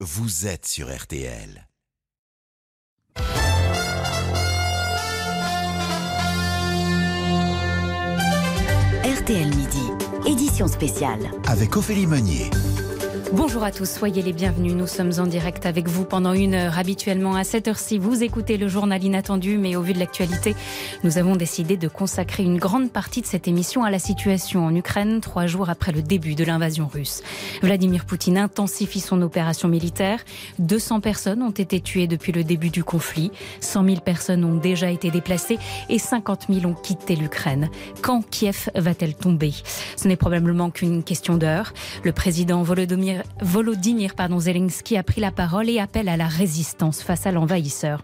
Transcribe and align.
vous 0.00 0.46
êtes 0.46 0.66
sur 0.66 0.94
RTL. 0.94 1.66
RTL 9.04 9.48
Midi, 9.56 9.90
édition 10.26 10.68
spéciale. 10.68 11.30
Avec 11.46 11.76
Ophélie 11.76 12.06
Meunier. 12.06 12.50
Bonjour 13.32 13.64
à 13.64 13.72
tous, 13.72 13.90
soyez 13.90 14.22
les 14.22 14.32
bienvenus. 14.32 14.74
Nous 14.74 14.86
sommes 14.86 15.10
en 15.18 15.26
direct 15.26 15.66
avec 15.66 15.88
vous 15.88 16.04
pendant 16.04 16.32
une 16.32 16.54
heure. 16.54 16.78
Habituellement, 16.78 17.34
à 17.34 17.42
cette 17.42 17.66
heure-ci, 17.66 17.98
vous 17.98 18.22
écoutez 18.22 18.56
le 18.56 18.68
journal 18.68 19.02
inattendu, 19.02 19.58
mais 19.58 19.74
au 19.74 19.82
vu 19.82 19.94
de 19.94 19.98
l'actualité, 19.98 20.54
nous 21.02 21.18
avons 21.18 21.34
décidé 21.34 21.76
de 21.76 21.88
consacrer 21.88 22.44
une 22.44 22.56
grande 22.56 22.92
partie 22.92 23.22
de 23.22 23.26
cette 23.26 23.48
émission 23.48 23.82
à 23.82 23.90
la 23.90 23.98
situation 23.98 24.64
en 24.64 24.74
Ukraine, 24.74 25.20
trois 25.20 25.46
jours 25.46 25.70
après 25.70 25.90
le 25.90 26.02
début 26.02 26.36
de 26.36 26.44
l'invasion 26.44 26.86
russe. 26.86 27.22
Vladimir 27.62 28.04
Poutine 28.04 28.38
intensifie 28.38 29.00
son 29.00 29.20
opération 29.22 29.68
militaire. 29.68 30.20
200 30.60 31.00
personnes 31.00 31.42
ont 31.42 31.50
été 31.50 31.80
tuées 31.80 32.06
depuis 32.06 32.30
le 32.30 32.44
début 32.44 32.70
du 32.70 32.84
conflit. 32.84 33.32
100 33.60 33.84
000 33.86 34.00
personnes 34.02 34.44
ont 34.44 34.56
déjà 34.56 34.90
été 34.90 35.10
déplacées 35.10 35.58
et 35.88 35.98
50 35.98 36.46
000 36.48 36.64
ont 36.64 36.74
quitté 36.74 37.16
l'Ukraine. 37.16 37.70
Quand 38.02 38.22
Kiev 38.22 38.70
va-t-elle 38.76 39.16
tomber? 39.16 39.52
Ce 39.96 40.06
n'est 40.06 40.16
probablement 40.16 40.70
qu'une 40.70 41.02
question 41.02 41.36
d'heure. 41.36 41.72
Le 42.04 42.12
président 42.12 42.62
Volodymyr 42.62 43.15
Volodymyr 43.40 44.14
pardon, 44.14 44.38
Zelensky 44.38 44.96
a 44.96 45.02
pris 45.02 45.20
la 45.20 45.30
parole 45.30 45.68
et 45.68 45.78
appelle 45.78 46.08
à 46.08 46.16
la 46.16 46.26
résistance 46.26 47.02
face 47.02 47.26
à 47.26 47.32
l'envahisseur. 47.32 48.02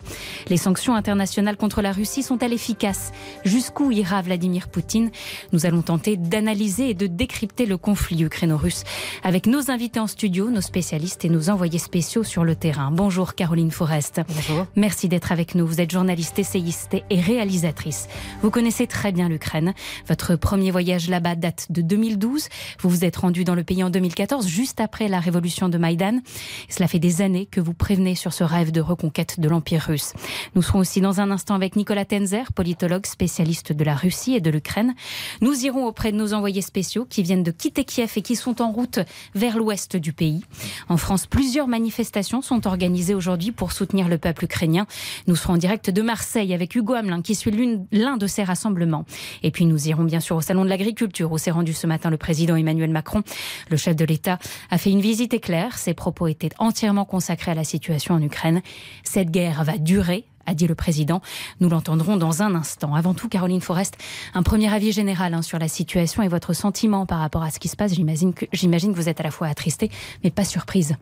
Les 0.48 0.56
sanctions 0.56 0.94
internationales 0.94 1.56
contre 1.56 1.82
la 1.82 1.92
Russie 1.92 2.22
sont-elles 2.22 2.52
efficaces? 2.52 3.12
Jusqu'où 3.44 3.90
ira 3.90 4.22
Vladimir 4.22 4.68
Poutine? 4.68 5.10
Nous 5.52 5.66
allons 5.66 5.82
tenter 5.82 6.16
d'analyser 6.16 6.90
et 6.90 6.94
de 6.94 7.06
décrypter 7.06 7.66
le 7.66 7.76
conflit 7.76 8.22
ukraino-russe 8.22 8.84
avec 9.22 9.46
nos 9.46 9.70
invités 9.70 10.00
en 10.00 10.06
studio, 10.06 10.50
nos 10.50 10.60
spécialistes 10.60 11.24
et 11.24 11.28
nos 11.28 11.50
envoyés 11.50 11.78
spéciaux 11.78 12.24
sur 12.24 12.44
le 12.44 12.54
terrain. 12.54 12.90
Bonjour 12.90 13.34
Caroline 13.34 13.70
Forest. 13.70 14.20
Bonjour. 14.28 14.66
Merci 14.76 15.08
d'être 15.08 15.32
avec 15.32 15.54
nous. 15.54 15.66
Vous 15.66 15.80
êtes 15.80 15.90
journaliste, 15.90 16.38
essayiste 16.38 16.96
et 17.10 17.20
réalisatrice. 17.20 18.08
Vous 18.42 18.50
connaissez 18.50 18.86
très 18.86 19.12
bien 19.12 19.28
l'Ukraine. 19.28 19.74
Votre 20.08 20.36
premier 20.36 20.70
voyage 20.70 21.08
là-bas 21.08 21.34
date 21.34 21.66
de 21.70 21.82
2012. 21.82 22.48
Vous 22.80 22.88
vous 22.90 23.04
êtes 23.04 23.16
rendu 23.16 23.44
dans 23.44 23.54
le 23.54 23.64
pays 23.64 23.82
en 23.84 23.90
2014, 23.90 24.46
juste 24.46 24.80
après 24.80 25.01
la 25.08 25.20
révolution 25.20 25.68
de 25.68 25.78
Maïdan. 25.78 26.20
Cela 26.68 26.88
fait 26.88 26.98
des 26.98 27.22
années 27.22 27.46
que 27.46 27.60
vous 27.60 27.74
prévenez 27.74 28.14
sur 28.14 28.32
ce 28.32 28.44
rêve 28.44 28.72
de 28.72 28.80
reconquête 28.80 29.40
de 29.40 29.48
l'Empire 29.48 29.82
russe. 29.82 30.12
Nous 30.54 30.62
serons 30.62 30.80
aussi 30.80 31.00
dans 31.00 31.20
un 31.20 31.30
instant 31.30 31.54
avec 31.54 31.76
Nicolas 31.76 32.04
Tenzer, 32.04 32.52
politologue 32.52 33.06
spécialiste 33.06 33.72
de 33.72 33.84
la 33.84 33.94
Russie 33.94 34.34
et 34.34 34.40
de 34.40 34.50
l'Ukraine. 34.50 34.94
Nous 35.40 35.64
irons 35.64 35.86
auprès 35.86 36.12
de 36.12 36.16
nos 36.16 36.34
envoyés 36.34 36.62
spéciaux 36.62 37.06
qui 37.08 37.22
viennent 37.22 37.42
de 37.42 37.50
quitter 37.50 37.84
Kiev 37.84 38.12
et 38.16 38.22
qui 38.22 38.36
sont 38.36 38.60
en 38.60 38.72
route 38.72 38.98
vers 39.34 39.56
l'ouest 39.56 39.96
du 39.96 40.12
pays. 40.12 40.44
En 40.88 40.96
France, 40.96 41.26
plusieurs 41.26 41.68
manifestations 41.68 42.42
sont 42.42 42.66
organisées 42.66 43.14
aujourd'hui 43.14 43.52
pour 43.52 43.72
soutenir 43.72 44.08
le 44.08 44.18
peuple 44.18 44.44
ukrainien. 44.44 44.86
Nous 45.26 45.36
serons 45.36 45.54
en 45.54 45.58
direct 45.58 45.90
de 45.90 46.02
Marseille 46.02 46.54
avec 46.54 46.74
Hugo 46.74 46.94
Hamelin 46.94 47.22
qui 47.22 47.34
suit 47.34 47.52
l'un 47.92 48.16
de 48.16 48.26
ces 48.26 48.44
rassemblements. 48.44 49.04
Et 49.42 49.50
puis 49.50 49.66
nous 49.66 49.88
irons 49.88 50.04
bien 50.04 50.20
sûr 50.20 50.36
au 50.36 50.40
Salon 50.40 50.64
de 50.64 50.70
l'Agriculture 50.70 51.30
où 51.32 51.38
s'est 51.38 51.50
rendu 51.50 51.72
ce 51.72 51.86
matin 51.86 52.10
le 52.10 52.16
président 52.16 52.56
Emmanuel 52.56 52.90
Macron. 52.90 53.22
Le 53.70 53.76
chef 53.76 53.96
de 53.96 54.04
l'État 54.04 54.38
a 54.70 54.78
fait 54.78 54.90
une 54.92 55.00
visite 55.00 55.32
éclair. 55.32 55.78
Ses 55.78 55.94
propos 55.94 56.26
étaient 56.28 56.50
entièrement 56.58 57.06
consacrés 57.06 57.50
à 57.50 57.54
la 57.54 57.64
situation 57.64 58.14
en 58.14 58.22
Ukraine. 58.22 58.60
Cette 59.04 59.30
guerre 59.30 59.64
va 59.64 59.78
durer 59.78 60.26
a 60.44 60.54
dit 60.54 60.66
le 60.66 60.74
président. 60.74 61.22
Nous 61.60 61.68
l'entendrons 61.68 62.16
dans 62.16 62.42
un 62.42 62.56
instant. 62.56 62.96
Avant 62.96 63.14
tout, 63.14 63.28
Caroline 63.28 63.60
Forest, 63.60 63.96
un 64.34 64.42
premier 64.42 64.74
avis 64.74 64.90
général 64.90 65.34
hein, 65.34 65.42
sur 65.42 65.56
la 65.60 65.68
situation 65.68 66.24
et 66.24 66.28
votre 66.28 66.52
sentiment 66.52 67.06
par 67.06 67.20
rapport 67.20 67.44
à 67.44 67.50
ce 67.52 67.60
qui 67.60 67.68
se 67.68 67.76
passe. 67.76 67.94
J'imagine 67.94 68.34
que, 68.34 68.46
j'imagine 68.52 68.90
que 68.92 68.96
vous 68.96 69.08
êtes 69.08 69.20
à 69.20 69.22
la 69.22 69.30
fois 69.30 69.46
attristée, 69.46 69.88
mais 70.24 70.32
pas 70.32 70.44
surprise. 70.44 70.96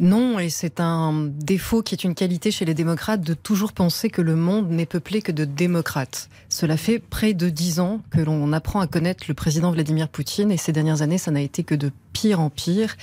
Non, 0.00 0.38
et 0.38 0.48
c'est 0.48 0.78
un 0.78 1.28
défaut 1.28 1.82
qui 1.82 1.94
est 1.94 2.04
une 2.04 2.14
qualité 2.14 2.52
chez 2.52 2.64
les 2.64 2.74
démocrates 2.74 3.20
de 3.20 3.34
toujours 3.34 3.72
penser 3.72 4.10
que 4.10 4.22
le 4.22 4.36
monde 4.36 4.70
n'est 4.70 4.86
peuplé 4.86 5.22
que 5.22 5.32
de 5.32 5.44
démocrates. 5.44 6.28
Cela 6.48 6.76
fait 6.76 7.00
près 7.00 7.34
de 7.34 7.48
dix 7.48 7.80
ans 7.80 8.00
que 8.10 8.20
l'on 8.20 8.52
apprend 8.52 8.78
à 8.78 8.86
connaître 8.86 9.24
le 9.26 9.34
président 9.34 9.72
Vladimir 9.72 10.08
Poutine 10.08 10.52
et 10.52 10.56
ces 10.56 10.70
dernières 10.70 11.02
années, 11.02 11.18
ça 11.18 11.32
n'a 11.32 11.40
été 11.40 11.64
que 11.64 11.74
de 11.74 11.90
pire 12.12 12.38
en 12.38 12.48
pire. 12.48 12.96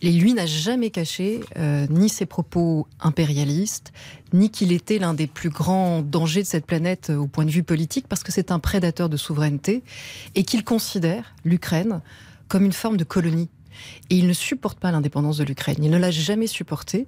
Et 0.00 0.12
lui 0.12 0.32
n'a 0.32 0.46
jamais 0.46 0.90
caché 0.90 1.40
euh, 1.56 1.88
ni 1.90 2.08
ses 2.08 2.24
propos 2.24 2.86
impérialistes, 3.00 3.92
ni 4.32 4.48
qu'il 4.48 4.70
était 4.70 5.00
l'un 5.00 5.14
des 5.14 5.26
plus 5.26 5.50
grands 5.50 6.02
dangers 6.02 6.42
de 6.42 6.46
cette 6.46 6.66
planète 6.66 7.10
euh, 7.10 7.16
au 7.16 7.26
point 7.26 7.44
de 7.44 7.50
vue 7.50 7.64
politique, 7.64 8.06
parce 8.08 8.22
que 8.22 8.30
c'est 8.30 8.52
un 8.52 8.60
prédateur 8.60 9.08
de 9.08 9.16
souveraineté, 9.16 9.82
et 10.36 10.44
qu'il 10.44 10.62
considère 10.62 11.34
l'Ukraine 11.44 12.00
comme 12.46 12.64
une 12.64 12.72
forme 12.72 12.96
de 12.96 13.02
colonie 13.02 13.48
et 14.10 14.16
il 14.16 14.26
ne 14.26 14.32
supporte 14.32 14.78
pas 14.78 14.90
l'indépendance 14.90 15.38
de 15.38 15.44
l'Ukraine. 15.44 15.76
Il 15.82 15.90
ne 15.90 15.98
l'a 15.98 16.10
jamais 16.10 16.46
supporté. 16.46 17.06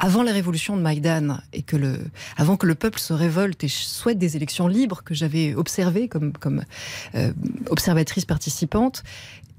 Avant 0.00 0.22
la 0.22 0.32
révolution 0.32 0.76
de 0.76 0.82
Maïdan 0.82 1.38
et 1.52 1.62
que 1.62 1.76
le, 1.76 1.98
avant 2.36 2.56
que 2.56 2.66
le 2.66 2.76
peuple 2.76 3.00
se 3.00 3.12
révolte 3.12 3.64
et 3.64 3.68
souhaite 3.68 4.18
des 4.18 4.36
élections 4.36 4.68
libres 4.68 5.02
que 5.02 5.12
j'avais 5.12 5.54
observées 5.56 6.06
comme, 6.06 6.32
comme 6.34 6.62
euh, 7.16 7.32
observatrice 7.68 8.24
participante, 8.24 9.02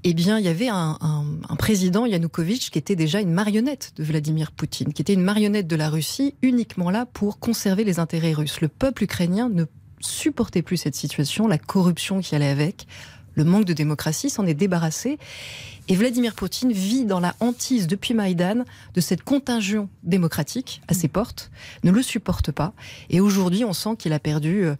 eh 0.02 0.14
bien, 0.14 0.38
il 0.38 0.44
y 0.44 0.48
avait 0.48 0.68
un, 0.68 0.96
président, 1.58 2.06
Yanukovych, 2.06 2.70
qui 2.70 2.78
était 2.78 2.96
déjà 2.96 3.20
une 3.20 3.32
marionnette 3.32 3.92
de 3.96 4.04
Vladimir 4.04 4.50
Poutine, 4.50 4.94
qui 4.94 5.02
était 5.02 5.12
une 5.12 5.22
marionnette 5.22 5.66
de 5.66 5.76
la 5.76 5.90
Russie, 5.90 6.34
uniquement 6.40 6.90
là 6.90 7.04
pour 7.04 7.38
conserver 7.38 7.84
les 7.84 7.98
intérêts 7.98 8.32
russes. 8.32 8.62
Le 8.62 8.68
peuple 8.68 9.04
ukrainien 9.04 9.50
ne 9.50 9.64
supportait 10.00 10.62
plus 10.62 10.78
cette 10.78 10.94
situation, 10.94 11.46
la 11.46 11.58
corruption 11.58 12.20
qui 12.20 12.34
allait 12.34 12.48
avec, 12.48 12.86
le 13.34 13.44
manque 13.44 13.64
de 13.64 13.72
démocratie 13.72 14.30
s'en 14.30 14.46
est 14.46 14.54
débarrassé. 14.54 15.18
Et 15.88 15.96
Vladimir 15.96 16.34
Poutine 16.34 16.72
vit 16.72 17.04
dans 17.04 17.20
la 17.20 17.34
hantise 17.40 17.86
depuis 17.86 18.14
Maïdan 18.14 18.64
de 18.94 19.00
cette 19.00 19.22
contagion 19.22 19.88
démocratique 20.02 20.82
à 20.88 20.94
ses 20.94 21.08
portes, 21.08 21.50
ne 21.82 21.90
le 21.90 22.02
supporte 22.02 22.52
pas. 22.52 22.74
Et 23.08 23.20
aujourd'hui, 23.20 23.64
on 23.64 23.72
sent 23.72 23.96
qu'il 23.98 24.12
a 24.12 24.20
perdu 24.20 24.64
euh, 24.64 24.76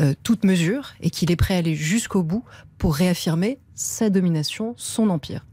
euh, 0.00 0.14
toute 0.22 0.44
mesure 0.44 0.94
et 1.00 1.10
qu'il 1.10 1.30
est 1.30 1.36
prêt 1.36 1.54
à 1.54 1.58
aller 1.58 1.74
jusqu'au 1.74 2.22
bout 2.22 2.44
pour 2.78 2.94
réaffirmer 2.94 3.58
sa 3.74 4.08
domination, 4.10 4.74
son 4.76 5.10
empire. 5.10 5.44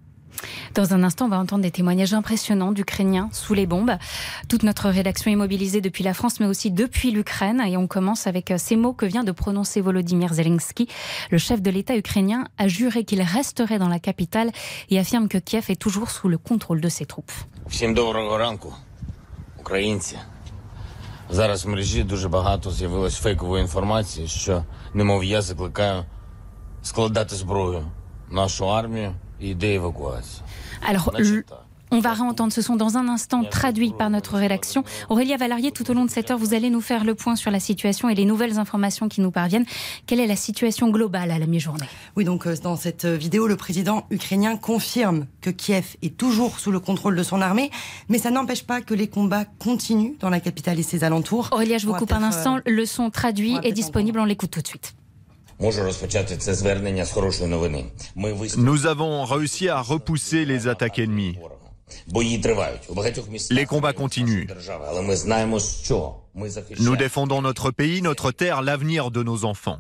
Dans 0.75 0.93
un 0.93 1.03
instant, 1.03 1.27
on 1.27 1.29
va 1.29 1.39
entendre 1.39 1.63
des 1.63 1.71
témoignages 1.71 2.13
impressionnants 2.13 2.73
d'Ukrainiens 2.73 3.31
sous 3.33 3.55
les 3.55 3.67
bombes. 3.67 3.97
Toute 4.49 4.63
notre 4.63 4.89
rédaction 4.89 5.31
est 5.31 5.37
mobilisée 5.37 5.81
depuis 5.81 6.05
la 6.05 6.15
France, 6.15 6.41
mais 6.41 6.47
aussi 6.47 6.71
depuis 6.71 7.11
l'Ukraine. 7.11 7.63
Et 7.67 7.77
on 7.77 7.87
commence 7.87 8.27
avec 8.27 8.51
euh, 8.51 8.59
ces 8.59 8.77
mots 8.77 8.93
que 8.93 9.07
vient 9.07 9.25
de 9.25 9.33
prononcer 9.33 9.81
Volodymyr 9.81 10.35
Zelensky. 10.35 10.89
Le 11.31 11.39
chef 11.39 11.63
de 11.63 11.71
l'État 11.71 11.97
ukrainien 11.97 12.49
a 12.59 12.69
juré 12.69 13.05
qu'il 13.05 13.23
resterait 13.23 13.79
dans 13.79 13.89
la 13.89 13.99
capitale 13.99 14.53
et 14.91 14.99
affirme 14.99 15.29
que 15.29 15.39
Kiev 15.39 15.67
est 15.71 15.81
toujours 15.81 16.11
sous 16.11 16.29
le 16.29 16.39
contrôle 16.39 16.81
de 16.81 16.89
ses 16.89 17.07
troupes. 17.07 17.33
Зараз 21.31 21.65
в 21.65 21.69
мережі 21.69 22.05
дуже 22.05 22.29
багато 22.29 22.71
з'явилось 22.71 23.17
фейкової 23.17 23.63
інформації, 23.63 24.29
що 24.29 24.65
немов 24.95 25.25
я 25.25 25.43
закликаю 25.43 26.05
складати 26.83 27.37
зброю 27.37 27.83
нашу 28.31 28.71
армію 28.71 29.15
alors, 30.88 31.12
on 31.94 32.00
va 32.00 32.14
réentendre 32.14 32.54
ce 32.54 32.62
son 32.62 32.78
dans 32.78 32.96
un 32.98 33.10
instant, 33.10 33.44
traduit 33.44 33.92
par 33.92 34.10
notre 34.10 34.38
rédaction. 34.38 34.86
Aurélia 35.10 35.36
Valarié, 35.36 35.72
tout 35.72 35.90
au 35.92 35.94
long 35.94 36.06
de 36.06 36.10
cette 36.10 36.32
heure, 36.32 36.38
vous 36.38 36.54
allez 36.54 36.70
nous 36.70 36.80
faire 36.80 37.04
le 37.04 37.16
point 37.16 37.36
sur 37.36 37.52
la 37.52 37.60
situation 37.60 38.08
et 38.08 38.16
les 38.16 38.24
nouvelles 38.24 38.60
informations 38.60 39.10
qui 39.10 39.20
nous 39.20 39.32
parviennent. 39.32 39.66
Quelle 40.06 40.22
est 40.22 40.28
la 40.28 40.38
situation 40.38 40.90
globale 40.90 41.32
à 41.32 41.38
la 41.38 41.46
mi-journée? 41.48 41.86
Oui, 42.16 42.24
donc 42.24 42.48
euh, 42.48 42.56
dans 42.64 42.78
cette 42.78 43.06
vidéo, 43.06 43.46
le 43.46 43.58
président 43.58 44.06
ukrainien 44.10 44.56
confirme 44.56 45.26
que 45.42 45.50
Kiev 45.50 45.98
est 46.02 46.16
toujours 46.16 46.60
sous 46.60 46.72
le 46.72 46.80
contrôle 46.80 47.18
de 47.18 47.24
son 47.24 47.42
armée, 47.42 47.72
mais 48.08 48.20
ça 48.20 48.32
n'empêche 48.32 48.64
pas 48.64 48.80
que 48.80 48.94
les 48.94 49.08
combats 49.10 49.44
continuent 49.60 50.14
dans 50.22 50.30
la 50.30 50.40
capitale 50.40 50.80
et 50.80 50.84
ses 50.84 51.04
alentours. 51.04 51.50
Aurélia, 51.52 51.78
je 51.78 51.88
vous 51.88 51.94
coupe 51.94 52.14
un 52.14 52.24
instant. 52.24 52.58
Euh, 52.58 52.62
le 52.68 52.86
son 52.86 53.10
traduit 53.10 53.58
est 53.64 53.74
disponible, 53.74 54.20
on 54.20 54.26
l'écoute 54.26 54.52
tout 54.52 54.62
de 54.62 54.68
suite. 54.68 54.94
Nous 58.58 58.86
avons 58.88 59.26
réussi 59.26 59.70
à 59.70 59.82
repousser 59.82 60.46
les 60.46 60.68
attaques 60.68 61.00
ennemies. 61.00 61.38
Les 63.52 63.66
combats 63.66 63.94
continuent. 63.94 64.48
Nous 66.80 66.96
défendons 66.96 67.42
notre 67.42 67.72
pays, 67.72 68.02
notre 68.02 68.32
terre, 68.32 68.62
l'avenir 68.62 69.12
de 69.12 69.22
nos 69.22 69.44
enfants. 69.44 69.80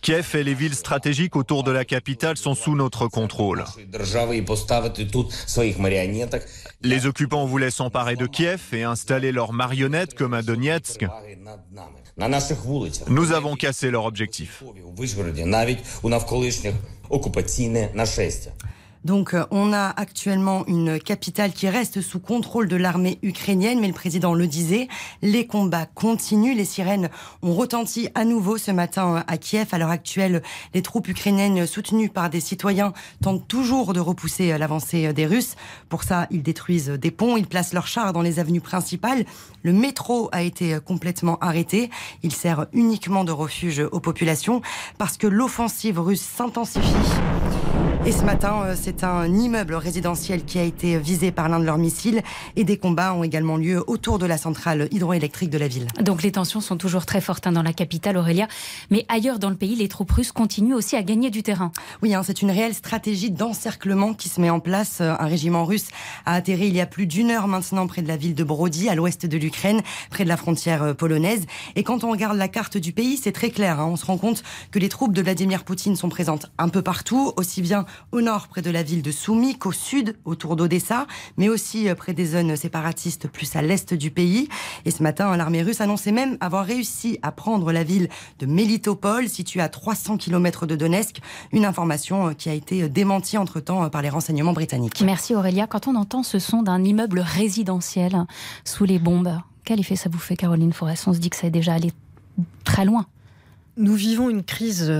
Kiev 0.00 0.36
et 0.36 0.44
les 0.44 0.54
villes 0.54 0.74
stratégiques 0.74 1.36
autour 1.36 1.64
de 1.64 1.72
la 1.72 1.84
capitale 1.84 2.36
sont 2.36 2.54
sous 2.54 2.76
notre 2.76 3.08
contrôle. 3.08 3.64
Les 6.82 7.06
occupants 7.06 7.46
voulaient 7.46 7.70
s'emparer 7.70 8.16
de 8.16 8.26
Kiev 8.26 8.60
et 8.72 8.84
installer 8.84 9.32
leurs 9.32 9.52
marionnettes 9.52 10.14
comme 10.14 10.34
à 10.34 10.42
Donetsk. 10.42 11.04
Nous 13.08 13.32
avons 13.32 13.56
cassé 13.56 13.90
leur 13.90 14.04
objectif. 14.04 14.62
Donc 19.04 19.34
euh, 19.34 19.44
on 19.50 19.72
a 19.72 19.88
actuellement 19.88 20.66
une 20.66 20.98
capitale 20.98 21.52
qui 21.52 21.68
reste 21.68 22.00
sous 22.00 22.20
contrôle 22.20 22.68
de 22.68 22.76
l'armée 22.76 23.18
ukrainienne, 23.22 23.80
mais 23.80 23.86
le 23.86 23.92
président 23.92 24.32
le 24.32 24.46
disait, 24.46 24.88
les 25.20 25.46
combats 25.46 25.86
continuent, 25.86 26.56
les 26.56 26.64
sirènes 26.64 27.10
ont 27.42 27.54
retenti 27.54 28.08
à 28.14 28.24
nouveau 28.24 28.56
ce 28.56 28.70
matin 28.70 29.16
euh, 29.16 29.20
à 29.26 29.36
Kiev. 29.36 29.68
À 29.72 29.78
l'heure 29.78 29.90
actuelle, 29.90 30.42
les 30.72 30.80
troupes 30.80 31.08
ukrainiennes 31.08 31.66
soutenues 31.66 32.08
par 32.08 32.30
des 32.30 32.40
citoyens 32.40 32.94
tentent 33.22 33.46
toujours 33.46 33.92
de 33.92 34.00
repousser 34.00 34.52
euh, 34.52 34.58
l'avancée 34.58 35.12
des 35.12 35.26
Russes. 35.26 35.56
Pour 35.90 36.02
ça, 36.02 36.26
ils 36.30 36.42
détruisent 36.42 36.88
des 36.88 37.10
ponts, 37.10 37.36
ils 37.36 37.46
placent 37.46 37.74
leurs 37.74 37.86
chars 37.86 38.14
dans 38.14 38.22
les 38.22 38.38
avenues 38.38 38.62
principales. 38.62 39.26
Le 39.62 39.72
métro 39.72 40.30
a 40.32 40.42
été 40.42 40.78
complètement 40.84 41.38
arrêté. 41.40 41.90
Il 42.22 42.32
sert 42.32 42.66
uniquement 42.72 43.24
de 43.24 43.32
refuge 43.32 43.80
aux 43.92 44.00
populations 44.00 44.62
parce 44.96 45.18
que 45.18 45.26
l'offensive 45.26 46.00
russe 46.00 46.22
s'intensifie. 46.22 47.33
Et 48.06 48.12
ce 48.12 48.22
matin, 48.22 48.64
euh, 48.66 48.74
c'est 48.78 49.02
un 49.02 49.32
immeuble 49.32 49.74
résidentiel 49.74 50.44
qui 50.44 50.58
a 50.58 50.62
été 50.62 50.98
visé 50.98 51.32
par 51.32 51.48
l'un 51.48 51.58
de 51.58 51.64
leurs 51.64 51.78
missiles 51.78 52.20
et 52.54 52.62
des 52.62 52.76
combats 52.76 53.14
ont 53.14 53.24
également 53.24 53.56
lieu 53.56 53.82
autour 53.86 54.18
de 54.18 54.26
la 54.26 54.36
centrale 54.36 54.88
hydroélectrique 54.90 55.48
de 55.48 55.56
la 55.56 55.68
ville. 55.68 55.86
Donc 56.02 56.22
les 56.22 56.30
tensions 56.30 56.60
sont 56.60 56.76
toujours 56.76 57.06
très 57.06 57.22
fortes 57.22 57.46
hein, 57.46 57.52
dans 57.52 57.62
la 57.62 57.72
capitale, 57.72 58.18
Aurélia. 58.18 58.46
Mais 58.90 59.06
ailleurs 59.08 59.38
dans 59.38 59.48
le 59.48 59.56
pays, 59.56 59.74
les 59.74 59.88
troupes 59.88 60.10
russes 60.10 60.32
continuent 60.32 60.74
aussi 60.74 60.96
à 60.96 61.02
gagner 61.02 61.30
du 61.30 61.42
terrain. 61.42 61.72
Oui, 62.02 62.12
hein, 62.12 62.22
c'est 62.22 62.42
une 62.42 62.50
réelle 62.50 62.74
stratégie 62.74 63.30
d'encerclement 63.30 64.12
qui 64.12 64.28
se 64.28 64.38
met 64.38 64.50
en 64.50 64.60
place. 64.60 64.98
Euh, 65.00 65.14
un 65.18 65.26
régiment 65.26 65.64
russe 65.64 65.88
a 66.26 66.34
atterri 66.34 66.66
il 66.66 66.76
y 66.76 66.82
a 66.82 66.86
plus 66.86 67.06
d'une 67.06 67.30
heure 67.30 67.48
maintenant 67.48 67.86
près 67.86 68.02
de 68.02 68.08
la 68.08 68.18
ville 68.18 68.34
de 68.34 68.44
Brody, 68.44 68.90
à 68.90 68.94
l'ouest 68.94 69.24
de 69.24 69.38
l'Ukraine, 69.38 69.80
près 70.10 70.24
de 70.24 70.28
la 70.28 70.36
frontière 70.36 70.82
euh, 70.82 70.92
polonaise. 70.92 71.46
Et 71.74 71.84
quand 71.84 72.04
on 72.04 72.10
regarde 72.10 72.36
la 72.36 72.48
carte 72.48 72.76
du 72.76 72.92
pays, 72.92 73.16
c'est 73.16 73.32
très 73.32 73.48
clair. 73.48 73.80
Hein. 73.80 73.86
On 73.86 73.96
se 73.96 74.04
rend 74.04 74.18
compte 74.18 74.42
que 74.72 74.78
les 74.78 74.90
troupes 74.90 75.14
de 75.14 75.22
Vladimir 75.22 75.64
Poutine 75.64 75.96
sont 75.96 76.10
présentes 76.10 76.52
un 76.58 76.68
peu 76.68 76.82
partout, 76.82 77.32
aussi 77.38 77.62
bien 77.62 77.86
au 78.12 78.20
nord 78.20 78.48
près 78.48 78.62
de 78.62 78.70
la 78.70 78.82
ville 78.82 79.02
de 79.02 79.10
Soumik, 79.10 79.66
au 79.66 79.72
sud 79.72 80.16
autour 80.24 80.56
d'Odessa, 80.56 81.06
mais 81.36 81.48
aussi 81.48 81.88
euh, 81.88 81.94
près 81.94 82.12
des 82.12 82.26
zones 82.26 82.56
séparatistes 82.56 83.28
plus 83.28 83.56
à 83.56 83.62
l'est 83.62 83.94
du 83.94 84.10
pays. 84.10 84.48
Et 84.84 84.90
ce 84.90 85.02
matin, 85.02 85.36
l'armée 85.36 85.62
russe 85.62 85.80
annonçait 85.80 86.12
même 86.12 86.36
avoir 86.40 86.64
réussi 86.64 87.18
à 87.22 87.32
prendre 87.32 87.72
la 87.72 87.84
ville 87.84 88.08
de 88.38 88.46
Melitopol, 88.46 89.28
située 89.28 89.60
à 89.60 89.68
300 89.68 90.16
km 90.16 90.66
de 90.66 90.76
Donetsk, 90.76 91.18
une 91.52 91.64
information 91.64 92.28
euh, 92.28 92.32
qui 92.32 92.48
a 92.48 92.54
été 92.54 92.82
euh, 92.82 92.88
démentie 92.88 93.38
entre-temps 93.38 93.88
par 93.90 94.02
les 94.02 94.10
renseignements 94.10 94.52
britanniques. 94.52 95.02
Merci 95.04 95.34
Aurélia. 95.34 95.66
Quand 95.66 95.88
on 95.88 95.94
entend 95.94 96.22
ce 96.22 96.38
son 96.38 96.62
d'un 96.62 96.82
immeuble 96.82 97.20
résidentiel 97.20 98.26
sous 98.64 98.84
les 98.84 98.98
bombes, 98.98 99.38
quel 99.64 99.80
effet 99.80 99.96
ça 99.96 100.08
vous 100.10 100.18
fait 100.18 100.36
Caroline 100.36 100.72
Forest? 100.72 101.08
On 101.08 101.12
se 101.12 101.18
dit 101.18 101.30
que 101.30 101.36
ça 101.36 101.46
est 101.46 101.50
déjà 101.50 101.74
allé 101.74 101.92
très 102.64 102.84
loin. 102.84 103.06
Nous 103.76 103.94
vivons 103.94 104.30
une 104.30 104.42
crise 104.44 104.92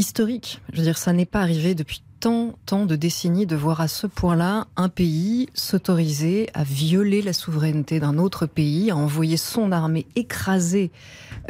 historique. 0.00 0.60
Je 0.72 0.78
veux 0.78 0.84
dire, 0.84 0.98
ça 0.98 1.12
n'est 1.12 1.26
pas 1.26 1.40
arrivé 1.40 1.74
depuis 1.74 2.02
tant, 2.20 2.52
tant 2.66 2.86
de 2.86 2.96
décennies 2.96 3.46
de 3.46 3.56
voir 3.56 3.80
à 3.80 3.88
ce 3.88 4.06
point-là 4.06 4.66
un 4.76 4.88
pays 4.88 5.48
s'autoriser 5.54 6.50
à 6.54 6.62
violer 6.62 7.22
la 7.22 7.32
souveraineté 7.32 7.98
d'un 7.98 8.18
autre 8.18 8.46
pays, 8.46 8.90
à 8.90 8.96
envoyer 8.96 9.38
son 9.38 9.72
armée 9.72 10.06
écraser 10.16 10.90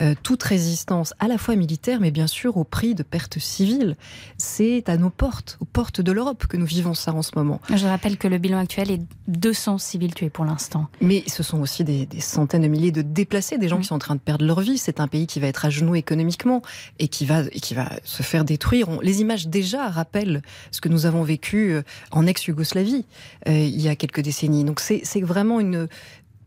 euh, 0.00 0.14
toute 0.22 0.42
résistance, 0.42 1.12
à 1.18 1.26
la 1.26 1.36
fois 1.36 1.56
militaire, 1.56 1.98
mais 2.00 2.12
bien 2.12 2.28
sûr 2.28 2.56
au 2.56 2.64
prix 2.64 2.94
de 2.94 3.02
pertes 3.02 3.38
civiles. 3.40 3.96
C'est 4.38 4.88
à 4.88 4.96
nos 4.96 5.10
portes, 5.10 5.58
aux 5.60 5.64
portes 5.64 6.00
de 6.00 6.12
l'Europe, 6.12 6.46
que 6.46 6.56
nous 6.56 6.66
vivons 6.66 6.94
ça 6.94 7.12
en 7.12 7.22
ce 7.22 7.32
moment. 7.34 7.60
Je 7.74 7.86
rappelle 7.86 8.16
que 8.16 8.28
le 8.28 8.38
bilan 8.38 8.58
actuel 8.58 8.92
est 8.92 9.02
200 9.26 9.78
civils 9.78 10.14
tués 10.14 10.30
pour 10.30 10.44
l'instant. 10.44 10.86
Mais 11.00 11.24
ce 11.26 11.42
sont 11.42 11.60
aussi 11.60 11.82
des, 11.82 12.08
centaines 12.20 12.62
de 12.62 12.68
milliers 12.68 12.92
de 12.92 13.02
déplacés, 13.02 13.58
des 13.58 13.68
gens 13.68 13.78
qui 13.78 13.86
sont 13.86 13.96
en 13.96 14.00
train 14.00 14.14
de 14.14 14.20
perdre 14.20 14.44
leur 14.44 14.60
vie. 14.60 14.78
C'est 14.78 15.00
un 15.00 15.08
pays 15.08 15.26
qui 15.26 15.40
va 15.40 15.48
être 15.48 15.64
à 15.64 15.70
genoux 15.70 15.96
économiquement 15.96 16.62
et 17.00 17.08
qui 17.08 17.26
va, 17.26 17.42
et 17.50 17.60
qui 17.60 17.74
va 17.74 17.90
se 18.04 18.22
faire 18.22 18.44
détruire. 18.44 18.88
les 19.02 19.20
images 19.20 19.48
déjà 19.48 19.88
rappellent 19.88 20.42
ce 20.70 20.80
que 20.80 20.88
nous 20.88 21.06
avons 21.06 21.22
vécu 21.22 21.72
euh, 21.72 21.82
en 22.10 22.26
ex-Yougoslavie 22.26 23.04
euh, 23.48 23.52
il 23.52 23.80
y 23.80 23.88
a 23.88 23.96
quelques 23.96 24.20
décennies. 24.20 24.64
Donc 24.64 24.80
c'est 24.80 25.20
vraiment 25.20 25.60
une, 25.60 25.88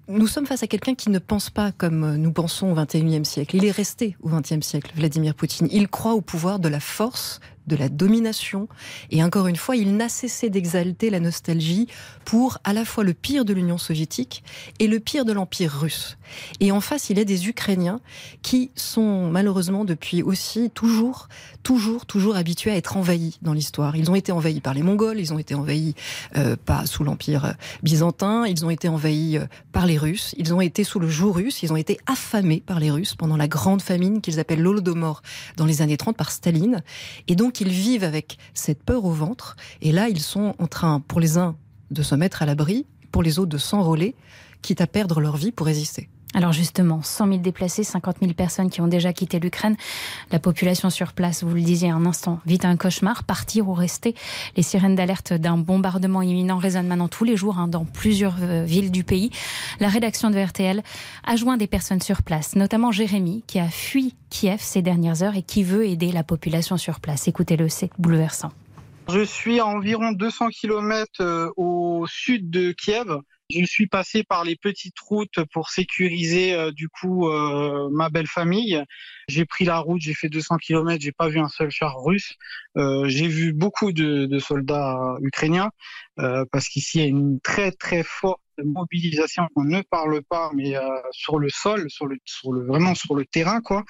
nous 0.07 0.27
sommes 0.27 0.45
face 0.45 0.63
à 0.63 0.68
quelqu'un 0.68 0.95
qui 0.95 1.10
ne 1.10 1.19
pense 1.19 1.50
pas 1.50 1.71
comme 1.71 2.15
nous 2.18 2.31
pensons 2.31 2.71
au 2.71 2.75
XXIe 2.75 3.25
siècle. 3.25 3.56
Il 3.56 3.65
est 3.65 3.71
resté 3.71 4.15
au 4.21 4.30
XXe 4.30 4.65
siècle, 4.65 4.92
Vladimir 4.95 5.36
Poutine. 5.36 5.68
Il 5.71 5.88
croit 5.88 6.13
au 6.13 6.21
pouvoir 6.21 6.60
de 6.60 6.68
la 6.68 6.80
force, 6.80 7.39
de 7.68 7.75
la 7.75 7.89
domination. 7.89 8.68
Et 9.12 9.24
encore 9.24 9.48
une 9.48 9.56
fois, 9.56 9.75
il 9.75 9.95
n'a 9.95 10.10
cessé 10.10 10.50
d'exalter 10.50 11.10
la 11.10 11.19
nostalgie 11.19 11.88
pour 12.25 12.60
à 12.63 12.74
la 12.74 12.86
fois 12.86 13.04
le 13.04 13.13
pire 13.13 13.45
de 13.45 13.54
l'Union 13.54 13.77
soviétique 13.77 14.44
et 14.80 14.88
le 14.88 15.00
pire 15.00 15.25
de 15.25 15.33
l'Empire 15.33 15.71
russe. 15.71 16.18
Et 16.60 16.71
en 16.71 16.81
face, 16.81 17.10
il 17.10 17.18
y 17.18 17.21
a 17.21 17.25
des 17.25 17.48
Ukrainiens 17.48 18.00
qui 18.42 18.71
sont 18.75 19.30
malheureusement 19.30 19.86
depuis 19.86 20.24
aussi 20.24 20.69
toujours, 20.71 21.27
toujours, 21.63 22.06
toujours 22.06 22.36
habitués 22.36 22.71
à 22.71 22.75
être 22.75 22.98
envahis 22.98 23.38
dans 23.42 23.54
l'histoire. 23.54 23.95
Ils 23.95 24.10
ont 24.10 24.15
été 24.15 24.31
envahis 24.31 24.62
par 24.62 24.74
les 24.74 24.83
Mongols, 24.83 25.19
ils 25.19 25.33
ont 25.33 25.39
été 25.39 25.56
envahis 25.56 25.95
euh, 26.36 26.56
pas 26.56 26.86
sous 26.86 27.04
l'Empire 27.04 27.56
byzantin, 27.83 28.45
ils 28.45 28.65
ont 28.65 28.69
été 28.69 28.88
envahis 28.88 29.38
euh, 29.38 29.45
par 29.71 29.86
les 29.86 29.98
Russes, 29.98 30.33
ils 30.38 30.54
ont 30.54 30.62
été 30.62 30.83
sous 30.83 31.00
le 31.00 31.07
joug 31.07 31.31
russe, 31.31 31.63
ils 31.63 31.71
ont 31.71 31.77
été 31.77 31.98
affamés 32.06 32.62
par 32.65 32.80
les 32.80 32.92
Russes 32.92 33.15
pendant 33.15 33.38
la 33.38 33.48
grande 33.48 33.81
famine 33.81 34.21
qu'ils 34.21 34.39
appellent 34.39 34.62
l'Holodomor 34.62 35.21
dans 35.57 35.65
les 35.65 35.81
années 35.81 35.98
30 35.98 36.18
par 36.18 36.31
Staline. 36.31 36.83
Et 37.27 37.36
donc 37.36 37.52
qu'ils 37.53 37.69
vivent 37.69 38.03
avec 38.03 38.38
cette 38.53 38.83
peur 38.83 39.05
au 39.05 39.11
ventre. 39.11 39.55
Et 39.81 39.91
là, 39.91 40.09
ils 40.09 40.19
sont 40.19 40.55
en 40.59 40.67
train, 40.67 41.00
pour 41.00 41.19
les 41.19 41.38
uns, 41.38 41.55
de 41.91 42.01
se 42.01 42.15
mettre 42.15 42.41
à 42.41 42.45
l'abri, 42.45 42.85
pour 43.11 43.23
les 43.23 43.39
autres, 43.39 43.51
de 43.51 43.57
s'enrôler, 43.57 44.15
quitte 44.61 44.81
à 44.81 44.88
perdre 44.88 45.21
leur 45.21 45.38
vie 45.38 45.51
pour 45.51 45.67
résister. 45.67 46.09
Alors 46.35 46.51
justement, 46.51 47.01
100 47.03 47.27
000 47.27 47.38
déplacés, 47.39 47.83
50 47.83 48.18
000 48.21 48.33
personnes 48.33 48.69
qui 48.69 48.81
ont 48.81 48.88
déjà 48.88 49.13
quitté 49.13 49.39
l'Ukraine. 49.39 49.75
La 50.31 50.39
population 50.39 50.89
sur 50.89 51.13
place, 51.13 51.44
vous 51.44 51.53
le 51.53 51.62
disiez 51.62 51.89
un 51.89 52.06
instant, 52.06 52.39
vit 52.45 52.59
un 52.63 52.75
cauchemar, 52.75 53.24
partir 53.24 53.69
ou 53.69 53.74
rester? 53.74 54.15
Les 54.57 54.63
sirènes 54.63 54.95
d'alerte 54.95 55.33
d'un 55.33 55.57
bombardement 55.57 56.24
imminent 56.24 56.57
résonnent 56.57 56.88
maintenant 56.88 57.07
tous 57.07 57.24
les 57.24 57.38
jours 57.38 57.59
hein, 57.59 57.68
dans 57.68 57.85
plusieurs 57.85 58.38
euh, 58.41 58.63
villes 58.63 58.91
du 58.91 59.03
pays. 59.03 59.30
La 59.80 59.89
rédaction 59.89 60.31
de 60.31 60.39
RTL 60.39 60.81
a 61.24 61.35
joint 61.35 61.57
des 61.57 61.68
personnes 61.68 62.01
sur 62.01 62.24
place, 62.24 62.56
notamment 62.56 62.91
Jérémy, 62.91 63.44
qui 63.45 63.59
a 63.59 63.68
fui 63.68 64.15
Kiev 64.29 64.59
ces 64.59 64.81
dernières 64.81 65.21
heures 65.21 65.36
et 65.36 65.44
qui 65.44 65.63
veut 65.63 65.86
aider 65.86 66.12
la 66.12 66.24
population 66.24 66.77
sur 66.77 67.00
place. 67.00 67.27
Écoutez-le, 67.27 67.69
c'est 67.69 67.91
bouleversant. 68.00 68.51
Je 69.09 69.24
suis 69.24 69.59
à 69.59 69.68
environ 69.68 70.13
200 70.13 70.47
km 70.50 71.12
euh, 71.19 71.50
au 71.57 72.06
sud 72.07 72.50
de 72.50 72.71
Kiev. 72.71 73.19
Je 73.61 73.65
suis 73.65 73.88
passé 73.88 74.23
par 74.23 74.44
les 74.44 74.55
petites 74.55 75.00
routes 75.00 75.44
pour 75.51 75.69
sécuriser 75.69 76.53
euh, 76.53 76.71
du 76.71 76.89
coup 76.89 77.29
euh, 77.29 77.89
ma 77.91 78.09
belle 78.09 78.27
famille. 78.27 78.81
J'ai 79.27 79.45
pris 79.45 79.65
la 79.65 79.79
route, 79.79 80.01
j'ai 80.01 80.13
fait 80.13 80.29
200 80.29 80.57
km, 80.57 81.01
j'ai 81.01 81.11
pas 81.11 81.27
vu 81.27 81.39
un 81.39 81.50
seul 81.50 81.69
char 81.69 82.01
russe. 82.03 82.35
Euh, 82.77 83.07
j'ai 83.07 83.27
vu 83.27 83.53
beaucoup 83.53 83.91
de, 83.91 84.25
de 84.25 84.39
soldats 84.39 85.15
ukrainiens 85.21 85.71
parce 86.15 86.67
qu'ici 86.67 87.00
il 87.00 87.01
y 87.01 87.03
a 87.05 87.07
une 87.07 87.39
très 87.41 87.71
très 87.71 88.03
forte 88.03 88.42
mobilisation. 88.63 89.47
On 89.55 89.63
ne 89.63 89.81
parle 89.81 90.21
pas, 90.23 90.51
mais 90.53 90.75
sur 91.11 91.39
le 91.39 91.50
sol, 91.50 91.89
sur 91.89 92.07
le, 92.07 92.17
sur 92.25 92.51
vraiment 92.65 92.95
sur 92.95 93.15
le 93.15 93.25
terrain 93.25 93.61
quoi. 93.61 93.83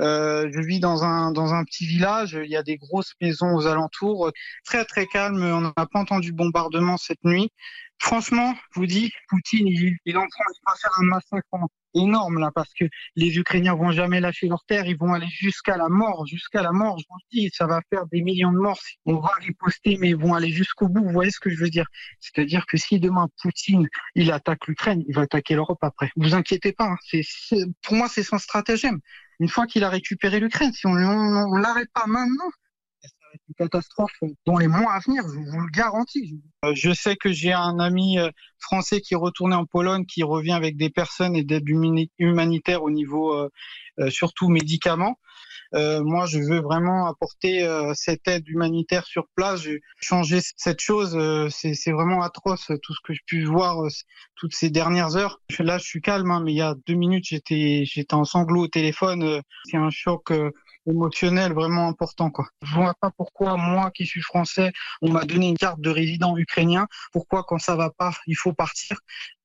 Euh, 0.00 0.48
je 0.52 0.60
vis 0.60 0.80
dans 0.80 1.04
un 1.04 1.30
dans 1.32 1.54
un 1.54 1.64
petit 1.64 1.86
village. 1.86 2.38
Il 2.42 2.50
y 2.50 2.56
a 2.56 2.62
des 2.62 2.76
grosses 2.76 3.14
maisons 3.20 3.54
aux 3.54 3.66
alentours, 3.66 4.32
très 4.64 4.84
très 4.84 5.06
calme. 5.06 5.42
On 5.42 5.60
n'a 5.60 5.72
pas 5.72 6.00
entendu 6.00 6.32
bombardement 6.32 6.96
cette 6.96 7.22
nuit. 7.24 7.50
Franchement, 7.98 8.54
je 8.72 8.80
vous 8.80 8.86
dis, 8.86 9.12
Poutine, 9.28 9.66
il, 9.66 9.96
est 10.04 10.16
en 10.16 10.26
train 10.26 10.44
de 10.50 10.78
faire 10.80 10.90
un 11.00 11.04
massacre 11.04 11.48
énorme 11.94 12.38
là, 12.38 12.50
parce 12.54 12.72
que 12.74 12.84
les 13.16 13.36
Ukrainiens 13.36 13.74
vont 13.74 13.92
jamais 13.92 14.20
lâcher 14.20 14.48
leur 14.48 14.64
terre. 14.64 14.86
Ils 14.86 14.96
vont 14.96 15.12
aller 15.12 15.28
jusqu'à 15.28 15.76
la 15.76 15.88
mort, 15.88 16.26
jusqu'à 16.26 16.62
la 16.62 16.72
mort. 16.72 16.98
Je 16.98 17.04
vous 17.08 17.16
le 17.16 17.40
dis, 17.40 17.50
ça 17.52 17.66
va 17.66 17.80
faire 17.90 18.06
des 18.06 18.22
millions 18.22 18.52
de 18.52 18.58
morts. 18.58 18.80
On 19.06 19.18
va 19.18 19.30
riposter, 19.40 19.96
mais 19.98 20.10
ils 20.10 20.16
vont 20.16 20.34
aller 20.34 20.50
jusqu'au 20.50 20.88
bout. 20.88 21.04
Vous 21.04 21.12
voyez 21.12 21.30
ce 21.30 21.40
que 21.40 21.50
je 21.50 21.56
veux 21.56 21.70
dire? 21.70 21.86
C'est-à-dire 22.20 22.66
que 22.66 22.76
si 22.76 23.00
demain 23.00 23.28
Poutine 23.40 23.88
il 24.14 24.30
attaque 24.32 24.66
l'Ukraine, 24.66 25.02
il 25.08 25.14
va 25.14 25.22
attaquer 25.22 25.54
l'Europe 25.54 25.82
après. 25.82 26.10
Vous 26.16 26.34
inquiétez 26.34 26.72
pas. 26.72 26.90
Hein. 26.90 26.96
C'est, 27.02 27.24
pour 27.82 27.94
moi, 27.94 28.08
c'est 28.08 28.22
son 28.22 28.38
stratagème 28.38 29.00
une 29.40 29.48
fois 29.48 29.66
qu'il 29.66 29.84
a 29.84 29.88
récupéré 29.88 30.40
l'Ukraine. 30.40 30.72
Si 30.72 30.86
on 30.86 30.94
ne 30.94 31.60
l'arrête 31.60 31.90
pas 31.92 32.06
maintenant, 32.06 32.50
une 33.48 33.54
catastrophe 33.56 34.12
dans 34.46 34.56
les 34.56 34.68
mois 34.68 34.92
à 34.92 35.00
venir, 35.00 35.22
je 35.24 35.38
vous 35.38 35.60
le 35.60 35.70
garantis. 35.70 36.40
Euh, 36.64 36.72
je 36.74 36.92
sais 36.92 37.16
que 37.16 37.32
j'ai 37.32 37.52
un 37.52 37.78
ami 37.78 38.18
euh, 38.18 38.30
français 38.58 39.00
qui 39.00 39.14
est 39.14 39.18
retourné 39.18 39.54
en 39.54 39.66
Pologne, 39.66 40.04
qui 40.06 40.22
revient 40.22 40.52
avec 40.52 40.76
des 40.76 40.90
personnes 40.90 41.36
et 41.36 41.44
d'aide 41.44 41.68
humanitaire 42.18 42.82
au 42.82 42.90
niveau 42.90 43.32
euh, 43.34 44.10
surtout 44.10 44.48
médicaments. 44.48 45.18
Euh, 45.74 46.04
moi, 46.04 46.26
je 46.26 46.38
veux 46.38 46.60
vraiment 46.60 47.06
apporter 47.06 47.64
euh, 47.66 47.92
cette 47.94 48.28
aide 48.28 48.46
humanitaire 48.48 49.04
sur 49.06 49.26
place, 49.34 49.62
changer 50.00 50.38
cette 50.56 50.80
chose. 50.80 51.16
Euh, 51.16 51.48
c'est 51.50 51.90
vraiment 51.90 52.22
atroce 52.22 52.70
tout 52.82 52.94
ce 52.94 53.00
que 53.02 53.12
je 53.12 53.20
pu 53.26 53.44
voir 53.44 53.82
toutes 54.36 54.54
ces 54.54 54.70
dernières 54.70 55.16
heures. 55.16 55.40
Là, 55.58 55.78
je 55.78 55.84
suis 55.84 56.00
calme, 56.00 56.30
hein, 56.30 56.42
mais 56.44 56.52
il 56.52 56.58
y 56.58 56.62
a 56.62 56.74
deux 56.86 56.94
minutes, 56.94 57.24
j'étais 57.28 57.84
j'étais 57.86 58.14
en 58.14 58.24
sanglots 58.24 58.64
au 58.64 58.68
téléphone. 58.68 59.42
C'est 59.64 59.76
un 59.76 59.90
choc 59.90 60.32
émotionnel 60.86 61.52
vraiment 61.52 61.88
important 61.88 62.30
quoi. 62.30 62.46
Je 62.62 62.74
vois 62.74 62.94
pas 63.00 63.10
pourquoi 63.16 63.56
moi 63.56 63.90
qui 63.90 64.06
suis 64.06 64.22
français, 64.22 64.72
on 65.02 65.10
m'a 65.10 65.24
donné 65.24 65.48
une 65.48 65.56
carte 65.56 65.80
de 65.80 65.90
résident 65.90 66.36
ukrainien. 66.36 66.86
Pourquoi 67.12 67.44
quand 67.44 67.58
ça 67.58 67.76
va 67.76 67.90
pas, 67.90 68.12
il 68.26 68.36
faut 68.36 68.52
partir? 68.52 68.98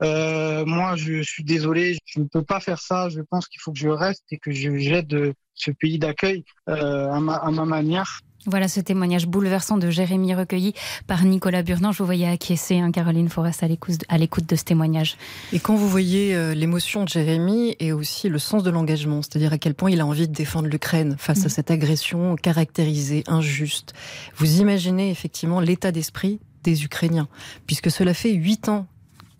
Euh, 0.03 0.65
moi, 0.65 0.95
je 0.95 1.21
suis 1.21 1.43
désolé, 1.43 1.97
je 2.05 2.19
ne 2.19 2.25
peux 2.25 2.43
pas 2.43 2.59
faire 2.59 2.79
ça. 2.79 3.09
Je 3.09 3.21
pense 3.21 3.47
qu'il 3.47 3.61
faut 3.61 3.71
que 3.71 3.79
je 3.79 3.89
reste 3.89 4.23
et 4.31 4.37
que 4.37 4.51
je 4.51 4.77
j'aide 4.77 5.33
ce 5.53 5.71
pays 5.71 5.99
d'accueil 5.99 6.45
euh, 6.69 7.11
à, 7.11 7.19
ma, 7.19 7.35
à 7.35 7.51
ma 7.51 7.65
manière. 7.65 8.19
Voilà 8.45 8.69
ce 8.69 8.79
témoignage 8.79 9.27
bouleversant 9.27 9.77
de 9.77 9.89
Jérémy 9.89 10.33
recueilli 10.33 10.73
par 11.07 11.25
Nicolas 11.25 11.61
Burnand. 11.61 11.91
Je 11.91 11.99
vous 11.99 12.05
voyais 12.05 12.27
acquiescer, 12.27 12.79
hein, 12.79 12.91
Caroline 12.91 13.27
Forest, 13.27 13.63
à 13.63 14.17
l'écoute 14.17 14.47
de 14.47 14.55
ce 14.55 14.63
témoignage. 14.63 15.17
Et 15.51 15.59
quand 15.59 15.75
vous 15.75 15.89
voyez 15.89 16.35
euh, 16.35 16.53
l'émotion 16.53 17.03
de 17.03 17.09
Jérémy 17.09 17.75
et 17.79 17.91
aussi 17.91 18.29
le 18.29 18.39
sens 18.39 18.63
de 18.63 18.69
l'engagement, 18.69 19.21
c'est-à-dire 19.21 19.51
à 19.51 19.57
quel 19.57 19.73
point 19.73 19.91
il 19.91 19.99
a 19.99 20.05
envie 20.05 20.27
de 20.27 20.33
défendre 20.33 20.69
l'Ukraine 20.69 21.15
face 21.17 21.43
à 21.43 21.47
mm. 21.47 21.49
cette 21.49 21.71
agression 21.71 22.35
caractérisée, 22.37 23.23
injuste, 23.27 23.93
vous 24.37 24.61
imaginez 24.61 25.09
effectivement 25.09 25.59
l'état 25.59 25.91
d'esprit 25.91 26.39
des 26.63 26.85
Ukrainiens, 26.85 27.27
puisque 27.67 27.91
cela 27.91 28.13
fait 28.13 28.31
huit 28.31 28.69
ans 28.69 28.87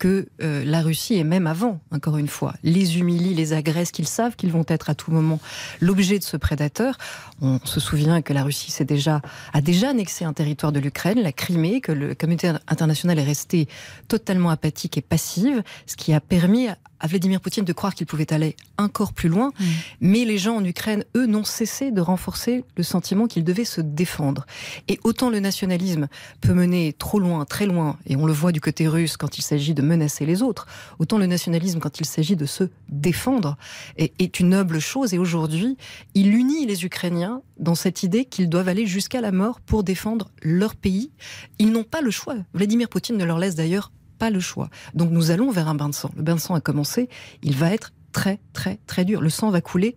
que 0.00 0.26
euh, 0.42 0.64
la 0.64 0.80
Russie, 0.80 1.14
et 1.14 1.24
même 1.24 1.46
avant, 1.46 1.78
encore 1.92 2.16
une 2.16 2.26
fois, 2.26 2.54
les 2.64 2.98
humilie, 2.98 3.34
les 3.34 3.52
agresse, 3.52 3.92
qu'ils 3.92 4.08
savent 4.08 4.34
qu'ils 4.34 4.50
vont 4.50 4.64
être 4.66 4.90
à 4.90 4.94
tout 4.96 5.12
moment 5.12 5.38
l'objet 5.80 6.18
de 6.18 6.24
ce 6.24 6.36
prédateur. 6.38 6.96
On 7.42 7.60
se 7.64 7.78
souvient 7.78 8.22
que 8.22 8.32
la 8.32 8.42
Russie 8.42 8.74
déjà, 8.84 9.20
a 9.52 9.60
déjà 9.60 9.90
annexé 9.90 10.24
un 10.24 10.32
territoire 10.32 10.72
de 10.72 10.80
l'Ukraine, 10.80 11.20
la 11.20 11.32
Crimée, 11.32 11.82
que 11.82 11.92
le 11.92 12.14
communauté 12.14 12.50
internationale 12.66 13.18
est 13.18 13.24
restée 13.24 13.68
totalement 14.08 14.50
apathique 14.50 14.96
et 14.96 15.02
passive, 15.02 15.62
ce 15.86 15.96
qui 15.96 16.14
a 16.14 16.20
permis 16.20 16.68
à 17.00 17.06
Vladimir 17.06 17.40
Poutine 17.40 17.64
de 17.64 17.72
croire 17.72 17.94
qu'il 17.94 18.06
pouvait 18.06 18.32
aller 18.32 18.56
encore 18.78 19.12
plus 19.12 19.28
loin. 19.28 19.52
Mais 20.00 20.24
les 20.24 20.38
gens 20.38 20.56
en 20.56 20.64
Ukraine, 20.64 21.04
eux, 21.16 21.26
n'ont 21.26 21.44
cessé 21.44 21.90
de 21.90 22.00
renforcer 22.00 22.64
le 22.76 22.82
sentiment 22.82 23.26
qu'ils 23.26 23.44
devaient 23.44 23.64
se 23.64 23.80
défendre. 23.80 24.46
Et 24.88 25.00
autant 25.04 25.30
le 25.30 25.40
nationalisme 25.40 26.08
peut 26.40 26.54
mener 26.54 26.92
trop 26.92 27.18
loin, 27.18 27.44
très 27.44 27.66
loin, 27.66 27.96
et 28.06 28.16
on 28.16 28.26
le 28.26 28.32
voit 28.32 28.52
du 28.52 28.60
côté 28.60 28.86
russe 28.86 29.16
quand 29.16 29.38
il 29.38 29.42
s'agit 29.42 29.74
de 29.74 29.82
menacer 29.82 30.26
les 30.26 30.42
autres, 30.42 30.66
autant 30.98 31.18
le 31.18 31.26
nationalisme 31.26 31.80
quand 31.80 32.00
il 32.00 32.06
s'agit 32.06 32.36
de 32.36 32.46
se 32.46 32.64
défendre 32.88 33.56
est, 33.96 34.12
est 34.20 34.40
une 34.40 34.50
noble 34.50 34.78
chose. 34.78 35.14
Et 35.14 35.18
aujourd'hui, 35.18 35.76
il 36.14 36.34
unit 36.34 36.66
les 36.66 36.84
Ukrainiens 36.84 37.42
dans 37.58 37.74
cette 37.74 38.02
idée 38.02 38.24
qu'ils 38.24 38.48
doivent 38.48 38.68
aller 38.68 38.86
jusqu'à 38.86 39.20
la 39.20 39.32
mort 39.32 39.60
pour 39.60 39.84
défendre 39.84 40.30
leur 40.42 40.74
pays. 40.74 41.10
Ils 41.58 41.72
n'ont 41.72 41.84
pas 41.84 42.00
le 42.00 42.10
choix. 42.10 42.36
Vladimir 42.54 42.88
Poutine 42.88 43.16
ne 43.16 43.24
leur 43.24 43.38
laisse 43.38 43.54
d'ailleurs 43.54 43.92
pas 44.20 44.30
le 44.30 44.38
choix. 44.38 44.68
Donc 44.94 45.10
nous 45.10 45.32
allons 45.32 45.50
vers 45.50 45.66
un 45.66 45.74
bain 45.74 45.88
de 45.88 45.94
sang. 45.94 46.10
Le 46.14 46.22
bain 46.22 46.36
de 46.36 46.40
sang 46.40 46.54
a 46.54 46.60
commencé, 46.60 47.08
il 47.42 47.56
va 47.56 47.72
être 47.72 47.92
très 48.12 48.38
très 48.52 48.78
très 48.86 49.04
dur. 49.04 49.20
Le 49.20 49.30
sang 49.30 49.50
va 49.50 49.60
couler 49.60 49.96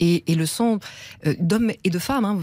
et, 0.00 0.22
le 0.28 0.46
sang 0.46 0.78
euh, 1.26 1.34
d'hommes 1.40 1.72
et 1.82 1.90
de 1.90 1.98
femmes. 1.98 2.24
Hein. 2.24 2.40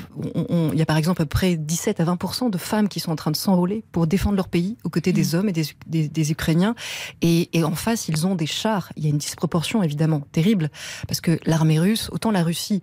il 0.74 0.78
y 0.78 0.82
a 0.82 0.86
par 0.86 0.98
exemple 0.98 1.22
à 1.22 1.26
peu 1.26 1.30
près 1.30 1.56
17 1.56 2.00
à 2.00 2.04
20 2.04 2.50
de 2.50 2.58
femmes 2.58 2.90
qui 2.90 3.00
sont 3.00 3.12
en 3.12 3.16
train 3.16 3.32
de 3.32 3.38
s'enrôler 3.38 3.84
pour 3.92 4.08
défendre 4.08 4.36
leur 4.36 4.50
pays 4.50 4.78
aux 4.84 4.90
côtés 4.90 5.14
des 5.14 5.34
mmh. 5.34 5.36
hommes 5.36 5.50
et 5.50 5.54
des, 5.54 6.08
des, 6.10 6.32
Ukrainiens. 6.32 6.76
Et, 7.22 7.58
et, 7.58 7.64
en 7.64 7.76
face, 7.76 8.08
ils 8.08 8.28
ont 8.28 8.36
des 8.36 8.46
chars. 8.46 8.92
Il 8.98 9.04
y 9.04 9.08
a 9.08 9.10
une 9.10 9.18
disproportion 9.18 9.84
évidemment 9.84 10.22
terrible 10.32 10.70
parce 11.08 11.22
que 11.22 11.40
l'armée 11.46 11.80
russe, 11.80 12.10
autant 12.12 12.32
la 12.32 12.44
Russie 12.44 12.82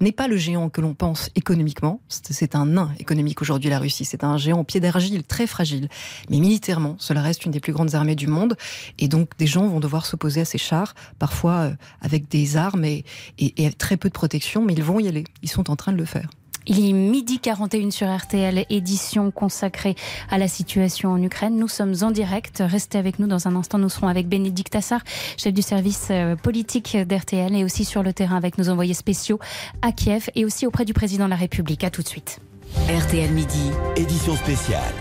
n'est 0.00 0.12
pas 0.12 0.28
le 0.28 0.36
géant 0.36 0.68
que 0.68 0.80
l'on 0.80 0.94
pense 0.94 1.30
économiquement. 1.34 2.00
C'est 2.08 2.54
un 2.54 2.66
nain 2.66 2.90
économique 2.98 3.42
aujourd'hui, 3.42 3.70
la 3.70 3.78
Russie. 3.78 4.04
C'est 4.04 4.24
un 4.24 4.36
géant 4.36 4.64
pied 4.64 4.80
d'argile, 4.80 5.24
très 5.24 5.46
fragile. 5.46 5.88
Mais 6.30 6.38
militairement, 6.38 6.96
cela 6.98 7.22
reste 7.22 7.44
une 7.44 7.52
des 7.52 7.60
plus 7.60 7.72
grandes 7.72 7.94
armées 7.94 8.16
du 8.16 8.26
monde. 8.26 8.56
Et 8.98 9.08
donc, 9.08 9.36
des 9.38 9.46
gens 9.46 9.66
vont 9.68 9.80
devoir 9.80 10.06
s'opposer 10.06 10.40
à 10.40 10.44
ces 10.44 10.58
chars, 10.58 10.94
parfois 11.18 11.52
euh, 11.52 11.74
avec 12.00 12.28
des 12.28 12.56
armes 12.56 12.84
et, 12.84 13.04
et 13.38 13.70
très 13.72 13.96
peu 13.96 14.08
de 14.08 14.14
protection, 14.14 14.64
mais 14.64 14.74
ils 14.74 14.82
vont 14.82 15.00
y 15.00 15.08
aller. 15.08 15.24
Ils 15.42 15.50
sont 15.50 15.70
en 15.70 15.76
train 15.76 15.92
de 15.92 15.98
le 15.98 16.04
faire. 16.04 16.30
Il 16.66 16.88
est 16.88 16.92
midi 16.92 17.38
41 17.38 17.90
sur 17.90 18.14
RTL, 18.14 18.66
édition 18.70 19.30
consacrée 19.30 19.94
à 20.30 20.38
la 20.38 20.48
situation 20.48 21.10
en 21.10 21.22
Ukraine. 21.22 21.56
Nous 21.56 21.68
sommes 21.68 21.94
en 22.02 22.10
direct. 22.10 22.62
Restez 22.64 22.98
avec 22.98 23.18
nous 23.18 23.26
dans 23.26 23.48
un 23.48 23.56
instant. 23.56 23.78
Nous 23.78 23.88
serons 23.88 24.08
avec 24.08 24.28
Bénédicte 24.28 24.74
Assar, 24.76 25.00
chef 25.36 25.52
du 25.52 25.62
service 25.62 26.08
euh, 26.10 26.36
politique 26.36 26.96
d'RTL 26.96 27.56
et 27.56 27.64
aussi 27.64 27.84
sur 27.84 28.02
le 28.02 28.12
terrain 28.12 28.36
avec 28.36 28.58
nos 28.58 28.68
envoyés 28.68 28.94
spéciaux 28.94 29.38
à 29.82 29.92
Kiev 29.92 30.28
et 30.34 30.44
aussi 30.44 30.66
auprès 30.66 30.84
du 30.84 30.92
président 30.92 31.24
de 31.24 31.30
la 31.30 31.36
République. 31.36 31.84
À 31.84 31.90
tout 31.90 32.02
de 32.02 32.08
suite. 32.08 32.40
RTL 32.88 33.30
Midi, 33.32 33.70
édition 33.96 34.36
spéciale. 34.36 34.94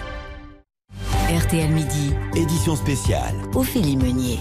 RTL 1.30 1.70
Midi, 1.70 2.14
édition 2.36 2.76
spéciale. 2.76 3.36
Ophélie 3.54 3.98
Meunier. 3.98 4.40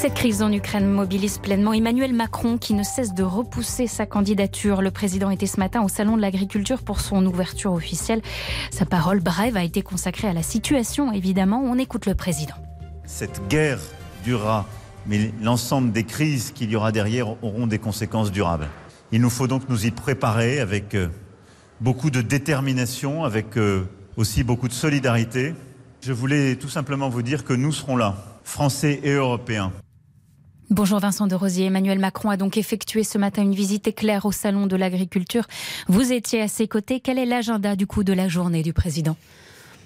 Cette 0.00 0.14
crise 0.14 0.42
en 0.42 0.52
Ukraine 0.52 0.86
mobilise 0.86 1.38
pleinement 1.38 1.72
Emmanuel 1.72 2.14
Macron 2.14 2.56
qui 2.56 2.72
ne 2.72 2.84
cesse 2.84 3.14
de 3.14 3.24
repousser 3.24 3.88
sa 3.88 4.06
candidature. 4.06 4.80
Le 4.80 4.92
président 4.92 5.28
était 5.28 5.48
ce 5.48 5.58
matin 5.58 5.82
au 5.82 5.88
Salon 5.88 6.16
de 6.16 6.20
l'Agriculture 6.20 6.82
pour 6.84 7.00
son 7.00 7.26
ouverture 7.26 7.72
officielle. 7.72 8.22
Sa 8.70 8.86
parole 8.86 9.18
brève 9.18 9.56
a 9.56 9.64
été 9.64 9.82
consacrée 9.82 10.28
à 10.28 10.32
la 10.32 10.44
situation, 10.44 11.12
évidemment. 11.12 11.60
On 11.64 11.76
écoute 11.78 12.06
le 12.06 12.14
président. 12.14 12.54
Cette 13.06 13.48
guerre 13.48 13.80
durera, 14.22 14.66
mais 15.08 15.32
l'ensemble 15.42 15.90
des 15.90 16.04
crises 16.04 16.52
qu'il 16.52 16.70
y 16.70 16.76
aura 16.76 16.92
derrière 16.92 17.30
auront 17.42 17.66
des 17.66 17.80
conséquences 17.80 18.30
durables. 18.30 18.68
Il 19.10 19.20
nous 19.20 19.30
faut 19.30 19.48
donc 19.48 19.68
nous 19.68 19.84
y 19.84 19.90
préparer 19.90 20.60
avec 20.60 20.94
euh, 20.94 21.08
beaucoup 21.80 22.10
de 22.10 22.20
détermination, 22.20 23.24
avec 23.24 23.58
euh, 23.58 23.82
aussi 24.16 24.44
beaucoup 24.44 24.68
de 24.68 24.72
solidarité. 24.72 25.54
Je 26.02 26.12
voulais 26.12 26.54
tout 26.54 26.68
simplement 26.68 27.08
vous 27.08 27.22
dire 27.22 27.42
que 27.42 27.52
nous 27.52 27.72
serons 27.72 27.96
là, 27.96 28.14
Français 28.44 29.00
et 29.02 29.14
Européens. 29.14 29.72
Bonjour 30.70 30.98
Vincent 30.98 31.26
de 31.26 31.34
Rosier. 31.34 31.64
Emmanuel 31.64 31.98
Macron 31.98 32.28
a 32.28 32.36
donc 32.36 32.58
effectué 32.58 33.02
ce 33.02 33.16
matin 33.16 33.40
une 33.40 33.54
visite 33.54 33.88
éclair 33.88 34.26
au 34.26 34.32
Salon 34.32 34.66
de 34.66 34.76
l'Agriculture. 34.76 35.44
Vous 35.88 36.12
étiez 36.12 36.42
à 36.42 36.48
ses 36.48 36.68
côtés. 36.68 37.00
Quel 37.00 37.18
est 37.18 37.24
l'agenda 37.24 37.74
du 37.74 37.86
coup 37.86 38.04
de 38.04 38.12
la 38.12 38.28
journée 38.28 38.62
du 38.62 38.74
président? 38.74 39.16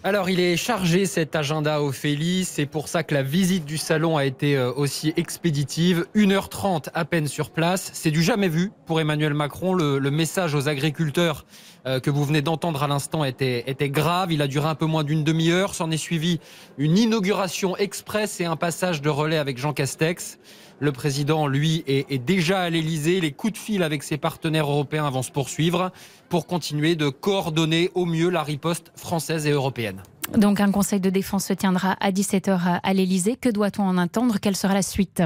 Alors, 0.05 0.29
il 0.29 0.41
est 0.41 0.57
chargé 0.57 1.07
cet 1.07 1.37
agenda, 1.37 1.81
Ophélie. 1.81 2.45
C'est 2.45 2.67
pour 2.67 2.89
ça 2.89 3.05
que 3.05 3.15
la 3.15 3.23
visite 3.23 3.65
du 3.65 3.79
salon 3.79 4.17
a 4.17 4.25
été 4.25 4.57
euh, 4.57 4.73
aussi 4.73 5.13
expéditive. 5.17 6.07
1h30 6.17 6.89
à 6.93 7.05
peine 7.05 7.29
sur 7.29 7.51
place. 7.51 7.93
C'est 7.95 8.11
du 8.11 8.21
jamais 8.21 8.49
vu 8.49 8.73
pour 8.85 9.01
Emmanuel 9.01 9.35
Macron. 9.35 9.75
Le, 9.75 10.01
message 10.11 10.57
aux 10.57 10.69
agriculteurs 10.69 11.47
euh, 11.87 12.01
que 12.01 12.11
vous 12.11 12.25
venez 12.25 12.43
d'entendre 12.43 12.83
à 12.83 12.89
l'instant 12.89 13.23
était, 13.23 13.63
était 13.69 13.91
grave. 13.91 14.33
Il 14.33 14.43
a 14.43 14.49
duré 14.49 14.67
un 14.69 14.75
peu 14.75 14.87
moins 14.87 15.05
d'une 15.05 15.23
demi-heure. 15.23 15.77
S'en 15.77 15.93
est 15.93 15.97
suivi 15.97 16.41
une 16.77 16.99
inauguration 16.99 17.77
express 17.77 18.41
et 18.41 18.45
un 18.45 18.57
passage 18.57 19.03
de 19.03 19.09
relais 19.09 19.39
avec 19.39 19.57
Jean 19.57 19.73
Castex. 19.73 20.41
Le 20.83 20.91
président, 20.91 21.47
lui, 21.47 21.85
est, 21.87 22.19
déjà 22.19 22.63
à 22.63 22.69
l'Elysée. 22.69 23.21
Les 23.21 23.31
coups 23.31 23.53
de 23.53 23.59
fil 23.59 23.85
avec 23.85 24.03
ses 24.03 24.17
partenaires 24.17 24.69
européens 24.69 25.09
vont 25.11 25.23
se 25.23 25.31
poursuivre 25.31 25.93
pour 26.29 26.49
continuer 26.49 26.97
de 26.97 27.09
coordonner 27.09 27.93
au 27.95 28.05
mieux 28.05 28.31
la 28.31 28.43
riposte 28.43 28.91
française 28.97 29.47
et 29.47 29.53
européenne. 29.53 30.03
Donc 30.37 30.59
un 30.59 30.73
conseil 30.73 30.99
de 30.99 31.09
défense 31.09 31.47
se 31.47 31.53
tiendra 31.53 31.93
à 32.01 32.11
17h 32.11 32.81
à 32.83 32.95
l'Elysée. 32.95 33.37
Que 33.37 33.49
doit-on 33.49 33.85
en 33.85 33.97
attendre? 33.97 34.41
Quelle 34.41 34.57
sera 34.57 34.75
la 34.75 34.83
suite? 34.83 35.23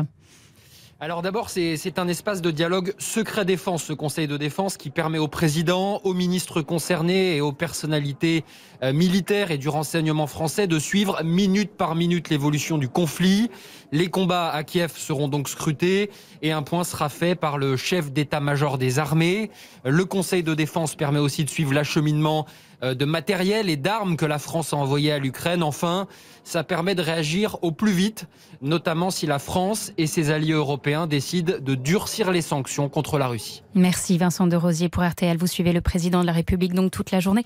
Alors 0.99 1.21
d'abord, 1.21 1.51
c'est 1.51 1.99
un 1.99 2.09
espace 2.09 2.41
de 2.41 2.51
dialogue 2.51 2.95
secret 2.97 3.45
défense, 3.45 3.85
ce 3.85 3.93
Conseil 3.93 4.27
de 4.27 4.39
défense 4.39 4.79
qui 4.79 4.89
permet 4.89 5.19
au 5.19 5.29
président, 5.29 6.01
aux 6.05 6.15
ministres 6.15 6.63
concernés 6.63 7.37
et 7.37 7.43
aux 7.43 7.53
personnalités 7.53 8.45
euh, 8.83 8.95
militaires 8.95 9.51
et 9.51 9.59
du 9.59 9.69
renseignement 9.69 10.27
français 10.27 10.67
de 10.67 10.79
suivre 10.79 11.23
minute 11.23 11.73
par 11.73 11.97
minute 11.97 12.31
l'évolution 12.31 12.79
du 12.79 12.89
conflit. 12.89 13.51
Les 13.93 14.09
combats 14.09 14.49
à 14.49 14.65
Kiev 14.65 14.93
seront 14.97 15.29
donc 15.29 15.51
scrutés 15.51 16.11
et 16.41 16.53
un 16.53 16.63
point 16.63 16.83
sera 16.83 17.11
fait 17.11 17.35
par 17.35 17.59
le 17.59 17.77
chef 17.77 18.11
d'état-major 18.11 18.79
des 18.79 18.99
armées. 18.99 19.51
Le 19.85 20.07
Conseil 20.07 20.43
de 20.43 20.55
défense 20.55 20.95
permet 20.95 21.21
aussi 21.21 21.45
de 21.45 21.51
suivre 21.51 21.75
l'acheminement 21.75 22.47
de 22.83 23.05
matériel 23.05 23.71
et 23.71 23.77
d'armes 23.77 24.17
que 24.17 24.27
la 24.27 24.39
France 24.39 24.73
a 24.73 24.77
envoyé 24.77 25.13
à 25.13 25.19
l'Ukraine. 25.19 25.63
Enfin, 25.63 26.07
ça 26.45 26.63
permet 26.63 26.95
de 26.95 27.03
réagir 27.03 27.57
au 27.63 27.73
plus 27.73 27.93
vite, 27.93 28.27
notamment 28.63 29.11
si 29.11 29.27
la 29.27 29.39
France 29.39 29.93
et 29.99 30.07
ses 30.07 30.31
alliés 30.31 30.53
européens 30.53 31.07
décident 31.07 31.55
de 31.61 31.75
durcir 31.75 32.31
les 32.31 32.43
sanctions 32.43 32.89
contre 32.89 33.19
la 33.19 33.27
Russie. 33.27 33.63
Merci 33.75 34.17
Vincent 34.17 34.47
de 34.47 34.57
Rosier 34.57 34.89
pour 34.89 35.03
RTL. 35.03 35.37
Vous 35.37 35.47
suivez 35.47 35.73
le 35.73 35.81
président 35.81 36.21
de 36.21 36.27
la 36.27 36.33
République 36.33 36.73
donc 36.73 36.91
toute 36.93 37.11
la 37.11 37.21
journée. 37.21 37.45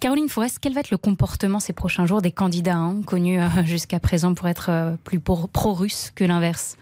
Caroline 0.00 0.28
Forest, 0.28 0.58
quel 0.60 0.74
va 0.74 0.80
être 0.80 0.90
le 0.90 0.98
comportement 0.98 1.58
ces 1.60 1.72
prochains 1.72 2.06
jours 2.06 2.22
des 2.22 2.32
candidats 2.32 2.76
hein, 2.76 3.02
connus 3.04 3.40
euh, 3.40 3.48
jusqu'à 3.64 3.98
présent 3.98 4.34
pour 4.34 4.48
être 4.48 4.70
euh, 4.70 4.96
plus 5.02 5.20
pro-russes 5.20 6.12
que 6.14 6.24
l'inverse? 6.24 6.76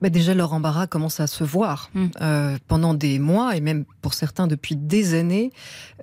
Bah 0.00 0.10
déjà, 0.10 0.34
leur 0.34 0.52
embarras 0.52 0.86
commence 0.86 1.20
à 1.20 1.26
se 1.26 1.44
voir. 1.44 1.90
Mm. 1.94 2.06
Euh, 2.20 2.58
pendant 2.66 2.94
des 2.94 3.18
mois, 3.18 3.56
et 3.56 3.60
même 3.60 3.84
pour 4.02 4.14
certains 4.14 4.46
depuis 4.46 4.76
des 4.76 5.14
années, 5.14 5.52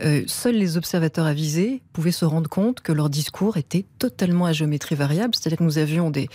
euh, 0.01 0.23
seuls 0.27 0.55
les 0.55 0.77
observateurs 0.77 1.25
avisés 1.25 1.81
pouvaient 1.93 2.11
se 2.11 2.25
rendre 2.25 2.49
compte 2.49 2.81
que 2.81 2.91
leur 2.91 3.09
discours 3.09 3.57
était 3.57 3.85
totalement 3.99 4.45
à 4.45 4.53
géométrie 4.53 4.95
variable. 4.95 5.33
C'est-à-dire 5.35 5.57
que 5.57 5.63
nous 5.63 5.77
avions 5.77 6.09
des, 6.09 6.29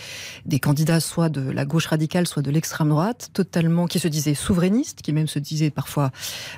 des 0.45 0.59
candidats 0.59 0.99
soit 0.99 1.29
de 1.29 1.41
la 1.41 1.65
gauche 1.65 1.87
radicale, 1.87 2.27
soit 2.27 2.41
de 2.41 2.51
l'extrême 2.51 2.89
droite, 2.89 3.29
totalement, 3.33 3.87
qui 3.87 3.99
se 3.99 4.07
disaient 4.07 4.33
souverainistes, 4.33 5.01
qui 5.01 5.13
même 5.13 5.27
se 5.27 5.39
disaient 5.39 5.71
parfois 5.71 6.11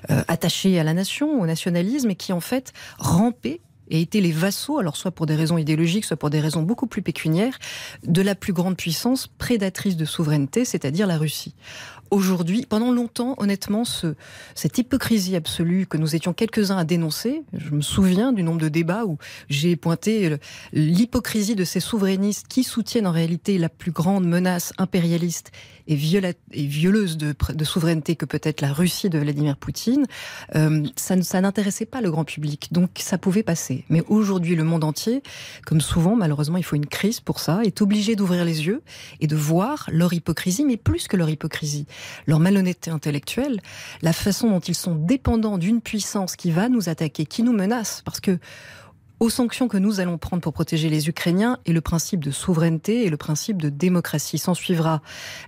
euh, 0.10 0.24
attachés 0.27 0.79
à 0.79 0.83
la 0.83 0.93
nation, 0.93 1.41
au 1.41 1.45
nationalisme, 1.45 2.12
et 2.12 2.15
qui 2.15 2.33
en 2.33 2.39
fait 2.39 2.74
rampaient 2.98 3.62
et 3.90 4.02
étaient 4.02 4.22
les 4.22 4.32
vassaux, 4.32 4.80
alors 4.80 4.96
soit 4.96 5.12
pour 5.12 5.25
des 5.25 5.36
raisons 5.36 5.58
idéologiques, 5.58 6.06
soit 6.06 6.18
pour 6.18 6.30
des 6.30 6.40
raisons 6.40 6.62
beaucoup 6.62 6.88
plus 6.88 7.02
pécuniaires, 7.02 7.58
de 8.04 8.22
la 8.22 8.36
plus 8.36 8.54
grande 8.54 8.78
puissance 8.78 9.28
prédatrice 9.28 9.98
de 9.98 10.06
souveraineté, 10.06 10.66
c'est-à-dire 10.66 11.08
la 11.08 11.18
Russie. 11.18 11.56
aujourd'hui, 12.12 12.68
pendant 12.70 12.92
longtemps, 12.92 13.34
honnêtement, 13.40 13.86
ce, 13.86 14.13
cette 14.54 14.78
hypocrisie 14.78 15.36
absolue 15.36 15.88
que 15.88 15.98
nous 15.98 16.16
étions 16.16 16.32
quelques-uns 16.32 16.78
à 16.78 16.84
dénoncer, 16.84 17.42
je 17.54 17.72
me 17.72 17.82
souviens 17.82 18.32
du 18.34 18.44
nombre 18.44 18.62
de 18.62 18.70
débats 18.70 19.06
où 19.06 19.18
j'ai 19.50 19.75
pointé 19.75 20.38
l'hypocrisie 20.74 21.56
de 21.56 21.63
ces 21.63 21.80
souverainistes 21.80 22.48
qui 22.48 22.63
soutiennent 22.63 23.08
en 23.08 23.12
réalité 23.12 23.58
la 23.58 23.70
plus 23.70 23.92
grande 23.92 24.28
menace 24.28 24.74
impérialiste 24.78 25.52
et, 25.88 25.94
et 25.96 26.66
violeuse 26.66 27.18
de, 27.18 27.34
de, 27.54 27.63
souveraineté 27.63 28.16
que 28.16 28.25
peut 28.25 28.40
être 28.44 28.62
la 28.62 28.74
Russie 28.74 29.10
de 29.10 29.20
Vladimir 29.20 29.58
Poutine, 29.58 30.06
euh, 30.56 30.84
ça, 30.96 31.22
ça 31.22 31.42
n'intéressait 31.42 31.86
pas 31.86 32.02
le 32.02 32.12
grand 32.12 32.24
public. 32.24 32.70
Donc 32.72 32.92
ça 33.00 33.18
pouvait 33.18 33.44
passer. 33.44 33.86
Mais 33.90 34.04
aujourd'hui, 34.08 34.56
le 34.56 34.63
monde 34.63 34.84
entier, 34.84 35.24
comme 35.66 35.82
souvent, 35.82 36.16
malheureusement, 36.16 36.58
il 36.58 36.63
faut 36.63 36.75
une 36.75 36.86
crise 36.86 37.20
pour 37.20 37.40
ça, 37.40 37.62
est 37.63 37.82
obligé 37.82 38.16
d'ouvrir 38.16 38.46
les 38.46 38.66
yeux 38.66 38.82
et 39.20 39.28
de 39.28 39.36
voir 39.36 39.90
leur 39.92 40.13
hypocrisie, 40.13 40.66
mais 40.66 40.78
plus 40.78 41.08
que 41.08 41.18
leur 41.18 41.30
hypocrisie, 41.30 41.86
leur 42.28 42.40
malhonnêteté 42.40 42.92
intellectuelle, 42.92 43.60
la 44.02 44.13
façon 44.13 44.50
dont 44.50 44.60
ils 44.60 44.75
sont 44.75 44.96
dépendants 44.96 45.58
d'une 45.58 45.82
puissance 45.82 46.36
qui 46.36 46.52
va 46.52 46.70
nous 46.70 46.90
attaquer, 46.90 47.25
qui 47.25 47.44
nous 47.44 47.54
menace. 47.54 48.02
Parce 48.06 48.20
que 48.20 48.40
aux 49.24 49.30
sanctions 49.30 49.70
que 49.70 49.77
nous 49.77 50.01
allons 50.01 50.18
prendre 50.18 50.44
pour 50.44 50.51
protéger 50.51 50.89
les 50.89 51.08
Ukrainiens 51.08 51.58
et 51.65 51.72
le 51.72 51.80
principe 51.80 52.22
de 52.22 52.30
souveraineté 52.30 53.06
et 53.06 53.10
le 53.10 53.15
principe 53.15 53.62
de 53.62 53.70
démocratie. 53.70 54.38
S'en 54.38 54.53
suivra 54.53 55.01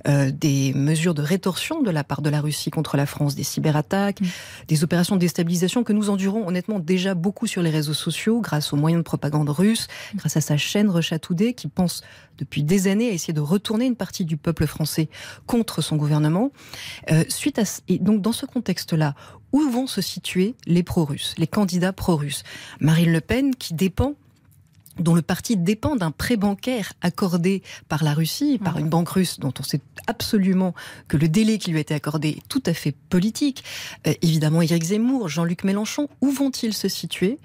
euh, 0.08 0.32
des 0.32 0.72
mesures 0.74 1.14
de 1.14 1.22
rétorsion 1.22 1.82
de 1.82 1.92
la 1.92 2.06
part 2.06 2.22
de 2.22 2.30
la 2.30 2.40
Russie 2.40 2.72
contre 2.72 2.96
la 2.96 3.06
France, 3.06 3.36
des 3.36 3.44
cyberattaques, 3.44 4.22
mm. 4.22 4.26
des 4.70 4.84
opérations 4.86 5.16
de 5.16 5.20
déstabilisation 5.20 5.84
que 5.84 5.92
nous 5.92 6.10
endurons 6.10 6.48
honnêtement 6.48 6.80
déjà 6.80 7.16
beaucoup 7.16 7.48
sur 7.48 7.62
les 7.62 7.70
réseaux 7.70 7.94
sociaux 7.94 8.40
grâce 8.40 8.72
aux 8.72 8.78
moyens 8.78 9.02
de 9.02 9.04
propagande 9.04 9.50
russes, 9.50 9.88
mm. 10.14 10.18
grâce 10.20 10.38
à 10.38 10.42
sa 10.42 10.56
chaîne 10.56 10.90
Russia 10.90 11.20
Today 11.20 11.52
qui 11.52 11.68
pense 11.68 12.02
depuis 12.38 12.64
des 12.64 12.88
années 12.88 13.10
à 13.10 13.12
essayer 13.12 13.34
de 13.34 13.42
retourner 13.42 13.86
une 13.86 13.98
partie 13.98 14.24
du 14.24 14.38
peuple 14.38 14.68
français 14.68 15.10
contre 15.48 15.82
son 15.82 15.98
gouvernement. 15.98 16.52
Euh, 17.12 17.26
suite 17.28 17.60
à 17.60 17.64
et 17.90 18.00
donc 18.00 18.22
dans 18.22 18.32
ce 18.32 18.46
contexte-là, 18.46 19.16
où 19.52 19.62
vont 19.70 19.88
se 19.88 20.02
situer 20.02 20.56
les 20.66 20.84
pro-russes, 20.84 21.36
les 21.38 21.48
candidats 21.48 21.94
pro-russes. 21.94 22.44
Marine 22.80 23.12
Le 23.12 23.22
Pen, 23.22 23.56
qui 23.56 23.74
dépend 23.74 24.16
dont 25.00 25.16
le 25.16 25.22
parti 25.22 25.58
dépend 25.58 25.96
d'un 25.96 26.12
prêt 26.12 26.38
bancaire 26.38 26.94
accordé 27.02 27.64
par 27.90 28.04
la 28.04 28.14
Russie, 28.14 28.60
par 28.64 28.78
une 28.78 28.90
banque 28.90 29.10
russe 29.10 29.40
dont 29.40 29.54
on 29.60 29.64
sait 29.64 29.82
absolument 30.08 30.74
que 31.08 31.18
le 31.18 31.28
délai 31.28 31.58
qui 31.58 31.72
lui 31.72 31.78
a 31.78 31.82
été 31.82 31.94
accordé 31.94 32.30
est 32.30 32.48
tout 32.48 32.64
à 32.66 32.74
fait 32.74 32.96
politique. 33.10 33.64
Euh, 34.08 34.14
évidemment, 34.22 34.62
Éric 34.62 34.84
Zemmour, 34.84 35.28
Jean-Luc 35.28 35.64
Mélenchon, 35.64 36.08
où 36.22 36.32
vont-ils 36.32 36.74
se 36.74 36.88
situer? 36.88 37.40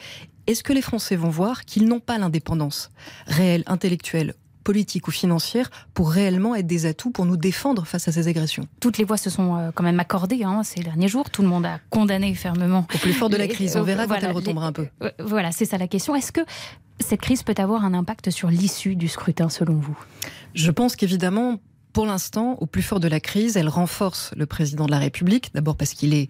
Est-ce 0.47 0.62
que 0.62 0.73
les 0.73 0.83
Français 0.83 1.16
vont 1.16 1.30
voir 1.30 1.64
qu'ils 1.64 1.87
n'ont 1.87 2.00
pas 2.00 2.19
l'indépendance 2.19 2.90
réelle, 3.26 3.62
intellectuelle 3.66 4.35
politique 4.64 5.08
ou 5.08 5.10
financière 5.10 5.70
pour 5.94 6.10
réellement 6.10 6.54
être 6.54 6.66
des 6.66 6.86
atouts 6.86 7.10
pour 7.10 7.24
nous 7.26 7.36
défendre 7.36 7.86
face 7.86 8.08
à 8.08 8.12
ces 8.12 8.28
agressions. 8.28 8.66
Toutes 8.80 8.98
les 8.98 9.04
voix 9.04 9.16
se 9.16 9.30
sont 9.30 9.56
euh, 9.56 9.70
quand 9.74 9.84
même 9.84 10.00
accordées 10.00 10.44
hein, 10.44 10.62
ces 10.62 10.80
derniers 10.80 11.08
jours. 11.08 11.30
Tout 11.30 11.42
le 11.42 11.48
monde 11.48 11.66
a 11.66 11.80
condamné 11.90 12.34
fermement. 12.34 12.86
Au 12.94 12.98
plus 12.98 13.12
fort 13.12 13.30
de 13.30 13.36
la 13.36 13.48
crise, 13.48 13.76
on 13.76 13.82
verra 13.82 14.06
quand 14.06 14.16
elle 14.20 14.32
retombera 14.32 14.66
un 14.66 14.72
peu. 14.72 14.86
Euh, 15.02 15.10
voilà, 15.18 15.52
c'est 15.52 15.64
ça 15.64 15.78
la 15.78 15.88
question. 15.88 16.14
Est-ce 16.14 16.32
que 16.32 16.40
cette 16.98 17.20
crise 17.20 17.42
peut 17.42 17.54
avoir 17.56 17.84
un 17.84 17.94
impact 17.94 18.30
sur 18.30 18.50
l'issue 18.50 18.96
du 18.96 19.08
scrutin 19.08 19.48
selon 19.48 19.74
vous? 19.74 19.98
Je 20.54 20.70
pense 20.70 20.96
qu'évidemment, 20.96 21.58
pour 21.92 22.06
l'instant, 22.06 22.56
au 22.60 22.66
plus 22.66 22.82
fort 22.82 23.00
de 23.00 23.08
la 23.08 23.20
crise, 23.20 23.56
elle 23.56 23.68
renforce 23.68 24.32
le 24.36 24.46
président 24.46 24.86
de 24.86 24.90
la 24.90 24.98
République, 24.98 25.50
d'abord 25.54 25.76
parce 25.76 25.94
qu'il 25.94 26.14
est 26.14 26.28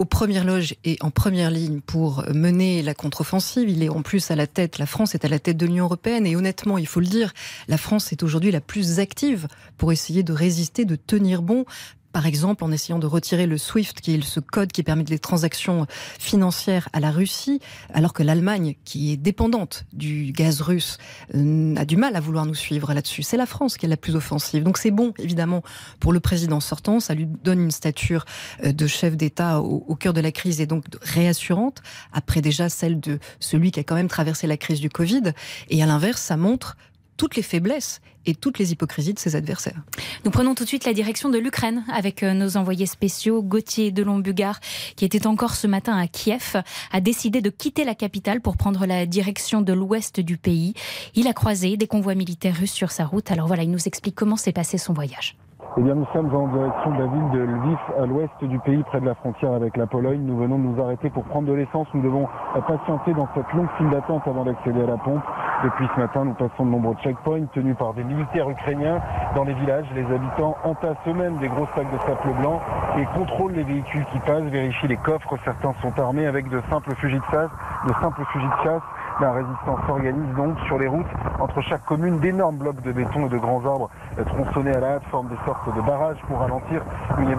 aux 0.00 0.06
premières 0.06 0.46
loges 0.46 0.74
et 0.82 0.96
en 1.02 1.10
première 1.10 1.50
ligne 1.50 1.80
pour 1.80 2.24
mener 2.34 2.82
la 2.82 2.94
contre-offensive. 2.94 3.68
Il 3.68 3.82
est 3.82 3.90
en 3.90 4.00
plus 4.00 4.30
à 4.30 4.34
la 4.34 4.46
tête, 4.46 4.78
la 4.78 4.86
France 4.86 5.14
est 5.14 5.26
à 5.26 5.28
la 5.28 5.38
tête 5.38 5.58
de 5.58 5.66
l'Union 5.66 5.84
européenne 5.84 6.26
et 6.26 6.36
honnêtement, 6.36 6.78
il 6.78 6.86
faut 6.86 7.00
le 7.00 7.06
dire, 7.06 7.34
la 7.68 7.76
France 7.76 8.10
est 8.10 8.22
aujourd'hui 8.22 8.50
la 8.50 8.62
plus 8.62 8.98
active 8.98 9.46
pour 9.76 9.92
essayer 9.92 10.22
de 10.22 10.32
résister, 10.32 10.86
de 10.86 10.96
tenir 10.96 11.42
bon 11.42 11.66
par 12.12 12.26
exemple 12.26 12.64
en 12.64 12.72
essayant 12.72 12.98
de 12.98 13.06
retirer 13.06 13.46
le 13.46 13.58
SWIFT, 13.58 14.00
qui 14.00 14.14
est 14.14 14.22
ce 14.22 14.40
code 14.40 14.72
qui 14.72 14.82
permet 14.82 15.04
les 15.04 15.18
transactions 15.18 15.86
financières 16.18 16.88
à 16.92 17.00
la 17.00 17.10
Russie, 17.10 17.60
alors 17.92 18.12
que 18.12 18.22
l'Allemagne, 18.22 18.76
qui 18.84 19.12
est 19.12 19.16
dépendante 19.16 19.84
du 19.92 20.32
gaz 20.32 20.60
russe, 20.60 20.98
euh, 21.34 21.74
a 21.76 21.84
du 21.84 21.96
mal 21.96 22.16
à 22.16 22.20
vouloir 22.20 22.46
nous 22.46 22.54
suivre 22.54 22.92
là-dessus. 22.92 23.22
C'est 23.22 23.36
la 23.36 23.46
France 23.46 23.76
qui 23.76 23.86
est 23.86 23.88
la 23.88 23.96
plus 23.96 24.16
offensive. 24.16 24.62
Donc 24.62 24.78
c'est 24.78 24.90
bon, 24.90 25.12
évidemment, 25.18 25.62
pour 25.98 26.12
le 26.12 26.20
président 26.20 26.60
sortant. 26.60 27.00
Ça 27.00 27.14
lui 27.14 27.26
donne 27.26 27.60
une 27.60 27.70
stature 27.70 28.24
euh, 28.64 28.72
de 28.72 28.86
chef 28.86 29.16
d'État 29.16 29.60
au, 29.60 29.84
au 29.86 29.94
cœur 29.94 30.12
de 30.12 30.20
la 30.20 30.32
crise 30.32 30.60
et 30.60 30.66
donc 30.66 30.84
réassurante, 31.02 31.82
après 32.12 32.40
déjà 32.40 32.68
celle 32.68 33.00
de 33.00 33.18
celui 33.38 33.70
qui 33.70 33.80
a 33.80 33.84
quand 33.84 33.94
même 33.94 34.08
traversé 34.08 34.46
la 34.46 34.56
crise 34.56 34.80
du 34.80 34.90
Covid. 34.90 35.32
Et 35.68 35.82
à 35.82 35.86
l'inverse, 35.86 36.22
ça 36.22 36.36
montre 36.36 36.76
toutes 37.20 37.36
les 37.36 37.42
faiblesses 37.42 38.00
et 38.24 38.34
toutes 38.34 38.58
les 38.58 38.72
hypocrisies 38.72 39.12
de 39.12 39.18
ses 39.18 39.36
adversaires. 39.36 39.82
Nous 40.24 40.30
prenons 40.30 40.54
tout 40.54 40.64
de 40.64 40.68
suite 40.68 40.86
la 40.86 40.94
direction 40.94 41.28
de 41.28 41.36
l'Ukraine 41.36 41.84
avec 41.92 42.22
euh, 42.22 42.32
nos 42.32 42.56
envoyés 42.56 42.86
spéciaux. 42.86 43.42
Gauthier 43.42 43.92
Delon-Bugard, 43.92 44.58
qui 44.96 45.04
était 45.04 45.26
encore 45.26 45.54
ce 45.54 45.66
matin 45.66 45.98
à 45.98 46.08
Kiev, 46.08 46.62
a 46.90 47.00
décidé 47.02 47.42
de 47.42 47.50
quitter 47.50 47.84
la 47.84 47.94
capitale 47.94 48.40
pour 48.40 48.56
prendre 48.56 48.86
la 48.86 49.04
direction 49.04 49.60
de 49.60 49.74
l'ouest 49.74 50.18
du 50.18 50.38
pays. 50.38 50.72
Il 51.14 51.28
a 51.28 51.34
croisé 51.34 51.76
des 51.76 51.86
convois 51.86 52.14
militaires 52.14 52.56
russes 52.56 52.72
sur 52.72 52.90
sa 52.90 53.04
route. 53.04 53.30
Alors 53.30 53.48
voilà, 53.48 53.64
il 53.64 53.70
nous 53.70 53.86
explique 53.86 54.14
comment 54.14 54.38
s'est 54.38 54.52
passé 54.52 54.78
son 54.78 54.94
voyage. 54.94 55.36
Eh 55.76 55.82
bien, 55.82 55.94
nous 55.94 56.06
sommes 56.12 56.34
en 56.34 56.48
direction 56.48 56.90
de 56.90 56.98
la 56.98 57.06
ville 57.06 57.30
de 57.30 57.38
Lviv, 57.38 57.78
à 57.96 58.04
l'ouest 58.04 58.42
du 58.42 58.58
pays, 58.58 58.82
près 58.82 59.00
de 59.00 59.06
la 59.06 59.14
frontière 59.14 59.52
avec 59.52 59.76
la 59.76 59.86
Pologne. 59.86 60.20
Nous 60.20 60.36
venons 60.36 60.58
de 60.58 60.64
nous 60.64 60.82
arrêter 60.82 61.10
pour 61.10 61.22
prendre 61.22 61.46
de 61.46 61.52
l'essence. 61.52 61.86
Nous 61.94 62.02
devons 62.02 62.28
patienter 62.66 63.14
dans 63.14 63.28
cette 63.36 63.52
longue 63.52 63.68
file 63.78 63.88
d'attente 63.90 64.26
avant 64.26 64.42
d'accéder 64.42 64.82
à 64.82 64.86
la 64.86 64.96
pompe. 64.96 65.22
Depuis 65.62 65.86
ce 65.94 66.00
matin, 66.00 66.24
nous 66.24 66.34
passons 66.34 66.66
de 66.66 66.70
nombreux 66.70 66.96
checkpoints 67.04 67.46
tenus 67.54 67.76
par 67.76 67.94
des 67.94 68.02
militaires 68.02 68.50
ukrainiens. 68.50 69.00
Dans 69.36 69.44
les 69.44 69.54
villages, 69.54 69.86
les 69.94 70.04
habitants 70.12 70.56
entassent 70.64 71.06
eux-mêmes 71.06 71.36
des 71.36 71.48
gros 71.48 71.68
sacs 71.76 71.92
de 71.92 71.98
sable 71.98 72.34
blanc 72.40 72.60
et 72.98 73.04
contrôlent 73.16 73.52
les 73.52 73.62
véhicules 73.62 74.04
qui 74.06 74.18
passent, 74.20 74.42
vérifient 74.42 74.88
les 74.88 74.96
coffres. 74.96 75.36
Certains 75.44 75.72
sont 75.82 75.96
armés 76.00 76.26
avec 76.26 76.48
de 76.48 76.60
simples 76.68 76.96
fusils 76.96 77.20
de 77.20 77.24
chasse, 77.30 77.50
de 77.86 77.92
simples 78.00 78.24
fusils 78.32 78.48
de 78.48 78.64
chasse 78.64 78.82
la 79.20 79.32
résistance 79.32 79.78
s'organise 79.86 80.34
donc 80.36 80.58
sur 80.66 80.78
les 80.78 80.88
routes 80.88 81.06
entre 81.38 81.60
chaque 81.60 81.84
commune 81.84 82.18
d'énormes 82.20 82.56
blocs 82.56 82.80
de 82.82 82.92
béton 82.92 83.26
et 83.26 83.28
de 83.28 83.38
grands 83.38 83.64
arbres 83.66 83.90
tronçonnés 84.26 84.74
à 84.74 84.80
la 84.80 84.86
hâte 84.94 85.02
forment 85.10 85.28
des 85.28 85.38
sortes 85.44 85.74
de 85.74 85.80
barrages 85.82 86.18
pour 86.26 86.38
ralentir 86.38 86.82
une, 87.18 87.30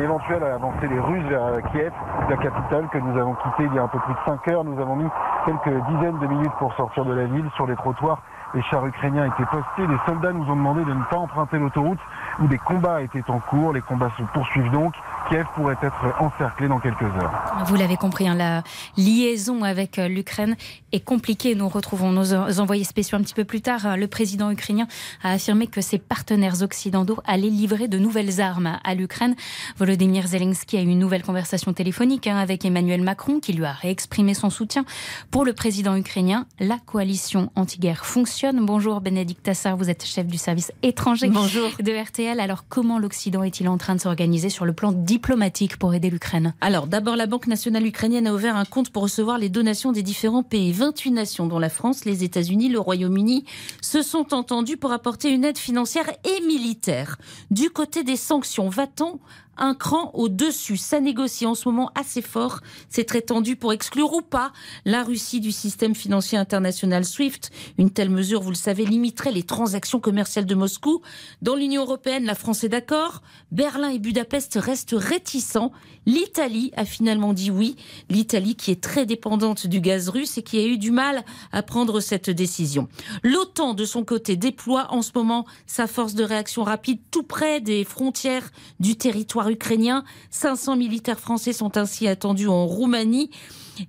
éventuelle 0.00 0.42
avancée 0.42 0.88
des 0.88 0.98
Russes 0.98 1.24
vers 1.28 1.62
Kiev, 1.72 1.92
la 2.28 2.36
capitale 2.36 2.88
que 2.90 2.98
nous 2.98 3.18
avons 3.18 3.34
quittée 3.34 3.64
il 3.70 3.74
y 3.74 3.78
a 3.78 3.82
un 3.82 3.88
peu 3.88 3.98
plus 3.98 4.14
de 4.14 4.18
5 4.24 4.48
heures. 4.48 4.64
Nous 4.64 4.80
avons 4.80 4.96
mis 4.96 5.08
quelques 5.44 5.84
dizaines 5.90 6.18
de 6.18 6.26
minutes 6.26 6.52
pour 6.58 6.72
sortir 6.74 7.04
de 7.04 7.12
la 7.12 7.24
ville 7.24 7.48
sur 7.54 7.66
les 7.66 7.76
trottoirs. 7.76 8.22
Les 8.54 8.62
chars 8.62 8.86
ukrainiens 8.86 9.26
étaient 9.26 9.46
postés, 9.50 9.86
les 9.86 9.98
soldats 10.06 10.32
nous 10.32 10.44
ont 10.44 10.56
demandé 10.56 10.84
de 10.84 10.92
ne 10.92 11.02
pas 11.04 11.16
emprunter 11.16 11.58
l'autoroute 11.58 12.00
où 12.40 12.46
des 12.46 12.58
combats 12.58 13.00
étaient 13.00 13.24
en 13.28 13.38
cours. 13.38 13.72
Les 13.72 13.80
combats 13.80 14.10
se 14.18 14.22
poursuivent 14.24 14.70
donc. 14.70 14.94
Kiev 15.32 15.46
pourrait 15.54 15.78
être 15.82 16.14
encerclé 16.20 16.68
dans 16.68 16.78
quelques 16.78 17.00
heures. 17.00 17.64
Vous 17.64 17.74
l'avez 17.74 17.96
compris, 17.96 18.28
hein, 18.28 18.34
la 18.34 18.62
liaison 18.98 19.64
avec 19.64 19.98
euh, 19.98 20.06
l'Ukraine 20.06 20.56
est 20.92 21.00
compliquée. 21.00 21.54
Nous 21.54 21.70
retrouvons 21.70 22.12
nos 22.12 22.34
envoyés 22.60 22.84
spéciaux 22.84 23.16
un 23.16 23.22
petit 23.22 23.32
peu 23.32 23.44
plus 23.44 23.62
tard. 23.62 23.96
Le 23.96 24.06
président 24.08 24.50
ukrainien 24.50 24.86
a 25.22 25.32
affirmé 25.32 25.68
que 25.68 25.80
ses 25.80 25.96
partenaires 25.96 26.60
occidentaux 26.60 27.18
allaient 27.24 27.48
livrer 27.48 27.88
de 27.88 27.98
nouvelles 27.98 28.42
armes 28.42 28.78
à 28.84 28.94
l'Ukraine. 28.94 29.34
Volodymyr 29.78 30.26
Zelensky 30.26 30.76
a 30.76 30.82
eu 30.82 30.88
une 30.88 30.98
nouvelle 30.98 31.22
conversation 31.22 31.72
téléphonique 31.72 32.26
hein, 32.26 32.36
avec 32.36 32.66
Emmanuel 32.66 33.00
Macron 33.00 33.40
qui 33.40 33.54
lui 33.54 33.64
a 33.64 33.72
réexprimé 33.72 34.34
son 34.34 34.50
soutien. 34.50 34.84
Pour 35.30 35.46
le 35.46 35.54
président 35.54 35.96
ukrainien, 35.96 36.44
la 36.60 36.76
coalition 36.76 37.50
anti-guerre 37.54 38.04
fonctionne. 38.04 38.66
Bonjour 38.66 39.00
Bénédicte 39.00 39.44
Tassar, 39.44 39.78
vous 39.78 39.88
êtes 39.88 40.04
chef 40.04 40.26
du 40.26 40.36
service 40.36 40.72
étranger 40.82 41.30
Bonjour. 41.30 41.70
de 41.80 41.92
RTL. 41.92 42.38
Alors 42.38 42.64
comment 42.68 42.98
l'Occident 42.98 43.42
est-il 43.42 43.66
en 43.70 43.78
train 43.78 43.94
de 43.94 44.00
s'organiser 44.00 44.50
sur 44.50 44.66
le 44.66 44.74
plan 44.74 44.92
diplomatique? 44.92 45.21
Diplomatique 45.22 45.76
pour 45.76 45.94
aider 45.94 46.10
l'Ukraine 46.10 46.52
Alors, 46.60 46.88
d'abord, 46.88 47.14
la 47.14 47.26
Banque 47.26 47.46
nationale 47.46 47.86
ukrainienne 47.86 48.26
a 48.26 48.34
ouvert 48.34 48.56
un 48.56 48.64
compte 48.64 48.90
pour 48.90 49.04
recevoir 49.04 49.38
les 49.38 49.48
donations 49.48 49.92
des 49.92 50.02
différents 50.02 50.42
pays. 50.42 50.72
28 50.72 51.12
nations, 51.12 51.46
dont 51.46 51.60
la 51.60 51.68
France, 51.68 52.04
les 52.04 52.24
États-Unis, 52.24 52.68
le 52.68 52.80
Royaume-Uni, 52.80 53.44
se 53.80 54.02
sont 54.02 54.34
entendus 54.34 54.76
pour 54.76 54.90
apporter 54.90 55.30
une 55.30 55.44
aide 55.44 55.58
financière 55.58 56.10
et 56.24 56.44
militaire. 56.44 57.18
Du 57.52 57.70
côté 57.70 58.02
des 58.02 58.16
sanctions, 58.16 58.68
va-t-on 58.68 59.20
un 59.56 59.74
cran 59.74 60.10
au-dessus. 60.14 60.76
Ça 60.76 61.00
négocie 61.00 61.46
en 61.46 61.54
ce 61.54 61.68
moment 61.68 61.90
assez 61.94 62.22
fort. 62.22 62.60
C'est 62.88 63.04
très 63.04 63.20
tendu 63.20 63.56
pour 63.56 63.72
exclure 63.72 64.12
ou 64.12 64.22
pas 64.22 64.52
la 64.84 65.02
Russie 65.02 65.40
du 65.40 65.52
système 65.52 65.94
financier 65.94 66.38
international 66.38 67.04
SWIFT. 67.04 67.50
Une 67.78 67.90
telle 67.90 68.10
mesure, 68.10 68.42
vous 68.42 68.50
le 68.50 68.56
savez, 68.56 68.84
limiterait 68.84 69.32
les 69.32 69.42
transactions 69.42 70.00
commerciales 70.00 70.46
de 70.46 70.54
Moscou. 70.54 71.02
Dans 71.42 71.54
l'Union 71.54 71.82
européenne, 71.82 72.24
la 72.24 72.34
France 72.34 72.64
est 72.64 72.68
d'accord. 72.68 73.22
Berlin 73.50 73.90
et 73.90 73.98
Budapest 73.98 74.58
restent 74.60 74.96
réticents. 74.96 75.72
L'Italie 76.06 76.72
a 76.76 76.84
finalement 76.84 77.32
dit 77.32 77.50
oui. 77.50 77.76
L'Italie 78.08 78.56
qui 78.56 78.70
est 78.70 78.82
très 78.82 79.06
dépendante 79.06 79.66
du 79.66 79.80
gaz 79.80 80.08
russe 80.08 80.38
et 80.38 80.42
qui 80.42 80.58
a 80.58 80.66
eu 80.66 80.78
du 80.78 80.90
mal 80.90 81.24
à 81.52 81.62
prendre 81.62 82.00
cette 82.00 82.30
décision. 82.30 82.88
L'OTAN, 83.22 83.74
de 83.74 83.84
son 83.84 84.04
côté, 84.04 84.36
déploie 84.36 84.88
en 84.90 85.02
ce 85.02 85.12
moment 85.14 85.46
sa 85.66 85.86
force 85.86 86.14
de 86.14 86.24
réaction 86.24 86.64
rapide 86.64 87.00
tout 87.10 87.22
près 87.22 87.60
des 87.60 87.84
frontières 87.84 88.50
du 88.80 88.96
territoire 88.96 89.41
ukrainien. 89.48 90.04
500 90.30 90.76
militaires 90.76 91.20
français 91.20 91.52
sont 91.52 91.76
ainsi 91.76 92.08
attendus 92.08 92.48
en 92.48 92.66
Roumanie. 92.66 93.30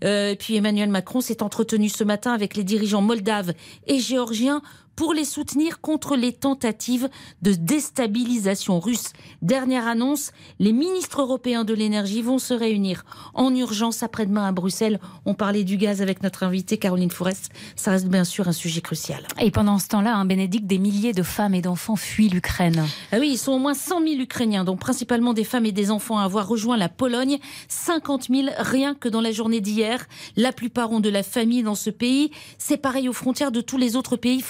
Euh, 0.03 0.35
puis 0.35 0.55
Emmanuel 0.55 0.89
Macron 0.89 1.21
s'est 1.21 1.43
entretenu 1.43 1.89
ce 1.89 2.03
matin 2.03 2.31
avec 2.31 2.55
les 2.55 2.63
dirigeants 2.63 3.01
moldaves 3.01 3.53
et 3.87 3.99
géorgiens 3.99 4.61
pour 4.95 5.13
les 5.13 5.25
soutenir 5.25 5.82
contre 5.82 6.15
les 6.15 6.34
tentatives 6.34 7.10
de 7.41 7.53
déstabilisation 7.53 8.79
russe. 8.79 9.13
Dernière 9.41 9.88
annonce, 9.88 10.32
les 10.60 10.73
ministres 10.73 11.21
européens 11.21 11.63
de 11.63 11.73
l'énergie 11.73 12.21
vont 12.21 12.39
se 12.39 12.53
réunir 12.53 13.06
en 13.34 13.53
urgence 13.56 14.03
après-demain 14.03 14.47
à 14.47 14.51
Bruxelles. 14.51 14.99
On 15.25 15.34
parlait 15.34 15.63
du 15.63 15.77
gaz 15.77 16.01
avec 16.01 16.23
notre 16.23 16.43
invitée 16.43 16.77
Caroline 16.77 17.12
Forest. 17.12 17.51
Ça 17.75 17.91
reste 17.91 18.08
bien 18.08 18.23
sûr 18.23 18.47
un 18.47 18.53
sujet 18.53 18.82
crucial. 18.82 19.25
Et 19.39 19.51
pendant 19.51 19.79
ce 19.79 19.88
temps-là, 19.89 20.15
hein, 20.15 20.25
Bénédicte, 20.25 20.67
des 20.67 20.77
milliers 20.77 21.13
de 21.13 21.23
femmes 21.23 21.53
et 21.53 21.62
d'enfants 21.62 21.95
fuient 21.95 22.29
l'Ukraine. 22.29 22.86
Ah 23.12 23.17
oui, 23.19 23.29
ils 23.32 23.38
sont 23.38 23.53
au 23.53 23.60
moins 23.60 23.73
100 23.73 24.01
000 24.01 24.21
Ukrainiens, 24.21 24.63
dont 24.63 24.77
principalement 24.77 25.34
des 25.34 25.43
femmes 25.43 25.65
et 25.65 25.71
des 25.71 25.91
enfants, 25.91 26.19
à 26.19 26.23
avoir 26.23 26.47
rejoint 26.47 26.77
la 26.77 26.89
Pologne. 26.89 27.39
50 27.67 28.27
000 28.29 28.47
rien 28.58 28.95
que 28.95 29.10
dans 29.10 29.21
la 29.21 29.32
journée 29.32 29.62
d'hier. 29.62 30.06
La 30.36 30.51
plupart 30.51 30.91
ont 30.91 30.99
de 30.99 31.10
la 31.10 31.23
famille 31.23 31.63
dans 31.63 31.75
ce 31.75 31.89
pays. 31.89 32.32
C'est 32.58 32.77
pareil 32.77 33.10
aux 33.10 33.13
frontières 33.13 33.51
de 33.51 33.62
tous 33.62 33.77
les 33.77 33.95
autres 33.95 34.17
pays 34.17 34.41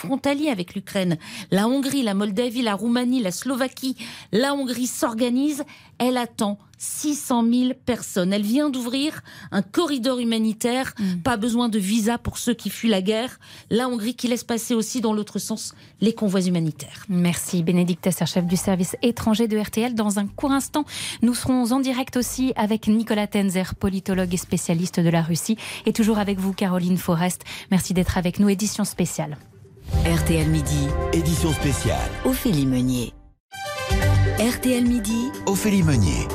avec 0.50 0.76
l'Ukraine. 0.76 1.17
La 1.52 1.67
Hongrie, 1.67 2.04
la 2.04 2.13
Moldavie, 2.13 2.62
la 2.62 2.76
Roumanie, 2.76 3.22
la 3.22 3.32
Slovaquie. 3.32 3.96
La 4.32 4.54
Hongrie 4.54 4.88
s'organise. 4.88 5.63
Elle 6.00 6.17
attend 6.17 6.58
600 6.84 7.46
000 7.50 7.72
personnes. 7.86 8.34
Elle 8.34 8.43
vient 8.43 8.69
d'ouvrir 8.69 9.22
un 9.52 9.62
corridor 9.62 10.19
humanitaire. 10.19 10.93
Mm. 11.00 11.22
Pas 11.24 11.38
besoin 11.38 11.69
de 11.69 11.80
visa 11.80 12.17
pour 12.17 12.38
ceux 12.38 12.54
qui 12.54 12.69
fuient 12.69 12.89
la 12.89 13.02
guerre. 13.02 13.39
La 13.69 13.88
Hongrie 13.88 14.15
qui 14.15 14.28
laisse 14.28 14.43
passer 14.43 14.76
aussi 14.76 15.00
dans 15.00 15.13
l'autre 15.13 15.39
sens 15.39 15.74
les 16.02 16.13
convois 16.13 16.41
humanitaires. 16.41 17.06
Merci 17.08 17.63
Bénédicte 17.63 18.04
Tesser, 18.04 18.26
chef 18.26 18.46
du 18.46 18.58
service 18.58 18.98
étranger 19.02 19.48
de 19.48 19.58
RTL. 19.58 19.96
Dans 19.96 20.19
un 20.19 20.28
court 20.28 20.52
instant, 20.52 20.84
nous 21.22 21.34
serons 21.34 21.72
en 21.72 21.80
direct 21.80 22.17
aussi 22.17 22.52
avec 22.56 22.88
Nicolas 22.88 23.28
Tenzer, 23.28 23.76
politologue 23.76 24.34
et 24.34 24.38
spécialiste 24.38 25.00
de 25.00 25.10
la 25.10 25.22
Russie. 25.22 25.58
Et 25.86 25.93
toujours 25.93 26.17
avec 26.17 26.39
vous, 26.39 26.54
Caroline 26.54 26.98
Forest. 26.98 27.43
Merci 27.72 27.93
d'être 27.93 28.17
avec 28.17 28.39
nous. 28.39 28.50
Édition 28.50 28.84
spéciale. 28.84 29.38
RTL 29.91 30.50
Midi, 30.50 30.88
édition 31.13 31.52
spéciale. 31.54 32.10
Ophélie 32.26 32.65
Meunier. 32.65 33.13
RTL 34.39 34.86
Midi, 34.86 35.30
Ophélie 35.46 35.84
Meunier. 35.84 36.28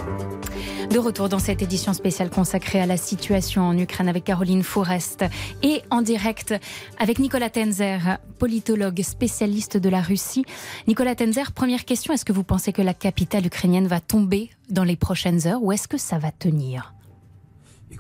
De 0.90 0.98
retour 0.98 1.28
dans 1.28 1.38
cette 1.38 1.60
édition 1.60 1.92
spéciale 1.92 2.30
consacrée 2.30 2.80
à 2.80 2.86
la 2.86 2.96
situation 2.96 3.62
en 3.62 3.76
Ukraine 3.76 4.08
avec 4.08 4.24
Caroline 4.24 4.62
Forest 4.62 5.24
et 5.62 5.82
en 5.90 6.00
direct 6.00 6.54
avec 6.98 7.18
Nicolas 7.18 7.50
Tenzer, 7.50 8.18
politologue 8.38 9.02
spécialiste 9.02 9.76
de 9.76 9.88
la 9.90 10.00
Russie. 10.00 10.44
Nicolas 10.86 11.14
Tenzer, 11.14 11.52
première 11.52 11.84
question, 11.84 12.14
est-ce 12.14 12.24
que 12.24 12.32
vous 12.32 12.44
pensez 12.44 12.72
que 12.72 12.82
la 12.82 12.94
capitale 12.94 13.46
ukrainienne 13.46 13.86
va 13.86 14.00
tomber 14.00 14.50
dans 14.70 14.84
les 14.84 14.96
prochaines 14.96 15.46
heures 15.46 15.62
ou 15.62 15.72
est-ce 15.72 15.88
que 15.88 15.98
ça 15.98 16.18
va 16.18 16.30
tenir? 16.30 16.94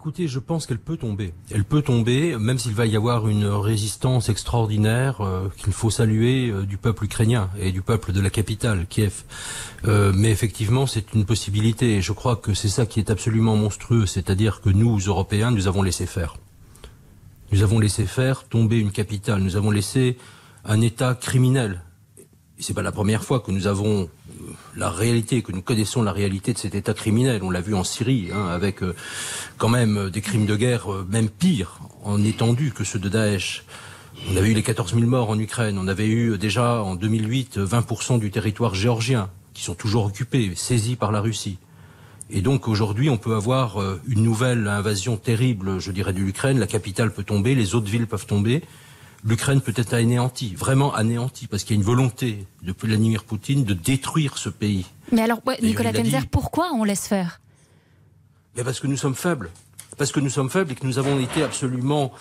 Écoutez, 0.08 0.26
je 0.26 0.38
pense 0.38 0.66
qu'elle 0.66 0.78
peut 0.78 0.96
tomber. 0.96 1.34
Elle 1.50 1.64
peut 1.64 1.82
tomber, 1.82 2.34
même 2.38 2.58
s'il 2.58 2.72
va 2.72 2.86
y 2.86 2.96
avoir 2.96 3.28
une 3.28 3.44
résistance 3.44 4.30
extraordinaire 4.30 5.20
euh, 5.20 5.50
qu'il 5.58 5.74
faut 5.74 5.90
saluer 5.90 6.48
euh, 6.48 6.64
du 6.64 6.78
peuple 6.78 7.04
ukrainien 7.04 7.50
et 7.60 7.72
du 7.72 7.82
peuple 7.82 8.12
de 8.12 8.22
la 8.22 8.30
capitale, 8.30 8.86
Kiev. 8.88 9.24
Euh, 9.84 10.10
mais 10.16 10.30
effectivement, 10.30 10.86
c'est 10.86 11.12
une 11.12 11.26
possibilité. 11.26 11.96
Et 11.96 12.00
je 12.00 12.12
crois 12.12 12.36
que 12.36 12.54
c'est 12.54 12.70
ça 12.70 12.86
qui 12.86 13.00
est 13.00 13.10
absolument 13.10 13.54
monstrueux, 13.54 14.06
c'est-à-dire 14.06 14.62
que 14.62 14.70
nous, 14.70 14.98
Européens, 14.98 15.50
nous 15.50 15.68
avons 15.68 15.82
laissé 15.82 16.06
faire. 16.06 16.38
Nous 17.52 17.62
avons 17.62 17.78
laissé 17.78 18.06
faire 18.06 18.44
tomber 18.44 18.78
une 18.78 18.92
capitale. 18.92 19.42
Nous 19.42 19.56
avons 19.56 19.70
laissé 19.70 20.16
un 20.64 20.80
État 20.80 21.16
criminel. 21.16 21.82
C'est 22.58 22.72
pas 22.72 22.80
la 22.80 22.92
première 22.92 23.24
fois 23.24 23.40
que 23.40 23.52
nous 23.52 23.66
avons 23.66 24.08
la 24.76 24.90
réalité, 24.90 25.42
que 25.42 25.52
nous 25.52 25.62
connaissons 25.62 26.02
la 26.02 26.12
réalité 26.12 26.52
de 26.52 26.58
cet 26.58 26.74
État 26.74 26.94
criminel. 26.94 27.42
On 27.42 27.50
l'a 27.50 27.60
vu 27.60 27.74
en 27.74 27.84
Syrie, 27.84 28.28
hein, 28.32 28.46
avec 28.46 28.82
euh, 28.82 28.94
quand 29.56 29.68
même 29.68 29.96
euh, 29.96 30.10
des 30.10 30.20
crimes 30.20 30.46
de 30.46 30.56
guerre, 30.56 30.92
euh, 30.92 31.06
même 31.10 31.28
pires 31.28 31.80
en 32.04 32.22
étendue 32.22 32.72
que 32.72 32.84
ceux 32.84 32.98
de 32.98 33.08
Daesh. 33.08 33.64
On 34.30 34.36
avait 34.36 34.50
eu 34.50 34.54
les 34.54 34.62
14 34.62 34.94
000 34.94 35.06
morts 35.06 35.30
en 35.30 35.38
Ukraine. 35.38 35.78
On 35.78 35.88
avait 35.88 36.08
eu 36.08 36.38
déjà 36.38 36.82
en 36.82 36.96
2008 36.96 37.58
20% 37.58 38.18
du 38.18 38.30
territoire 38.30 38.74
géorgien 38.74 39.30
qui 39.54 39.62
sont 39.62 39.74
toujours 39.74 40.06
occupés, 40.06 40.52
saisis 40.56 40.96
par 40.96 41.12
la 41.12 41.20
Russie. 41.20 41.58
Et 42.30 42.40
donc 42.42 42.68
aujourd'hui, 42.68 43.10
on 43.10 43.16
peut 43.16 43.34
avoir 43.34 43.80
une 44.06 44.22
nouvelle 44.22 44.68
invasion 44.68 45.16
terrible, 45.16 45.78
je 45.78 45.92
dirais, 45.92 46.12
de 46.12 46.18
l'Ukraine. 46.18 46.58
La 46.58 46.66
capitale 46.66 47.12
peut 47.12 47.22
tomber, 47.22 47.54
les 47.54 47.74
autres 47.74 47.88
villes 47.88 48.06
peuvent 48.06 48.26
tomber 48.26 48.62
l'Ukraine 49.24 49.60
peut 49.60 49.74
être 49.76 49.94
anéantie, 49.94 50.54
vraiment 50.54 50.94
anéantie, 50.94 51.46
parce 51.46 51.64
qu'il 51.64 51.76
y 51.76 51.78
a 51.78 51.80
une 51.80 51.86
volonté 51.86 52.46
de 52.62 52.74
Vladimir 52.78 53.24
Poutine 53.24 53.64
de 53.64 53.74
détruire 53.74 54.38
ce 54.38 54.48
pays. 54.48 54.86
Mais 55.12 55.22
alors, 55.22 55.40
Nicolas 55.62 55.92
Tenzer, 55.92 56.26
pourquoi 56.26 56.72
on 56.74 56.84
laisse 56.84 57.06
faire? 57.06 57.40
Mais 58.56 58.64
Parce 58.64 58.80
que 58.80 58.86
nous 58.86 58.96
sommes 58.96 59.14
faibles. 59.14 59.50
Parce 59.96 60.12
que 60.12 60.20
nous 60.20 60.30
sommes 60.30 60.50
faibles 60.50 60.72
et 60.72 60.74
que 60.74 60.86
nous 60.86 60.98
avons 60.98 61.18
été 61.18 61.42
absolument 61.42 62.12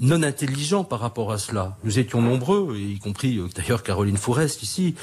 non 0.00 0.22
intelligents 0.22 0.84
par 0.84 1.00
rapport 1.00 1.30
à 1.30 1.38
cela. 1.38 1.76
Nous 1.84 1.98
étions 1.98 2.22
nombreux, 2.22 2.76
y 2.78 2.98
compris 2.98 3.36
euh, 3.36 3.48
d'ailleurs 3.54 3.82
Caroline 3.82 4.16
Forest 4.16 4.62
ici, 4.62 4.94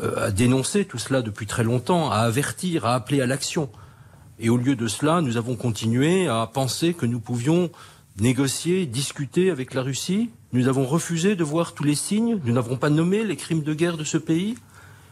euh, 0.00 0.26
à 0.26 0.30
dénoncer 0.30 0.84
tout 0.84 0.98
cela 0.98 1.22
depuis 1.22 1.46
très 1.46 1.64
longtemps, 1.64 2.10
à 2.10 2.18
avertir, 2.18 2.86
à 2.86 2.94
appeler 2.94 3.20
à 3.20 3.26
l'action. 3.26 3.68
Et 4.38 4.48
au 4.48 4.56
lieu 4.56 4.76
de 4.76 4.86
cela, 4.86 5.20
nous 5.20 5.36
avons 5.36 5.56
continué 5.56 6.28
à 6.28 6.46
penser 6.46 6.94
que 6.94 7.06
nous 7.06 7.18
pouvions 7.18 7.70
négocier, 8.20 8.86
discuter 8.86 9.50
avec 9.50 9.74
la 9.74 9.82
Russie. 9.82 10.30
Nous 10.52 10.68
avons 10.68 10.86
refusé 10.86 11.36
de 11.36 11.44
voir 11.44 11.74
tous 11.74 11.84
les 11.84 11.94
signes. 11.94 12.38
Nous 12.44 12.52
n'avons 12.52 12.76
pas 12.76 12.90
nommé 12.90 13.24
les 13.24 13.36
crimes 13.36 13.62
de 13.62 13.74
guerre 13.74 13.96
de 13.96 14.04
ce 14.04 14.16
pays. 14.16 14.54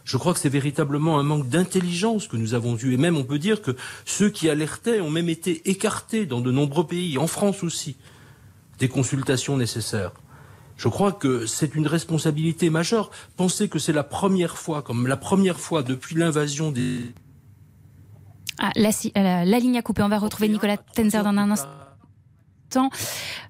Je 0.05 0.17
crois 0.17 0.35
que 0.35 0.39
c'est 0.39 0.51
véritablement 0.51 1.19
un 1.19 1.23
manque 1.23 1.49
d'intelligence 1.49 2.29
que 2.29 2.37
nous 2.37 2.55
avons 2.55 2.77
eu. 2.77 2.93
Et 2.93 2.97
même, 2.97 3.17
on 3.17 3.25
peut 3.25 3.39
dire 3.39 3.63
que 3.63 3.75
ceux 4.05 4.29
qui 4.29 4.49
alertaient 4.51 5.01
ont 5.01 5.11
même 5.11 5.29
été 5.29 5.69
écartés 5.69 6.27
dans 6.27 6.41
de 6.41 6.53
nombreux 6.53 6.87
pays, 6.87 7.19
en 7.19 7.27
France 7.27 7.63
aussi, 7.65 7.97
des 8.79 8.89
consultations 8.89 9.57
nécessaires. 9.57 10.13
Je 10.77 10.89
crois 10.89 11.13
que 11.13 11.47
c'est 11.47 11.75
une 11.75 11.87
responsabilité 11.87 12.69
majeure. 12.69 13.11
Pensez 13.37 13.69
que 13.69 13.79
c'est 13.79 13.93
la 13.93 14.03
première 14.03 14.59
fois, 14.59 14.83
comme 14.83 15.07
la 15.07 15.17
première 15.17 15.59
fois 15.59 15.83
depuis 15.83 16.17
l'invasion 16.17 16.71
des... 16.71 17.01
Ah, 18.59 18.71
la, 18.77 18.91
la, 19.15 19.45
la, 19.45 19.59
ligne 19.59 19.79
a 19.79 19.83
coupé. 19.83 20.03
On 20.03 20.09
va 20.09 20.19
retrouver 20.19 20.49
Nicolas 20.49 20.77
Tenzer 20.77 21.23
dans 21.25 21.31
un 21.31 21.51
instant. 21.51 21.69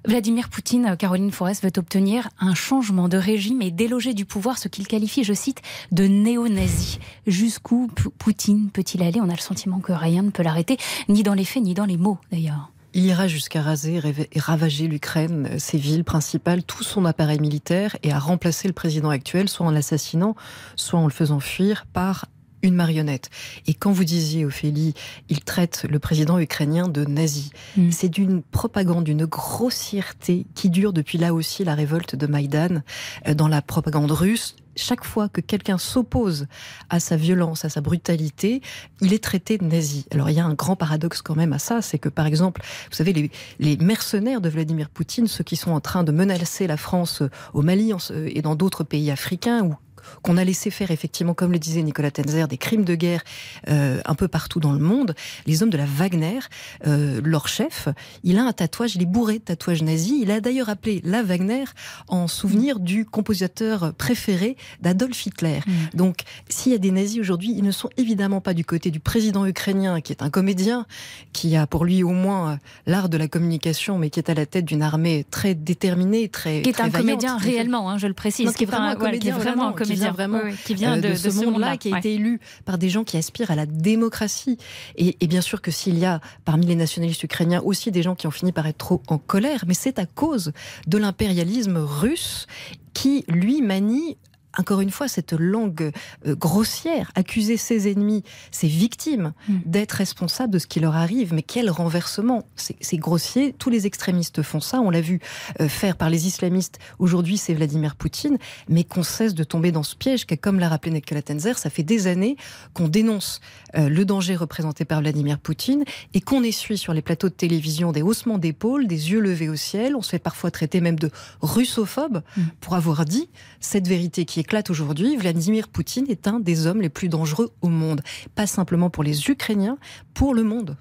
Vladimir 0.06 0.48
Poutine, 0.48 0.96
Caroline 0.98 1.30
Forest, 1.30 1.62
veut 1.64 1.72
obtenir 1.76 2.28
un 2.40 2.54
changement 2.54 3.08
de 3.08 3.16
régime 3.16 3.62
et 3.62 3.70
déloger 3.70 4.14
du 4.14 4.24
pouvoir 4.24 4.58
ce 4.58 4.68
qu'il 4.68 4.87
qualifie, 4.87 5.24
je 5.24 5.32
cite, 5.32 5.62
de 5.92 6.04
néo-nazi. 6.04 6.98
Jusqu'où 7.26 7.88
Poutine 8.18 8.70
peut-il 8.70 9.02
aller? 9.02 9.20
On 9.20 9.28
a 9.28 9.34
le 9.34 9.38
sentiment 9.38 9.80
que 9.80 9.92
rien 9.92 10.22
ne 10.22 10.30
peut 10.30 10.42
l'arrêter, 10.42 10.76
ni 11.08 11.22
dans 11.22 11.34
les 11.34 11.44
faits, 11.44 11.62
ni 11.62 11.74
dans 11.74 11.87
les 11.87 11.96
mots 11.96 12.18
d'ailleurs. 12.30 12.70
Il 12.96 13.06
ira 13.06 13.26
jusqu'à 13.26 13.60
raser 13.60 14.00
et 14.30 14.38
ravager 14.38 14.87
l'Ukraine, 14.87 15.58
ses 15.58 15.78
villes 15.78 16.04
principales, 16.04 16.62
tout 16.62 16.84
son 16.84 17.04
appareil 17.04 17.40
militaire 17.40 17.96
et 18.04 18.12
à 18.12 18.20
remplacer 18.20 18.68
le 18.68 18.74
président 18.74 19.10
actuel, 19.10 19.48
soit 19.48 19.66
en 19.66 19.72
l'assassinant, 19.72 20.37
soit 20.76 21.00
en 21.00 21.04
le 21.04 21.12
faisant 21.12 21.40
fuir 21.40 21.87
par 21.92 22.26
une 22.64 22.74
marionnette. 22.74 23.31
Et 23.66 23.74
quand 23.74 23.92
vous 23.92 24.05
disiez, 24.05 24.44
Ophélie, 24.44 24.94
il 25.29 25.44
traite 25.44 25.87
le 25.88 25.98
président 25.98 26.38
ukrainien 26.38 26.88
de 26.88 27.05
nazi, 27.05 27.50
mm. 27.77 27.90
c'est 27.90 28.09
d'une 28.09 28.42
propagande, 28.42 29.05
d'une 29.05 29.27
grossièreté 29.27 30.46
qui 30.55 30.70
dure 30.70 30.92
depuis 30.92 31.18
là 31.18 31.35
aussi 31.35 31.64
la 31.64 31.74
révolte 31.74 32.16
de 32.16 32.27
Maïdan 32.27 32.83
euh, 33.29 33.35
dans 33.35 33.48
la 33.48 33.62
propagande 33.62 34.11
russe 34.11 34.57
chaque 34.77 35.05
fois 35.05 35.29
que 35.29 35.40
quelqu'un 35.40 35.79
s'oppose 35.79 36.46
à 36.90 37.00
sa 37.00 37.16
violence, 37.16 37.64
à 37.64 37.68
sa 37.68 37.81
brutalité, 37.81 38.61
il 39.00 39.12
est 39.12 39.22
traité 39.22 39.59
de 39.59 39.64
nazi. 39.64 40.07
Alors 40.11 40.31
il 40.31 40.37
y 40.37 40.40
a 40.40 40.44
un 40.44 40.55
grand 40.55 40.77
paradoxe 40.77 41.22
quand 41.22 41.37
même 41.37 41.53
à 41.53 41.59
ça, 41.59 41.83
c'est 41.83 41.98
que 41.98 42.09
par 42.09 42.27
exemple, 42.27 42.62
vous 42.90 42.96
savez, 42.96 43.12
les, 43.12 43.31
les, 43.61 43.77
mercenaires 43.77 44.40
de 44.40 44.48
Vladimir 44.48 44.90
Poutine, 44.90 45.29
ceux 45.29 45.44
qui 45.44 45.57
sont 45.57 45.70
en 45.70 45.81
train 45.81 46.05
de 46.05 46.12
menacer 46.12 46.66
la 46.66 46.77
France 46.77 47.22
au 47.53 47.62
Mali 47.62 47.92
et 48.27 48.42
dans 48.42 48.55
d'autres 48.55 48.85
pays 48.85 49.11
africains, 49.11 49.64
ou 49.64 49.77
qu'on 50.23 50.37
a 50.37 50.45
laissé 50.45 50.71
faire 50.71 50.90
effectivement, 50.90 51.35
comme 51.35 51.53
le 51.53 51.59
disait 51.59 51.83
Nicolas 51.83 52.11
Tenzer, 52.11 52.49
des 52.49 52.59
crimes 52.59 52.85
de 52.85 52.95
guerre 52.95 53.23
euh, 53.69 54.01
un 54.05 54.14
peu 54.14 54.29
partout 54.29 54.61
dans 54.61 54.73
le 54.73 54.79
monde. 54.79 55.14
Les 55.47 55.62
hommes 55.62 55.71
de 55.71 55.77
la 55.77 55.87
Wagner, 55.87 56.40
euh, 56.87 57.21
leur 57.25 57.49
chef, 57.49 57.88
il 58.23 58.38
a 58.38 58.45
un 58.45 58.53
tatouage, 58.53 58.97
il 58.97 59.03
est 59.03 59.07
bourré 59.07 59.38
de 59.38 59.45
tatouages 59.45 59.83
nazis. 59.83 60.14
Il 60.21 60.31
a 60.31 60.40
d'ailleurs 60.40 60.69
appelé 60.69 61.01
la 61.05 61.23
Wagner 61.23 61.64
en 62.09 62.29
souvenir 62.29 62.81
du 62.81 63.05
compositeur 63.05 63.95
préféré 63.95 64.57
d'Adolf 64.81 65.27
Hitler. 65.27 65.61
Mm. 65.67 65.97
Donc, 65.97 66.19
s'il 66.49 66.73
y 66.73 66.75
a 66.75 66.79
des 66.79 66.90
nazis 66.90 67.21
aujourd'hui, 67.21 67.55
ils 67.57 67.64
ne 67.64 67.71
sont 67.71 67.90
évidemment 67.97 68.40
pas 68.40 68.55
du 68.55 68.64
côté 68.64 68.90
du 68.90 69.01
président 69.01 69.47
ukrainien, 69.47 70.01
qui 70.01 70.12
est 70.12 70.23
un 70.23 70.31
comédien, 70.31 70.87
qui 71.33 71.57
a 71.57 71.67
pour 71.67 71.85
lui 71.85 72.03
au 72.03 72.11
moins 72.11 72.53
euh, 72.53 72.57
l'art 72.87 73.09
de 73.09 73.17
la 73.17 73.29
communication, 73.29 73.99
mais 73.99 74.11
qui 74.11 74.21
est 74.21 74.31
à 74.31 74.35
la 74.35 74.47
tête 74.47 74.64
d'une 74.64 74.83
armée 74.83 75.25
très 75.31 75.55
déterminée, 75.55 76.29
très 76.29 76.62
qui 76.62 76.71
est 76.71 76.81
un 76.81 76.90
comédien 76.90 77.37
réellement, 77.37 77.90
hein, 77.90 77.99
je 77.99 78.07
le 78.07 78.14
précise, 78.14 78.53
qui 78.53 78.64
est 78.64 78.67
vraiment 78.67 78.88
un 78.88 78.97
comédien, 78.97 79.37
vraiment, 79.37 79.69
un 79.69 79.73
comédien 79.73 79.93
qui 79.94 80.00
vient 80.00 80.12
vraiment 80.12 80.40
qui 80.64 80.74
vient 80.74 80.96
de, 80.98 81.14
ce 81.14 81.44
monde-là, 81.44 81.76
qui 81.76 81.92
a 81.92 81.98
été 81.98 82.14
élu 82.14 82.40
par 82.64 82.78
des 82.78 82.88
gens 82.88 83.04
qui 83.04 83.16
aspirent 83.16 83.50
à 83.50 83.57
la 83.57 83.66
démocratie. 83.66 84.59
Et, 84.96 85.16
et 85.20 85.26
bien 85.26 85.40
sûr 85.40 85.62
que 85.62 85.70
s'il 85.70 85.98
y 85.98 86.04
a 86.04 86.20
parmi 86.44 86.66
les 86.66 86.76
nationalistes 86.76 87.22
ukrainiens 87.22 87.62
aussi 87.62 87.90
des 87.90 88.02
gens 88.02 88.14
qui 88.14 88.26
ont 88.26 88.33
fini 88.33 88.52
par 88.52 88.66
être 88.66 88.78
trop 88.78 89.02
en 89.09 89.18
colère, 89.18 89.64
mais 89.66 89.74
c'est 89.74 89.98
à 89.98 90.07
cause 90.07 90.52
de 90.87 90.98
l'impérialisme 90.98 91.76
russe 91.76 92.46
qui, 92.92 93.24
lui, 93.28 93.61
manie 93.61 94.16
encore 94.59 94.81
une 94.81 94.90
fois, 94.90 95.09
cette 95.09 95.33
langue 95.33 95.90
euh, 96.27 96.35
grossière, 96.35 97.11
accuser 97.14 97.57
ses 97.57 97.90
ennemis, 97.90 98.23
ses 98.51 98.69
victimes, 98.69 99.33
hmm. 99.49 99.59
d'être 99.67 99.93
responsables 99.93 100.53
de 100.53 100.59
ce 100.59 100.67
qui 100.67 100.81
leur 100.81 100.97
arrive. 100.97 101.35
Mais 101.35 101.43
quel 101.43 101.71
renversement 101.71 102.45
C'est 102.57 102.97
grossier. 102.97 103.55
Tous 103.59 103.71
les 103.71 103.87
extrémistes 103.87 104.43
font 104.43 104.61
ça. 104.61 104.81
On 104.81 104.90
l'a 104.90 105.01
vu 105.01 105.21
euh, 105.61 105.69
faire 105.69 105.97
par 105.97 106.11
les 106.11 106.27
islamistes. 106.27 106.79
Aujourd'hui, 106.99 107.37
c'est 107.37 107.55
Vladimir 107.55 107.97
Poutine. 107.97 108.38
Mais 108.69 108.85
qu'on 108.85 109.03
cesse 109.03 109.35
de 109.35 109.45
tomber 109.45 109.73
dans 109.73 109.83
ce 109.83 109.97
piège, 109.97 110.27
car 110.27 110.38
comme 110.40 110.59
l'a 110.59 110.69
rappelé 110.69 110.93
Nicolas 110.93 111.23
Tenzer, 111.23 111.59
ça 111.59 111.71
fait 111.71 111.83
des 111.83 112.07
années 112.07 112.37
qu'on 112.75 112.88
dénonce 112.88 113.40
euh, 113.77 113.88
le 113.88 114.05
danger 114.05 114.37
représenté 114.37 114.85
par 114.85 115.01
Vladimir 115.01 115.38
Poutine 115.38 115.85
et 116.12 116.21
qu'on 116.21 116.43
essuie 116.43 116.79
sur 116.79 116.93
les 116.93 117.03
plateaux 117.03 117.29
de 117.29 117.35
télévision 117.35 117.93
des 117.93 118.03
haussements 118.03 118.38
d'épaules, 118.38 118.87
des 118.87 119.11
yeux 119.11 119.21
levés 119.21 119.49
au 119.49 119.57
ciel. 119.57 119.97
On 119.97 120.03
se 120.03 120.11
fait 120.11 120.19
parfois 120.19 120.51
traiter 120.51 120.81
même 120.81 120.99
de 120.99 121.11
russophobe 121.40 122.23
hmm. 122.37 122.43
pour 122.61 122.75
avoir 122.75 123.05
dit 123.05 123.29
cette 123.61 123.88
vérité 123.88 124.25
qui 124.25 124.40
éclate 124.44 124.68
aujourd'hui. 124.68 125.16
Vladimir 125.16 125.68
Poutine 125.68 126.04
est 126.11 126.28
un 126.28 126.38
des 126.38 126.66
hommes 126.66 126.83
les 126.83 126.90
plus 126.90 127.09
dangereux 127.09 127.50
au 127.62 127.68
monde. 127.68 128.02
Pas 128.35 128.46
simplement 128.46 128.90
pour 128.90 129.02
les 129.02 129.30
Ukrainiens, 129.30 129.78
pour 130.12 130.35
le 130.35 130.44
monde. 130.44 130.76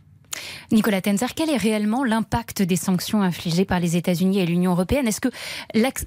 Nicolas 0.74 1.00
Tenzer, 1.00 1.34
quel 1.34 1.50
est 1.50 1.58
réellement 1.58 2.04
l'impact 2.04 2.62
des 2.62 2.76
sanctions 2.76 3.22
infligées 3.22 3.64
par 3.64 3.80
les 3.80 3.96
États-Unis 3.96 4.40
et 4.40 4.46
l'Union 4.46 4.72
européenne? 4.72 5.08
Est-ce 5.08 5.22
que 5.22 5.30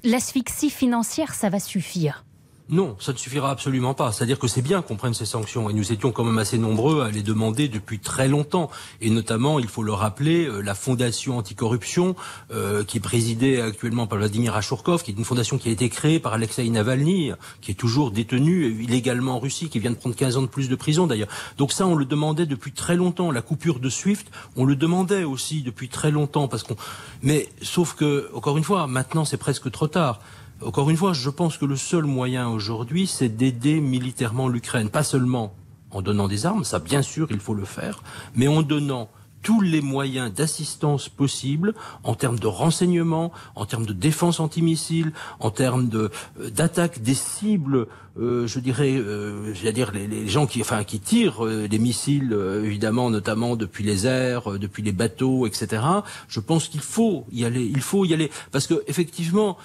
l'asphyxie 0.03 0.69
financière, 0.69 1.33
ça 1.33 1.49
va 1.49 1.59
suffire? 1.59 2.26
Non, 2.69 2.97
ça 2.99 3.13
ne 3.13 3.17
suffira 3.17 3.49
absolument 3.49 3.93
pas. 3.93 4.11
C'est-à-dire 4.11 4.39
que 4.39 4.47
c'est 4.47 4.61
bien 4.61 4.81
qu'on 4.81 4.97
prenne 4.97 5.13
ces 5.13 5.25
sanctions 5.25 5.69
et 5.69 5.73
nous 5.73 5.93
étions 5.93 6.11
quand 6.11 6.25
même 6.25 6.37
assez 6.37 6.57
nombreux 6.57 7.01
à 7.01 7.09
les 7.09 7.23
demander 7.23 7.69
depuis 7.69 7.99
très 7.99 8.27
longtemps. 8.27 8.69
Et 8.99 9.09
notamment, 9.09 9.59
il 9.59 9.67
faut 9.67 9.83
le 9.83 9.93
rappeler, 9.93 10.45
euh, 10.45 10.59
la 10.59 10.75
fondation 10.75 11.37
anticorruption 11.37 12.15
euh, 12.51 12.83
qui 12.83 12.97
est 12.97 13.01
présidée 13.01 13.61
actuellement 13.61 14.05
par 14.05 14.17
Vladimir 14.17 14.53
Achourkov, 14.55 15.03
qui 15.03 15.11
est 15.11 15.13
une 15.13 15.23
fondation 15.23 15.57
qui 15.57 15.69
a 15.69 15.71
été 15.71 15.87
créée 15.87 16.19
par 16.19 16.33
Alexei 16.33 16.69
Navalny, 16.69 17.31
qui 17.61 17.71
est 17.71 17.75
toujours 17.75 18.11
détenu 18.11 18.83
illégalement 18.83 19.35
en 19.35 19.39
Russie, 19.39 19.69
qui 19.69 19.79
vient 19.79 19.91
de 19.91 19.95
prendre 19.95 20.15
15 20.15 20.35
ans 20.35 20.41
de 20.41 20.47
plus 20.47 20.67
de 20.67 20.75
prison 20.75 21.07
d'ailleurs. 21.07 21.29
Donc 21.57 21.71
ça, 21.71 21.87
on 21.87 21.95
le 21.95 22.03
demandait 22.03 22.45
depuis 22.45 22.73
très 22.73 22.97
longtemps. 22.97 23.31
La 23.31 23.41
coupure 23.41 23.79
de 23.79 23.89
SWIFT, 23.89 24.25
on 24.57 24.65
le 24.65 24.75
demandait 24.75 25.23
aussi 25.23 25.61
depuis 25.61 25.87
très 25.87 26.11
longtemps 26.11 26.49
parce 26.49 26.63
qu'on. 26.63 26.75
Mais 27.23 27.47
sauf 27.61 27.93
que, 27.93 28.29
encore 28.33 28.57
une 28.57 28.65
fois, 28.65 28.87
maintenant 28.87 29.23
c'est 29.23 29.37
presque 29.37 29.71
trop 29.71 29.87
tard. 29.87 30.19
Encore 30.65 30.89
une 30.89 30.97
fois, 30.97 31.13
je 31.13 31.29
pense 31.29 31.57
que 31.57 31.65
le 31.65 31.75
seul 31.75 32.05
moyen 32.05 32.49
aujourd'hui, 32.49 33.05
c'est 33.05 33.29
d'aider 33.29 33.79
militairement 33.79 34.47
l'Ukraine. 34.47 34.89
Pas 34.89 35.03
seulement 35.03 35.53
en 35.91 36.01
donnant 36.01 36.27
des 36.27 36.45
armes, 36.47 36.63
ça 36.63 36.79
bien 36.79 37.03
sûr, 37.03 37.27
il 37.29 37.39
faut 37.39 37.53
le 37.53 37.63
faire, 37.63 38.01
mais 38.35 38.47
en 38.47 38.63
donnant 38.63 39.09
tous 39.43 39.61
les 39.61 39.81
moyens 39.81 40.33
d'assistance 40.33 41.09
possibles 41.09 41.75
en 42.03 42.15
termes 42.15 42.39
de 42.39 42.47
renseignement, 42.47 43.31
en 43.55 43.65
termes 43.65 43.85
de 43.85 43.93
défense 43.93 44.39
antimissile, 44.39 45.13
en 45.39 45.51
termes 45.51 45.89
de 45.89 46.09
euh, 46.39 46.49
d'attaque 46.49 47.01
des 47.01 47.13
cibles, 47.13 47.87
euh, 48.19 48.47
je 48.47 48.59
dirais, 48.59 48.95
euh, 48.95 49.53
dire 49.71 49.91
les, 49.91 50.07
les, 50.07 50.27
gens 50.27 50.47
qui, 50.47 50.61
enfin, 50.61 50.83
qui 50.83 50.99
tirent 50.99 51.45
euh, 51.45 51.67
des 51.67 51.77
missiles, 51.77 52.35
évidemment, 52.63 53.09
notamment 53.09 53.55
depuis 53.55 53.83
les 53.83 54.07
airs, 54.07 54.57
depuis 54.57 54.81
les 54.81 54.91
bateaux, 54.91 55.45
etc. 55.45 55.83
Je 56.27 56.39
pense 56.39 56.67
qu'il 56.67 56.81
faut 56.81 57.25
y 57.31 57.45
aller, 57.45 57.63
il 57.63 57.81
faut 57.81 58.05
y 58.05 58.13
aller, 58.13 58.31
parce 58.51 58.65
que 58.65 58.83
effectivement, 58.87 59.57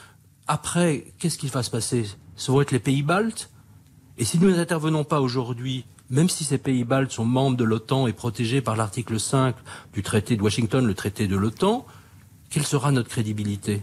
après, 0.47 1.13
qu'est-ce 1.19 1.39
qui 1.39 1.49
va 1.49 1.63
se 1.63 1.71
passer? 1.71 2.05
Ce 2.37 2.51
vont 2.51 2.61
être 2.61 2.73
les 2.73 2.79
pays 2.79 3.03
baltes? 3.03 3.51
Et 4.19 4.25
si 4.25 4.39
nous 4.39 4.51
n'intervenons 4.51 5.05
pas 5.05 5.21
aujourd'hui, 5.21 5.85
même 6.11 6.29
si 6.29 6.45
ces 6.45 6.59
pays 6.59 6.85
baltes 6.85 7.13
sont 7.13 7.25
membres 7.25 7.57
de 7.57 7.65
l'OTAN 7.65 8.07
et 8.07 8.13
protégés 8.13 8.61
par 8.61 8.77
l'article 8.77 9.19
5 9.19 9.55
du 9.95 10.03
traité 10.03 10.37
de 10.37 10.43
Washington, 10.43 10.87
le 10.87 10.95
traité 10.95 11.27
de 11.27 11.37
l'OTAN, 11.37 11.87
quelle 12.51 12.67
sera 12.67 12.93
notre 12.93 13.09
crédibilité? 13.09 13.83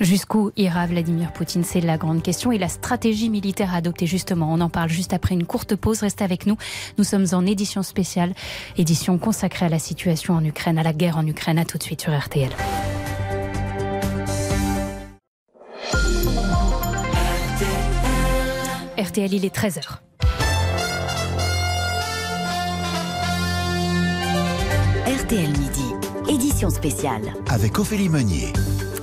Jusqu'où 0.00 0.50
ira 0.56 0.86
Vladimir 0.86 1.32
Poutine? 1.32 1.62
C'est 1.62 1.80
la 1.80 1.98
grande 1.98 2.22
question. 2.22 2.52
Et 2.52 2.58
la 2.58 2.68
stratégie 2.68 3.28
militaire 3.28 3.74
adoptée, 3.74 4.06
justement, 4.06 4.52
on 4.52 4.60
en 4.60 4.70
parle 4.70 4.88
juste 4.88 5.12
après 5.12 5.34
une 5.34 5.44
courte 5.44 5.76
pause. 5.76 6.00
Restez 6.00 6.24
avec 6.24 6.46
nous. 6.46 6.56
Nous 6.96 7.04
sommes 7.04 7.26
en 7.32 7.44
édition 7.44 7.82
spéciale, 7.82 8.34
édition 8.78 9.18
consacrée 9.18 9.66
à 9.66 9.68
la 9.68 9.78
situation 9.78 10.34
en 10.34 10.44
Ukraine, 10.44 10.78
à 10.78 10.82
la 10.82 10.94
guerre 10.94 11.18
en 11.18 11.26
Ukraine. 11.26 11.58
À 11.58 11.66
tout 11.66 11.76
de 11.76 11.82
suite 11.82 12.00
sur 12.00 12.18
RTL. 12.18 12.50
RTL, 19.00 19.32
il 19.32 19.46
est 19.46 19.54
13h. 19.56 19.80
RTL 25.06 25.48
Midi, 25.48 25.94
édition 26.28 26.68
spéciale. 26.68 27.22
Avec 27.48 27.78
Ophélie 27.78 28.10
Meunier. 28.10 28.52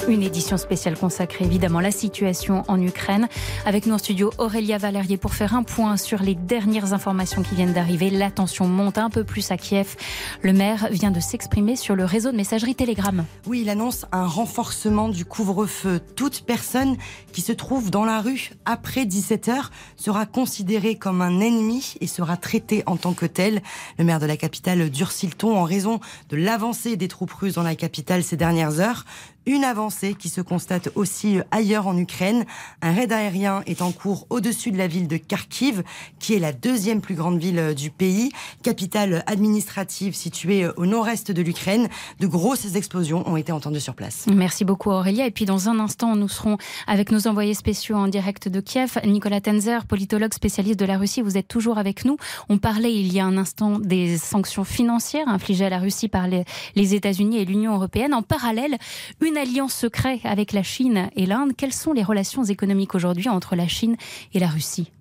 Une 0.08 0.24
édition 0.24 0.56
spéciale 0.56 0.98
consacrée 0.98 1.44
évidemment 1.44 1.80
à 1.80 1.82
la 1.82 1.92
situation 1.92 2.64
en 2.70 2.82
Ukraine. 2.82 3.28
Avec 3.66 3.86
nous 3.86 3.94
en 3.94 3.98
studio 3.98 4.32
Aurélia 4.38 4.78
Valérier 4.78 5.18
pour 5.18 5.34
faire 5.34 5.54
un 5.54 5.64
point 5.64 5.98
sur 5.98 6.22
les 6.22 6.34
dernières 6.34 6.94
informations 6.94 7.44
qui 7.44 7.56
viennent 7.56 7.74
d'arriver. 7.74 8.10
La 8.10 8.32
tension 8.32 8.68
monte 8.70 8.98
un 8.98 9.10
peu 9.10 9.26
plus 9.26 9.52
à 9.52 9.58
Kiev. 9.58 9.98
Le 10.44 10.54
maire 10.54 10.88
vient 10.92 11.12
de 11.12 11.20
s'exprimer 11.20 11.76
sur 11.76 11.94
le 11.94 12.06
réseau 12.06 12.32
de 12.32 12.38
messagerie 12.38 12.74
Telegram. 12.74 13.26
Oui, 13.48 13.62
il 13.64 13.70
annonce 13.70 14.06
un 14.14 14.26
renforcement 14.26 15.10
du 15.10 15.26
couvre-feu. 15.26 16.00
Toute 16.16 16.44
personne 16.46 16.96
qui 17.34 17.42
se 17.42 17.52
trouve 17.52 17.92
dans 17.92 18.06
la 18.06 18.22
rue 18.22 18.52
après 18.64 19.04
17h 19.04 19.66
sera 19.98 20.26
considérée 20.26 20.96
comme 20.96 21.22
un 21.22 21.42
ennemi 21.42 21.96
et 22.00 22.08
sera 22.08 22.38
traitée 22.38 22.82
en 22.86 22.96
tant 22.96 23.14
que 23.14 23.26
tel. 23.26 23.62
Le 24.00 24.06
maire 24.06 24.20
de 24.20 24.26
la 24.26 24.38
capitale 24.38 24.90
durcit 24.90 25.28
le 25.28 25.34
ton 25.34 25.58
en 25.58 25.66
raison 25.66 26.00
de 26.30 26.38
l'avancée 26.38 26.96
des 26.96 27.10
troupes 27.10 27.34
russes 27.34 27.56
dans 27.56 27.64
la 27.64 27.76
capitale 27.76 28.24
ces 28.24 28.38
dernières 28.38 28.80
heures. 28.80 29.04
Une 29.48 29.64
avancée 29.64 30.14
qui 30.14 30.28
se 30.28 30.42
constate 30.42 30.90
aussi 30.96 31.38
ailleurs 31.52 31.88
en 31.88 31.98
Ukraine. 31.98 32.44
Un 32.82 32.92
raid 32.92 33.14
aérien 33.14 33.64
est 33.66 33.82
en 33.82 33.94
cours 33.94 34.28
au-dessus 34.30 34.72
de 34.72 34.78
la 34.78 34.88
ville 34.88 35.08
de 35.08 35.16
Kharkiv, 35.16 35.84
qui 36.20 36.34
est 36.34 36.40
la 36.40 36.52
deuxième 36.52 37.00
plus 37.00 37.16
grande 37.16 37.40
ville 37.40 37.74
du 37.74 37.90
pays, 37.90 38.30
capitale 38.62 39.24
administrative 39.26 40.16
située 40.16 40.68
au 40.76 40.86
nord-est 40.86 41.32
de 41.32 41.42
l'Ukraine. 41.42 41.88
De 42.20 42.28
grosses 42.28 42.76
explosions 42.76 43.26
ont 43.26 43.38
été 43.38 43.54
entendues 43.54 43.80
sur 43.80 43.96
place. 43.96 44.26
Merci 44.28 44.66
beaucoup 44.66 44.90
Aurélia. 44.90 45.26
Et 45.26 45.32
puis 45.32 45.46
dans 45.46 45.70
un 45.70 45.80
instant, 45.80 46.18
nous 46.18 46.28
serons 46.28 46.58
avec 46.86 47.10
nos 47.14 47.26
envoyés 47.26 47.54
spéciaux 47.54 47.96
en 47.96 48.10
direct 48.10 48.50
de 48.50 48.60
Kiev. 48.60 49.00
Nicolas 49.06 49.40
Tenzer, 49.40 49.86
politologue 49.86 50.34
spécialiste 50.34 50.78
de 50.78 50.86
la 50.86 50.98
Russie, 50.98 51.22
vous 51.22 51.38
êtes 51.38 51.48
toujours 51.48 51.78
avec 51.78 52.04
nous. 52.04 52.18
On 52.50 52.58
parlait 52.58 52.94
il 52.94 53.14
y 53.14 53.22
a 53.22 53.26
un 53.26 53.38
instant 53.38 53.80
des 53.80 54.18
sanctions 54.18 54.66
financières 54.66 55.30
infligées 55.30 55.68
à 55.68 55.70
la 55.70 55.80
Russie 55.80 56.10
par 56.10 56.28
les, 56.28 56.44
les 56.76 56.96
États-Unis 56.96 57.38
et 57.38 57.46
l'Union 57.46 57.76
européenne. 57.76 58.14
En 58.14 58.24
parallèle, 58.24 58.78
une 59.22 59.37
alliance 59.38 59.74
secret 59.74 60.20
avec 60.24 60.52
la 60.52 60.64
Chine 60.64 61.10
et 61.16 61.26
l'Inde. 61.26 61.54
Quelles 61.56 61.74
sont 61.74 61.94
les 61.94 62.04
relations 62.04 62.44
économiques 62.44 62.96
aujourd'hui 62.96 63.30
entre 63.30 63.56
la 63.56 63.68
Chine 63.68 63.96
et 64.34 64.40
la 64.40 64.48
Russie? 64.48 64.92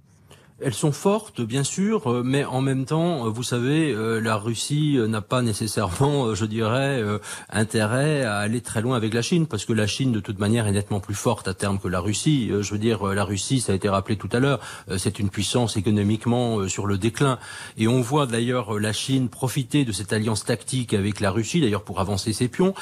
Elles 0.59 0.75
sont 0.75 0.92
fortes, 0.92 1.42
bien 1.42 1.64
sûr, 1.64 2.11
euh, 2.11 2.23
mais 2.25 2.47
en 2.47 2.62
même 2.62 2.87
temps, 2.87 3.27
euh, 3.27 3.29
vous 3.29 3.42
savez, 3.42 3.92
euh, 3.92 4.21
la 4.21 4.37
Russie 4.37 4.97
n'a 5.07 5.21
pas 5.21 5.42
nécessairement, 5.42 6.35
je 6.35 6.47
dirais, 6.47 7.03
intérêt 7.51 8.23
à 8.23 8.38
aller 8.38 8.62
très 8.62 8.81
loin 8.81 8.97
avec 8.97 9.12
la 9.12 9.21
Chine, 9.21 9.47
parce 9.47 9.66
que 9.66 9.75
la 9.75 9.87
Chine, 9.87 10.12
de 10.12 10.21
toute 10.21 10.38
manière, 10.38 10.66
est 10.66 10.73
nettement 10.73 11.01
plus 11.01 11.14
forte 11.14 11.47
à 11.47 11.55
terme 11.55 11.79
que 11.79 11.88
la 11.88 12.01
Russie. 12.01 12.51
Je 12.61 12.73
veux 12.73 12.79
dire, 12.79 13.05
la 13.07 13.25
Russie, 13.25 13.61
ça 13.61 13.73
a 13.73 13.75
été 13.75 13.88
rappelé 13.88 14.16
tout 14.16 14.29
à 14.33 14.38
l'heure, 14.38 14.61
c'est 14.97 15.19
une 15.19 15.29
puissance 15.29 15.77
économiquement 15.77 16.69
sur 16.69 16.87
le 16.87 16.99
déclin. 16.99 17.38
Et 17.77 17.88
on 17.88 18.01
voit 18.01 18.27
d'ailleurs 18.27 18.79
la 18.79 18.92
Chine 18.92 19.29
profiter 19.29 19.85
de 19.85 19.92
cette 19.92 20.12
alliance 20.12 20.45
tactique 20.45 20.95
avec 20.95 21.21
la 21.21 21.31
Russie, 21.31 21.61
d'ailleurs 21.61 21.85
pour 21.85 22.01
avancer 22.01 22.33
ses 22.33 22.49
pions, 22.49 22.75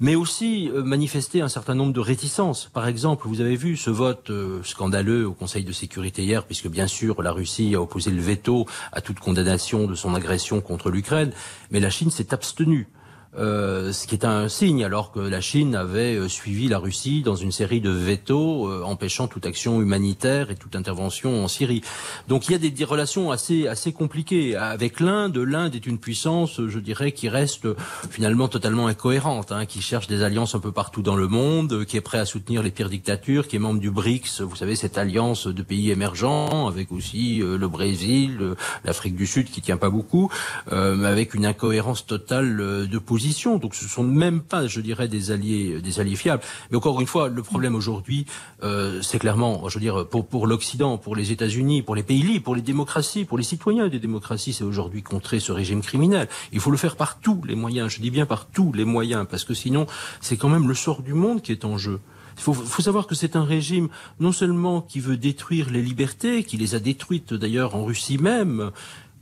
mais 0.00 0.14
aussi 0.14 0.70
manifester 0.74 1.40
un 1.40 1.48
certain 1.48 1.74
nombre 1.74 1.92
de 1.92 2.00
réticences. 2.00 2.70
Par 2.72 2.86
exemple, 2.88 3.26
vous 3.26 3.40
avez 3.40 3.56
vu 3.56 3.76
ce 3.76 3.90
vote 3.90 4.30
scandaleux 4.64 5.26
au 5.26 5.32
Conseil 5.32 5.64
de 5.64 5.72
sécurité 5.72 6.22
hier, 6.22 6.44
puisque 6.44 6.68
bien 6.68 6.86
sûr, 6.86 7.21
la 7.22 7.32
Russie 7.32 7.74
a 7.74 7.80
opposé 7.80 8.10
le 8.10 8.20
veto 8.20 8.66
à 8.92 9.00
toute 9.00 9.20
condamnation 9.20 9.86
de 9.86 9.94
son 9.94 10.14
agression 10.14 10.60
contre 10.60 10.90
l'Ukraine, 10.90 11.32
mais 11.70 11.80
la 11.80 11.90
Chine 11.90 12.10
s'est 12.10 12.34
abstenue. 12.34 12.88
Euh, 13.38 13.92
ce 13.92 14.06
qui 14.06 14.14
est 14.14 14.26
un 14.26 14.48
signe, 14.50 14.84
alors 14.84 15.10
que 15.10 15.18
la 15.18 15.40
Chine 15.40 15.74
avait 15.74 16.16
euh, 16.16 16.28
suivi 16.28 16.68
la 16.68 16.78
Russie 16.78 17.22
dans 17.22 17.34
une 17.34 17.50
série 17.50 17.80
de 17.80 17.88
veto 17.88 18.68
euh, 18.68 18.82
empêchant 18.82 19.26
toute 19.26 19.46
action 19.46 19.80
humanitaire 19.80 20.50
et 20.50 20.54
toute 20.54 20.76
intervention 20.76 21.42
en 21.42 21.48
Syrie. 21.48 21.80
Donc 22.28 22.48
il 22.48 22.52
y 22.52 22.54
a 22.54 22.58
des, 22.58 22.70
des 22.70 22.84
relations 22.84 23.30
assez 23.30 23.66
assez 23.66 23.94
compliquées 23.94 24.54
avec 24.54 25.00
l'Inde. 25.00 25.38
L'Inde 25.38 25.74
est 25.74 25.86
une 25.86 25.98
puissance, 25.98 26.60
je 26.66 26.78
dirais, 26.78 27.12
qui 27.12 27.30
reste 27.30 27.68
finalement 28.10 28.48
totalement 28.48 28.86
incohérente, 28.86 29.50
hein, 29.50 29.64
qui 29.64 29.80
cherche 29.80 30.08
des 30.08 30.22
alliances 30.22 30.54
un 30.54 30.60
peu 30.60 30.72
partout 30.72 31.00
dans 31.00 31.16
le 31.16 31.26
monde, 31.26 31.86
qui 31.86 31.96
est 31.96 32.02
prêt 32.02 32.18
à 32.18 32.26
soutenir 32.26 32.62
les 32.62 32.70
pires 32.70 32.90
dictatures, 32.90 33.48
qui 33.48 33.56
est 33.56 33.60
membre 33.60 33.80
du 33.80 33.90
BRICS, 33.90 34.42
vous 34.42 34.56
savez 34.56 34.76
cette 34.76 34.98
alliance 34.98 35.46
de 35.46 35.62
pays 35.62 35.90
émergents, 35.90 36.66
avec 36.66 36.92
aussi 36.92 37.38
le 37.38 37.68
Brésil, 37.68 38.54
l'Afrique 38.84 39.16
du 39.16 39.26
Sud 39.26 39.50
qui 39.50 39.62
tient 39.62 39.78
pas 39.78 39.90
beaucoup, 39.90 40.30
avec 40.70 41.34
une 41.34 41.46
incohérence 41.46 42.04
totale 42.06 42.88
de 42.88 42.98
position 42.98 43.21
donc 43.60 43.74
ce 43.74 43.88
sont 43.88 44.02
même 44.02 44.40
pas, 44.40 44.66
je 44.66 44.80
dirais, 44.80 45.08
des 45.08 45.30
alliés, 45.30 45.80
des 45.80 46.00
alliés 46.00 46.16
fiables. 46.16 46.42
Mais 46.70 46.76
encore 46.76 47.00
une 47.00 47.06
fois, 47.06 47.28
le 47.28 47.42
problème 47.42 47.74
aujourd'hui, 47.74 48.26
euh, 48.62 49.00
c'est 49.02 49.18
clairement, 49.18 49.68
je 49.68 49.74
veux 49.74 49.80
dire, 49.80 50.06
pour, 50.08 50.26
pour 50.26 50.46
l'Occident, 50.46 50.98
pour 50.98 51.16
les 51.16 51.32
États-Unis, 51.32 51.82
pour 51.82 51.94
les 51.94 52.02
pays 52.02 52.22
libres, 52.22 52.44
pour 52.44 52.54
les 52.54 52.62
démocraties, 52.62 53.24
pour 53.24 53.38
les 53.38 53.44
citoyens 53.44 53.88
des 53.88 53.98
démocraties, 53.98 54.52
c'est 54.52 54.64
aujourd'hui 54.64 55.02
contrer 55.02 55.40
ce 55.40 55.52
régime 55.52 55.82
criminel. 55.82 56.28
Il 56.52 56.60
faut 56.60 56.70
le 56.70 56.76
faire 56.76 56.96
par 56.96 57.18
tous 57.18 57.42
les 57.44 57.54
moyens. 57.54 57.90
Je 57.90 58.00
dis 58.00 58.10
bien 58.10 58.26
par 58.26 58.46
tous 58.46 58.72
les 58.72 58.84
moyens, 58.84 59.26
parce 59.28 59.44
que 59.44 59.54
sinon, 59.54 59.86
c'est 60.20 60.36
quand 60.36 60.48
même 60.48 60.68
le 60.68 60.74
sort 60.74 61.02
du 61.02 61.14
monde 61.14 61.42
qui 61.42 61.52
est 61.52 61.64
en 61.64 61.78
jeu. 61.78 62.00
Il 62.36 62.42
faut, 62.42 62.54
faut, 62.54 62.82
savoir 62.82 63.06
que 63.06 63.14
c'est 63.14 63.36
un 63.36 63.44
régime 63.44 63.88
non 64.18 64.32
seulement 64.32 64.80
qui 64.80 65.00
veut 65.00 65.18
détruire 65.18 65.70
les 65.70 65.82
libertés, 65.82 66.44
qui 66.44 66.56
les 66.56 66.74
a 66.74 66.80
détruites 66.80 67.34
d'ailleurs 67.34 67.74
en 67.74 67.84
Russie 67.84 68.16
même, 68.16 68.70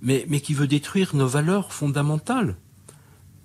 mais, 0.01 0.25
mais 0.29 0.41
qui 0.41 0.55
veut 0.55 0.69
détruire 0.69 1.15
nos 1.15 1.27
valeurs 1.27 1.73
fondamentales. 1.73 2.57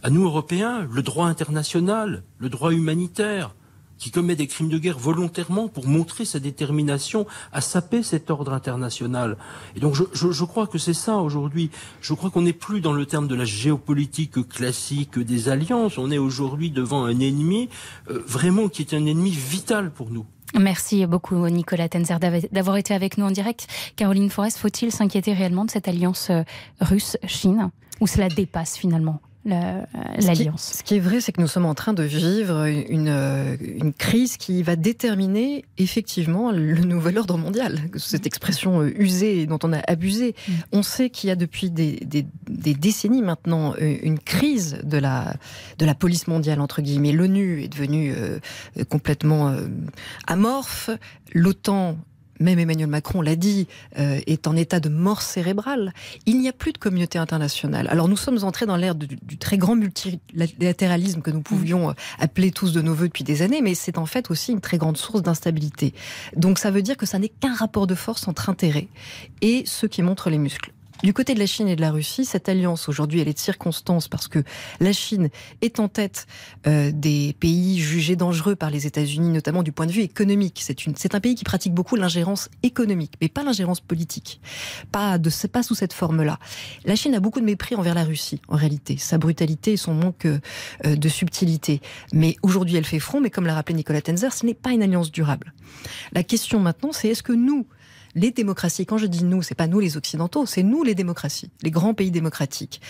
À 0.06 0.12
nous, 0.12 0.24
Européens, 0.26 0.88
le 0.92 1.02
droit 1.02 1.26
international, 1.26 2.22
le 2.38 2.50
droit 2.50 2.72
humanitaire, 2.72 3.56
qui 3.98 4.12
commet 4.12 4.36
des 4.36 4.46
crimes 4.46 4.70
de 4.70 4.78
guerre 4.78 5.00
volontairement 5.00 5.68
pour 5.68 5.88
montrer 5.88 6.26
sa 6.26 6.38
détermination 6.38 7.26
à 7.52 7.60
saper 7.60 8.04
cet 8.04 8.30
ordre 8.30 8.54
international. 8.54 9.36
Et 9.76 9.80
donc 9.80 9.96
je, 9.96 10.04
je, 10.14 10.30
je 10.30 10.46
crois 10.46 10.68
que 10.68 10.78
c'est 10.78 10.94
ça 10.94 11.18
aujourd'hui. 11.18 11.72
Je 12.02 12.14
crois 12.14 12.30
qu'on 12.30 12.44
n'est 12.44 12.54
plus 12.54 12.82
dans 12.82 12.94
le 12.94 13.08
terme 13.08 13.28
de 13.28 13.34
la 13.34 13.46
géopolitique 13.46 14.48
classique 14.48 15.18
des 15.18 15.50
alliances. 15.50 15.98
On 15.98 16.12
est 16.12 16.20
aujourd'hui 16.20 16.70
devant 16.70 17.04
un 17.04 17.20
ennemi 17.20 17.68
euh, 18.12 18.22
vraiment 18.28 18.70
qui 18.70 18.84
est 18.84 18.94
un 18.94 19.08
ennemi 19.08 19.32
vital 19.32 19.90
pour 19.90 20.12
nous. 20.12 20.28
Merci 20.54 21.08
beaucoup 21.08 21.50
Nicolas 21.50 21.90
Tenzer 21.90 22.20
d'avoir 22.52 22.78
été 22.78 22.94
avec 22.94 23.18
nous 23.18 23.26
en 23.26 23.32
direct. 23.32 23.66
Caroline 23.96 24.30
Forest, 24.30 24.60
faut-il 24.60 24.92
s'inquiéter 24.92 25.34
réellement 25.34 25.66
de 25.66 25.72
cette 25.72 25.88
alliance 25.88 26.30
euh, 26.30 26.44
russe-Chine 26.80 27.72
ou 28.02 28.06
cela 28.06 28.30
dépasse 28.30 28.78
finalement? 28.78 29.20
L'alliance. 29.46 30.74
Ce, 30.78 30.84
qui 30.84 30.96
est 30.96 31.00
vrai, 31.00 31.22
c'est 31.22 31.32
que 31.32 31.42
nous 31.42 31.48
sommes 31.48 31.66
en 31.66 31.76
train 31.76 31.94
de 31.94 32.04
vivre 32.04 32.66
une, 32.66 33.10
euh, 33.10 33.56
une, 33.60 33.94
crise 33.94 34.38
qui 34.38 34.64
va 34.64 34.76
déterminer 34.76 35.66
effectivement 35.78 36.52
le 36.52 36.76
nouvel 36.80 37.18
ordre 37.18 37.38
mondial. 37.38 37.80
Cette 37.96 38.26
expression 38.26 38.82
euh, 38.82 38.94
usée 38.98 39.46
dont 39.46 39.60
on 39.64 39.72
a 39.72 39.80
abusé. 39.88 40.36
Mm. 40.48 40.52
On 40.74 40.84
sait 40.84 41.10
qu'il 41.10 41.28
y 41.28 41.32
a 41.32 41.36
depuis 41.36 41.70
des, 41.70 41.98
des, 42.06 42.26
des, 42.50 42.74
décennies 42.74 43.22
maintenant 43.22 43.74
euh, 43.82 43.98
une 44.02 44.20
crise 44.20 44.80
de 44.84 44.98
la, 44.98 45.36
de 45.78 45.86
la 45.86 45.96
police 45.96 46.28
mondiale, 46.28 46.60
entre 46.60 46.82
guillemets. 46.82 47.12
L'ONU 47.12 47.62
est 47.62 47.68
devenue 47.68 48.14
complètement 48.90 49.56
amorphe. 50.28 50.90
L'OTAN 51.34 51.98
même 52.40 52.60
Emmanuel 52.60 52.88
Macron 52.88 53.22
l'a 53.22 53.36
dit, 53.36 53.68
euh, 53.98 54.20
est 54.28 54.48
en 54.48 54.56
état 54.56 54.80
de 54.80 54.90
mort 54.90 55.22
cérébrale. 55.22 55.94
Il 56.26 56.40
n'y 56.40 56.50
a 56.50 56.54
plus 56.54 56.74
de 56.74 56.78
communauté 56.78 57.18
internationale. 57.18 57.88
Alors 57.90 58.08
nous 58.08 58.18
sommes 58.18 58.44
entrés 58.44 58.66
dans 58.66 58.78
l'ère 58.78 58.96
du, 58.96 59.38
très 59.38 59.58
grand 59.58 59.76
multilatéralisme 59.76 61.22
que 61.22 61.32
nous 61.32 61.42
pouvions 61.42 61.90
euh, 61.90 61.94
appeler 62.20 62.52
tous 62.52 62.74
de 62.74 62.82
nos 62.82 62.94
voeux 62.94 63.08
depuis 63.08 63.24
des 63.24 63.42
années, 63.42 63.62
mais 63.62 63.76
c'est 63.76 63.98
en 63.98 64.06
fait 64.06 64.32
aussi 64.32 64.52
une 64.52 64.62
très 64.62 64.78
grande 64.78 64.98
source 64.98 65.22
d'instabilité. 65.22 65.94
Donc 66.36 66.60
ça 66.60 66.72
veut 66.72 66.82
dire 66.82 66.98
que 66.98 67.06
ça 67.06 67.20
n'est 67.20 67.30
qu'un 67.30 67.54
rapport 67.54 67.88
de 67.88 67.96
force 67.96 68.28
entre 68.28 68.50
intérêts 68.50 68.88
et 69.42 69.64
ceux 69.66 69.88
qui 69.88 70.02
montrent 70.02 70.30
les 70.30 70.38
muscles. 70.38 70.75
Du 71.04 71.14
côté 71.14 71.34
de 71.34 71.40
la 71.40 71.46
Chine 71.46 71.68
et 71.68 71.76
de 71.76 71.82
la 71.82 71.92
Russie, 71.92 72.26
cette 72.26 72.50
alliance 72.50 72.90
aujourd'hui, 72.90 73.20
elle 73.20 73.28
est 73.28 73.34
de 73.34 73.40
circonstance 73.40 74.08
parce 74.08 74.28
que 74.28 74.44
la 74.80 74.94
Chine 74.94 75.30
est 75.62 75.80
en 75.80 75.88
tête 75.88 76.26
euh, 76.68 76.92
des 76.94 77.36
pays 77.40 77.80
jugés 77.80 78.16
dangereux 78.16 78.56
par 78.56 78.70
les 78.72 78.88
États-Unis, 78.88 79.30
notamment 79.30 79.62
du 79.62 79.72
point 79.72 79.86
de 79.86 79.92
vue 79.92 80.02
économique. 80.02 80.64
C'est 80.64 81.16
un 81.16 81.20
pays 81.20 81.36
qui 81.36 81.44
pratique 81.44 81.74
beaucoup 81.74 81.96
l'ingérence 81.96 82.50
économique, 82.64 83.14
mais 83.22 83.28
pas 83.28 83.44
l'ingérence 83.44 83.82
politique. 83.82 84.40
Pas 84.92 85.18
de, 85.18 85.30
pas 85.48 85.64
sous 85.64 85.76
cette 85.76 85.94
forme-là. 85.94 86.40
La 86.86 86.96
Chine 86.96 87.14
a 87.14 87.20
beaucoup 87.20 87.40
de 87.40 87.46
mépris 87.46 87.76
envers 87.76 87.94
la 87.94 88.04
Russie, 88.04 88.42
en 88.48 88.56
réalité, 88.56 88.98
sa 88.98 89.18
brutalité 89.18 89.74
et 89.74 89.78
son 89.78 89.94
manque 89.94 90.26
euh, 90.26 90.40
de 90.84 91.10
subtilité. 91.10 91.82
Mais 92.14 92.36
aujourd'hui, 92.42 92.78
elle 92.78 92.86
fait 92.86 93.00
front. 93.00 93.22
Mais 93.22 93.30
comme 93.30 93.46
l'a 93.46 93.56
rappelé 93.56 93.76
Nicolas 93.76 94.02
Tenzer, 94.02 94.34
ce 94.34 94.46
n'est 94.46 94.54
pas 94.54 94.72
une 94.72 94.82
alliance 94.82 95.12
durable. 95.12 95.54
La 96.14 96.24
question 96.24 96.60
maintenant, 96.60 96.92
c'est 96.92 97.10
est-ce 97.10 97.24
que 97.24 97.34
nous, 97.34 97.66
les 98.16 98.32
démocraties, 98.32 98.86
quand 98.86 98.98
je 98.98 99.06
dis 99.06 99.24
nous, 99.24 99.42
c'est 99.42 99.56
pas 99.56 99.68
nous 99.68 99.80
les 99.80 99.98
occidentaux, 99.98 100.46
c'est 100.46 100.64
nous 100.64 100.84
les 100.84 100.96
démocraties, 100.96 101.52
les 101.62 101.72
grands 101.72 101.94
pays 101.94 102.12
démocratiques. 102.12 102.82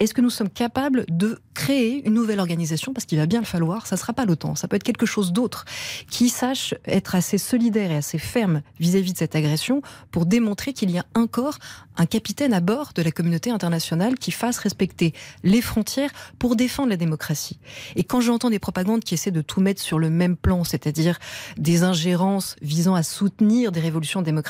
Est-ce 0.00 0.12
que 0.12 0.20
nous 0.20 0.30
sommes 0.30 0.50
capables 0.50 1.06
de 1.08 1.38
créer 1.54 2.06
une 2.06 2.14
nouvelle 2.14 2.40
organisation? 2.40 2.92
Parce 2.92 3.06
qu'il 3.06 3.18
va 3.18 3.26
bien 3.26 3.38
le 3.38 3.46
falloir, 3.46 3.86
ça 3.86 3.96
sera 3.96 4.12
pas 4.12 4.26
l'OTAN, 4.26 4.56
ça 4.56 4.66
peut 4.66 4.76
être 4.76 4.82
quelque 4.82 5.06
chose 5.06 5.32
d'autre 5.32 5.64
qui 6.10 6.28
sache 6.28 6.74
être 6.86 7.14
assez 7.14 7.38
solidaire 7.38 7.92
et 7.92 7.96
assez 7.96 8.18
ferme 8.18 8.62
vis-à-vis 8.80 9.12
de 9.12 9.18
cette 9.18 9.36
agression 9.36 9.80
pour 10.10 10.26
démontrer 10.26 10.72
qu'il 10.72 10.90
y 10.90 10.98
a 10.98 11.06
encore 11.14 11.58
un 11.96 12.06
capitaine 12.06 12.52
à 12.52 12.60
bord 12.60 12.92
de 12.94 13.02
la 13.02 13.10
communauté 13.10 13.50
internationale 13.50 14.16
qui 14.16 14.32
fasse 14.32 14.58
respecter 14.58 15.14
les 15.44 15.62
frontières 15.62 16.10
pour 16.38 16.56
défendre 16.56 16.90
la 16.90 16.96
démocratie. 16.96 17.58
Et 17.96 18.04
quand 18.04 18.20
j'entends 18.20 18.50
des 18.50 18.58
propagandes 18.58 19.04
qui 19.04 19.14
essaient 19.14 19.30
de 19.30 19.40
tout 19.40 19.60
mettre 19.60 19.80
sur 19.80 19.98
le 19.98 20.10
même 20.10 20.36
plan, 20.36 20.64
c'est-à-dire 20.64 21.18
des 21.56 21.82
ingérences 21.84 22.56
visant 22.62 22.94
à 22.94 23.02
soutenir 23.02 23.72
des 23.72 23.80
révolutions 23.80 24.22
démocratiques 24.22 24.47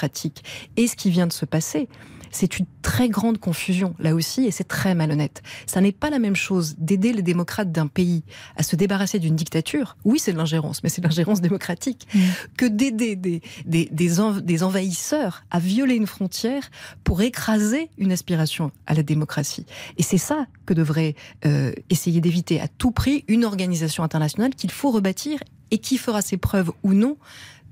et 0.76 0.86
ce 0.86 0.96
qui 0.96 1.10
vient 1.10 1.26
de 1.26 1.32
se 1.32 1.44
passer, 1.44 1.88
c'est 2.30 2.58
une 2.58 2.66
très 2.82 3.08
grande 3.08 3.38
confusion, 3.38 3.94
là 3.98 4.14
aussi, 4.14 4.44
et 4.44 4.50
c'est 4.50 4.64
très 4.64 4.94
malhonnête. 4.94 5.42
Ça 5.66 5.80
n'est 5.80 5.92
pas 5.92 6.10
la 6.10 6.18
même 6.18 6.36
chose 6.36 6.76
d'aider 6.78 7.12
les 7.12 7.22
démocrates 7.22 7.72
d'un 7.72 7.86
pays 7.86 8.22
à 8.56 8.62
se 8.62 8.76
débarrasser 8.76 9.18
d'une 9.18 9.36
dictature. 9.36 9.96
Oui, 10.04 10.18
c'est 10.18 10.32
de 10.32 10.36
l'ingérence, 10.36 10.82
mais 10.82 10.88
c'est 10.88 11.00
de 11.00 11.06
l'ingérence 11.06 11.40
démocratique. 11.40 12.06
Mm. 12.14 12.20
Que 12.56 12.66
d'aider 12.66 13.16
des, 13.16 13.42
des, 13.64 13.88
des, 13.90 14.62
envahisseurs 14.62 15.44
à 15.50 15.58
violer 15.58 15.94
une 15.94 16.06
frontière 16.06 16.70
pour 17.04 17.22
écraser 17.22 17.90
une 17.98 18.12
aspiration 18.12 18.72
à 18.86 18.94
la 18.94 19.02
démocratie. 19.02 19.66
Et 19.96 20.02
c'est 20.02 20.18
ça 20.18 20.46
que 20.66 20.74
devrait 20.74 21.14
euh, 21.46 21.72
essayer 21.90 22.20
d'éviter 22.20 22.60
à 22.60 22.68
tout 22.68 22.90
prix 22.90 23.24
une 23.28 23.44
organisation 23.44 24.04
internationale 24.04 24.54
qu'il 24.54 24.70
faut 24.70 24.90
rebâtir 24.90 25.40
et 25.70 25.78
qui 25.78 25.98
fera 25.98 26.22
ses 26.22 26.36
preuves 26.36 26.72
ou 26.82 26.94
non 26.94 27.16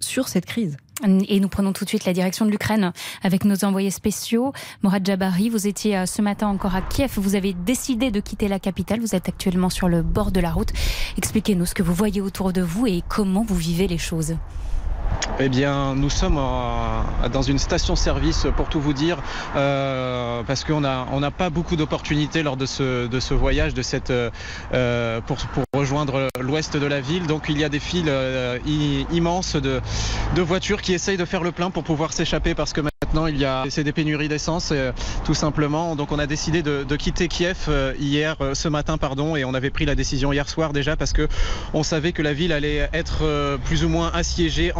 sur 0.00 0.28
cette 0.28 0.46
crise. 0.46 0.76
Et 1.28 1.40
nous 1.40 1.48
prenons 1.48 1.74
tout 1.74 1.84
de 1.84 1.90
suite 1.90 2.06
la 2.06 2.14
direction 2.14 2.46
de 2.46 2.50
l'Ukraine 2.50 2.92
avec 3.22 3.44
nos 3.44 3.64
envoyés 3.64 3.90
spéciaux. 3.90 4.54
Morad 4.82 5.04
Jabari, 5.04 5.50
vous 5.50 5.66
étiez 5.66 5.98
euh, 5.98 6.06
ce 6.06 6.22
matin 6.22 6.48
encore 6.48 6.74
à 6.74 6.80
Kiev. 6.80 7.12
Vous 7.16 7.34
avez 7.34 7.52
décidé 7.52 8.10
de 8.10 8.20
quitter 8.20 8.48
la 8.48 8.58
capitale. 8.58 9.00
Vous 9.00 9.14
êtes 9.14 9.28
actuellement 9.28 9.68
sur 9.68 9.88
le 9.88 10.02
bord 10.02 10.32
de 10.32 10.40
la 10.40 10.50
route. 10.50 10.72
Expliquez-nous 11.18 11.66
ce 11.66 11.74
que 11.74 11.82
vous 11.82 11.92
voyez 11.92 12.22
autour 12.22 12.54
de 12.54 12.62
vous 12.62 12.86
et 12.86 13.02
comment 13.08 13.44
vous 13.44 13.56
vivez 13.56 13.88
les 13.88 13.98
choses. 13.98 14.36
Eh 15.38 15.50
bien, 15.50 15.94
nous 15.94 16.08
sommes 16.08 16.40
dans 17.30 17.42
une 17.42 17.58
station-service, 17.58 18.46
pour 18.56 18.70
tout 18.70 18.80
vous 18.80 18.94
dire, 18.94 19.18
euh, 19.54 20.42
parce 20.46 20.64
qu'on 20.64 20.80
n'a 20.80 21.06
on 21.12 21.20
pas 21.30 21.50
beaucoup 21.50 21.76
d'opportunités 21.76 22.42
lors 22.42 22.56
de 22.56 22.64
ce, 22.64 23.06
de 23.06 23.20
ce 23.20 23.34
voyage, 23.34 23.74
de 23.74 23.82
cette, 23.82 24.10
euh, 24.10 25.20
pour, 25.26 25.36
pour, 25.36 25.64
rejoindre 25.74 26.28
l'ouest 26.40 26.78
de 26.78 26.86
la 26.86 27.02
ville. 27.02 27.26
Donc, 27.26 27.46
il 27.50 27.58
y 27.58 27.64
a 27.64 27.68
des 27.68 27.80
files 27.80 28.08
euh, 28.08 28.58
immenses 29.12 29.56
de, 29.56 29.82
de, 30.34 30.42
voitures 30.42 30.80
qui 30.80 30.94
essayent 30.94 31.18
de 31.18 31.26
faire 31.26 31.42
le 31.42 31.52
plein 31.52 31.70
pour 31.70 31.84
pouvoir 31.84 32.14
s'échapper, 32.14 32.54
parce 32.54 32.72
que 32.72 32.80
maintenant, 32.80 33.26
il 33.26 33.36
y 33.36 33.44
a 33.44 33.64
c'est 33.68 33.84
des 33.84 33.92
pénuries 33.92 34.28
d'essence, 34.28 34.72
tout 35.26 35.34
simplement. 35.34 35.96
Donc, 35.96 36.12
on 36.12 36.18
a 36.18 36.26
décidé 36.26 36.62
de, 36.62 36.82
de 36.82 36.96
quitter 36.96 37.28
Kiev 37.28 37.68
hier, 37.98 38.36
ce 38.54 38.68
matin, 38.68 38.96
pardon, 38.96 39.36
et 39.36 39.44
on 39.44 39.52
avait 39.52 39.68
pris 39.68 39.84
la 39.84 39.94
décision 39.94 40.32
hier 40.32 40.48
soir 40.48 40.72
déjà, 40.72 40.96
parce 40.96 41.12
que 41.12 41.28
on 41.74 41.82
savait 41.82 42.12
que 42.12 42.22
la 42.22 42.32
ville 42.32 42.52
allait 42.52 42.88
être 42.94 43.58
plus 43.66 43.84
ou 43.84 43.90
moins 43.90 44.10
assiégée, 44.14 44.72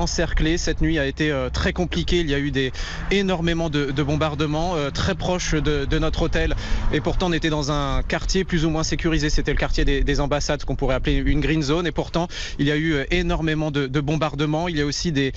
cette 0.57 0.81
nuit 0.81 0.99
a 0.99 1.07
été 1.07 1.31
euh, 1.31 1.51
très 1.51 1.73
compliquée. 1.73 2.21
Il 2.21 2.31
y 2.31 2.35
a 2.35 2.39
eu 2.39 2.51
des, 2.51 2.73
énormément 3.11 3.69
de, 3.69 3.91
bombardements 4.03 4.75
euh, 4.75 4.91
très 4.91 5.15
proches 5.15 5.55
de, 5.55 5.99
notre 5.99 6.23
hôtel. 6.23 6.55
Et 6.93 7.01
pourtant, 7.01 7.29
on 7.29 7.33
était 7.33 7.51
dans 7.51 7.71
un 7.71 8.03
quartier 8.03 8.45
plus 8.45 8.65
ou 8.65 8.71
moins 8.71 8.83
sécurisé. 8.83 9.31
C'était 9.31 9.53
le 9.53 9.59
quartier 9.59 9.85
des, 9.85 10.21
ambassades, 10.21 10.65
qu'on 10.65 10.77
pourrait 10.77 10.95
appeler 10.95 11.17
une 11.17 11.41
green 11.41 11.63
zone. 11.63 11.87
Et 11.87 11.93
pourtant, 11.93 12.29
il 12.59 12.67
y 12.67 12.71
a 12.71 12.77
eu 12.77 12.95
euh, 12.95 13.05
énormément 13.11 13.71
de, 13.71 13.87
bombardements. 14.01 14.69
Il 14.69 14.77
y 14.77 14.81
a 14.81 14.87
aussi 14.87 15.13
des, 15.13 15.33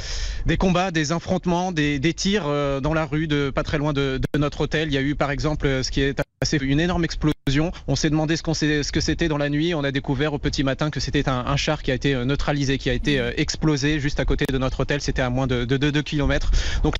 combats, 0.58 0.92
des 0.92 1.12
affrontements, 1.12 1.72
des, 1.72 2.00
tirs 2.14 2.46
dans 2.82 2.94
la 2.94 3.06
rue, 3.06 3.28
de, 3.28 3.50
pas 3.50 3.64
très 3.64 3.78
loin 3.78 3.94
de, 3.94 4.20
notre 4.38 4.62
hôtel. 4.62 4.90
Il 4.90 4.94
y 4.94 4.98
a 4.98 5.02
eu, 5.02 5.16
par 5.16 5.32
exemple, 5.32 5.84
ce 5.84 5.92
qui 5.92 6.02
est 6.02 6.20
assez 6.42 6.58
une 6.58 6.80
énorme 6.80 7.04
explosion. 7.04 7.72
On 7.88 7.96
s'est 7.96 8.10
demandé 8.10 8.38
ce, 8.38 8.92
que 8.92 9.02
c'était 9.02 9.28
dans 9.28 9.38
la 9.38 9.50
nuit. 9.50 9.74
On 9.74 9.84
a 9.84 9.92
découvert 9.92 10.34
au 10.34 10.38
petit 10.38 10.64
matin 10.64 10.90
que 10.90 11.00
c'était 11.00 11.28
un, 11.28 11.56
char 11.58 11.84
qui 11.84 11.92
a 11.92 11.94
été 11.94 12.16
neutralisé, 12.24 12.78
qui 12.78 12.90
a 12.90 12.94
été 12.94 13.22
explosé 13.38 14.00
juste 14.00 14.20
à 14.20 14.26
côté 14.26 14.46
de 14.50 14.58
notre 14.58 14.80
hôtel 14.80 15.02
c'était 15.02 15.22
à 15.22 15.30
moins 15.30 15.48
de, 15.48 15.66
2 15.66 16.02
km. 16.02 16.52
Donc 16.84 16.96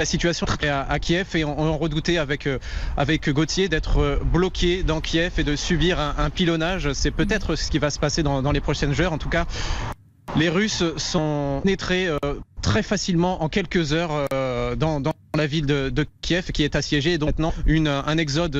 la 0.00 0.04
situation 0.06 0.46
à, 0.62 0.90
à 0.90 0.98
Kiev 0.98 1.36
et 1.36 1.44
on, 1.44 1.78
redoutait 1.78 2.18
avec, 2.18 2.46
euh, 2.46 2.58
avec 2.96 3.28
Gauthier 3.28 3.68
d'être 3.68 3.98
euh, 3.98 4.16
bloqué 4.22 4.82
dans 4.82 5.00
Kiev 5.00 5.34
et 5.38 5.44
de 5.44 5.56
subir 5.56 6.00
un, 6.00 6.30
pilonnage. 6.30 6.92
C'est 6.94 7.10
peut-être 7.10 7.54
ce 7.54 7.70
qui 7.70 7.78
va 7.78 7.90
se 7.90 7.98
passer 7.98 8.22
dans, 8.22 8.52
les 8.52 8.60
prochaines 8.60 8.98
heures. 9.00 9.12
En 9.12 9.18
tout 9.18 9.28
cas, 9.28 9.46
les 10.36 10.48
Russes 10.48 10.82
sont 10.96 11.60
pénétrés 11.62 12.08
euh, 12.08 12.18
très 12.62 12.82
facilement 12.82 13.42
en 13.42 13.48
quelques 13.48 13.92
heures 13.92 14.28
dans, 14.76 15.02
la 15.34 15.46
ville 15.46 15.66
de, 15.66 16.06
Kiev 16.20 16.52
qui 16.52 16.62
est 16.62 16.76
assiégée. 16.76 17.18
Donc 17.18 17.30
maintenant, 17.30 17.54
une, 17.66 17.88
un 17.88 18.18
exode 18.18 18.58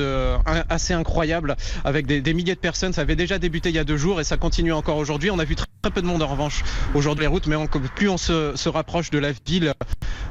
assez 0.69 0.93
incroyable 0.93 1.55
avec 1.83 2.07
des, 2.07 2.33
milliers 2.33 2.55
de 2.55 2.59
personnes. 2.59 2.93
Ça 2.93 3.01
avait 3.01 3.15
déjà 3.15 3.37
débuté 3.37 3.69
il 3.69 3.75
y 3.75 3.79
a 3.79 3.83
deux 3.83 3.97
jours 3.97 4.19
et 4.19 4.23
ça 4.23 4.37
continue 4.37 4.73
encore 4.73 4.97
aujourd'hui. 4.97 5.29
On 5.29 5.39
a 5.39 5.45
vu 5.45 5.55
très, 5.55 5.67
peu 5.93 6.01
de 6.01 6.07
monde 6.07 6.23
en 6.23 6.27
revanche 6.27 6.63
aujourd'hui 6.93 7.23
les 7.23 7.27
routes, 7.27 7.47
mais 7.47 7.55
plus 7.95 8.09
on 8.09 8.17
se, 8.17 8.53
se, 8.55 8.69
rapproche 8.69 9.09
de 9.09 9.19
la 9.19 9.31
ville 9.45 9.73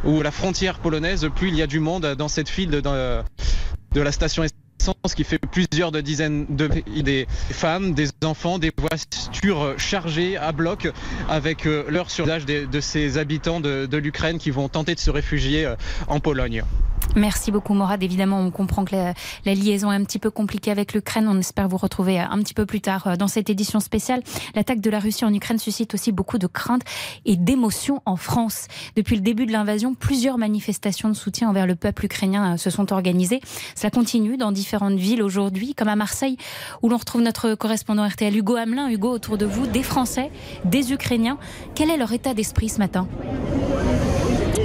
ou 0.04 0.22
la 0.22 0.30
frontière 0.30 0.78
polonaise, 0.78 1.28
plus 1.34 1.48
il 1.48 1.56
y 1.56 1.62
a 1.62 1.66
du 1.66 1.80
monde 1.80 2.14
dans 2.18 2.28
cette 2.28 2.48
file 2.48 2.70
de, 2.70 2.80
de 2.80 4.00
la 4.00 4.12
station 4.12 4.44
qui 5.14 5.24
fait 5.24 5.38
plusieurs 5.38 5.92
de 5.92 6.00
dizaines 6.00 6.46
de 6.48 6.68
femmes, 7.50 7.94
des 7.94 8.08
enfants, 8.24 8.58
des 8.58 8.72
voitures 8.76 9.74
chargées 9.78 10.36
à 10.36 10.52
bloc 10.52 10.88
avec 11.28 11.66
euh, 11.66 11.84
l'heure 11.88 12.10
sur 12.10 12.26
l'âge 12.26 12.46
de, 12.46 12.80
ces 12.80 13.18
habitants 13.18 13.60
de, 13.60 13.96
l'Ukraine 13.96 14.38
qui 14.38 14.50
vont 14.50 14.68
tenter 14.68 14.94
de 14.94 15.00
se 15.00 15.10
réfugier 15.10 15.66
euh, 15.66 15.76
en 16.08 16.20
Pologne. 16.20 16.64
Merci 17.16 17.50
beaucoup 17.50 17.74
Morad. 17.74 18.02
Évidemment, 18.02 18.38
on 18.38 18.50
comprend 18.50 18.84
que 18.84 18.94
la, 18.94 19.14
liaison 19.54 19.90
est 19.90 19.96
un 19.96 20.04
petit 20.04 20.18
peu 20.18 20.30
compliquée 20.30 20.70
avec 20.70 20.92
l'Ukraine. 20.92 21.26
On 21.28 21.38
espère 21.38 21.68
vous 21.68 21.76
retrouver 21.76 22.18
un 22.20 22.38
petit 22.38 22.54
peu 22.54 22.66
plus 22.66 22.80
tard 22.80 23.16
dans 23.18 23.26
cette 23.26 23.50
édition 23.50 23.80
spéciale. 23.80 24.22
L'attaque 24.54 24.80
de 24.80 24.90
la 24.90 25.00
Russie 25.00 25.24
en 25.24 25.34
Ukraine 25.34 25.58
suscite 25.58 25.94
aussi 25.94 26.12
beaucoup 26.12 26.38
de 26.38 26.46
craintes 26.46 26.82
et 27.24 27.36
d'émotions 27.36 28.00
en 28.06 28.16
France. 28.16 28.68
Depuis 28.96 29.16
le 29.16 29.22
début 29.22 29.46
de 29.46 29.52
l'invasion, 29.52 29.94
plusieurs 29.94 30.38
manifestations 30.38 31.08
de 31.08 31.14
soutien 31.14 31.48
envers 31.48 31.66
le 31.66 31.74
peuple 31.74 32.04
ukrainien 32.04 32.56
se 32.56 32.70
sont 32.70 32.92
organisées. 32.92 33.40
Cela 33.74 33.90
continue 33.90 34.36
dans 34.36 34.52
différentes 34.52 34.98
villes 34.98 35.22
aujourd'hui, 35.22 35.74
comme 35.74 35.88
à 35.88 35.96
Marseille, 35.96 36.36
où 36.82 36.88
l'on 36.88 36.96
retrouve 36.96 37.22
notre 37.22 37.54
correspondant 37.54 38.06
RTL 38.06 38.36
Hugo 38.36 38.56
Hamelin. 38.56 38.88
Hugo, 38.88 39.10
autour 39.10 39.36
de 39.36 39.46
vous, 39.46 39.66
des 39.66 39.82
Français, 39.82 40.30
des 40.64 40.92
Ukrainiens. 40.92 41.38
Quel 41.74 41.90
est 41.90 41.96
leur 41.96 42.12
état 42.12 42.34
d'esprit 42.34 42.68
ce 42.68 42.78
matin? 42.78 43.08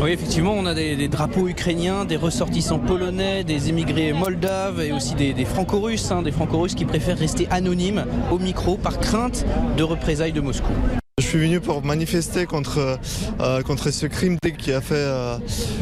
Oui, 0.06 0.12
effectivement, 0.12 0.54
on 0.56 0.68
a 0.68 0.76
des, 0.76 1.08
drapeaux 1.08 1.48
ukrainiens, 1.48 2.06
des 2.06 2.16
ressortissants 2.16 2.78
polonais, 2.78 3.44
des 3.44 3.70
émigrés 3.70 4.14
moldaves 4.14 4.80
et 4.80 4.92
aussi 4.92 5.16
des, 5.16 5.46
franco-russes, 5.46 6.12
hein, 6.12 6.22
des 6.22 6.32
franco-russes 6.32 6.76
qui 6.76 6.86
préfèrent 6.86 7.18
rester 7.18 7.48
anonymes 7.50 8.06
au 8.32 8.38
micro 8.38 8.78
par 8.78 9.00
crainte 9.00 9.48
de 9.78 9.82
représailles 9.82 10.32
de 10.32 10.42
Moscou. 10.42 10.74
Suis 11.36 11.48
venu 11.48 11.60
pour 11.60 11.84
manifester 11.84 12.46
contre, 12.46 12.98
euh, 13.42 13.62
contre 13.62 13.92
ce 13.92 14.06
crime 14.06 14.38
qui 14.58 14.72
a 14.72 14.80
fait 14.80 14.96
euh, 14.96 15.38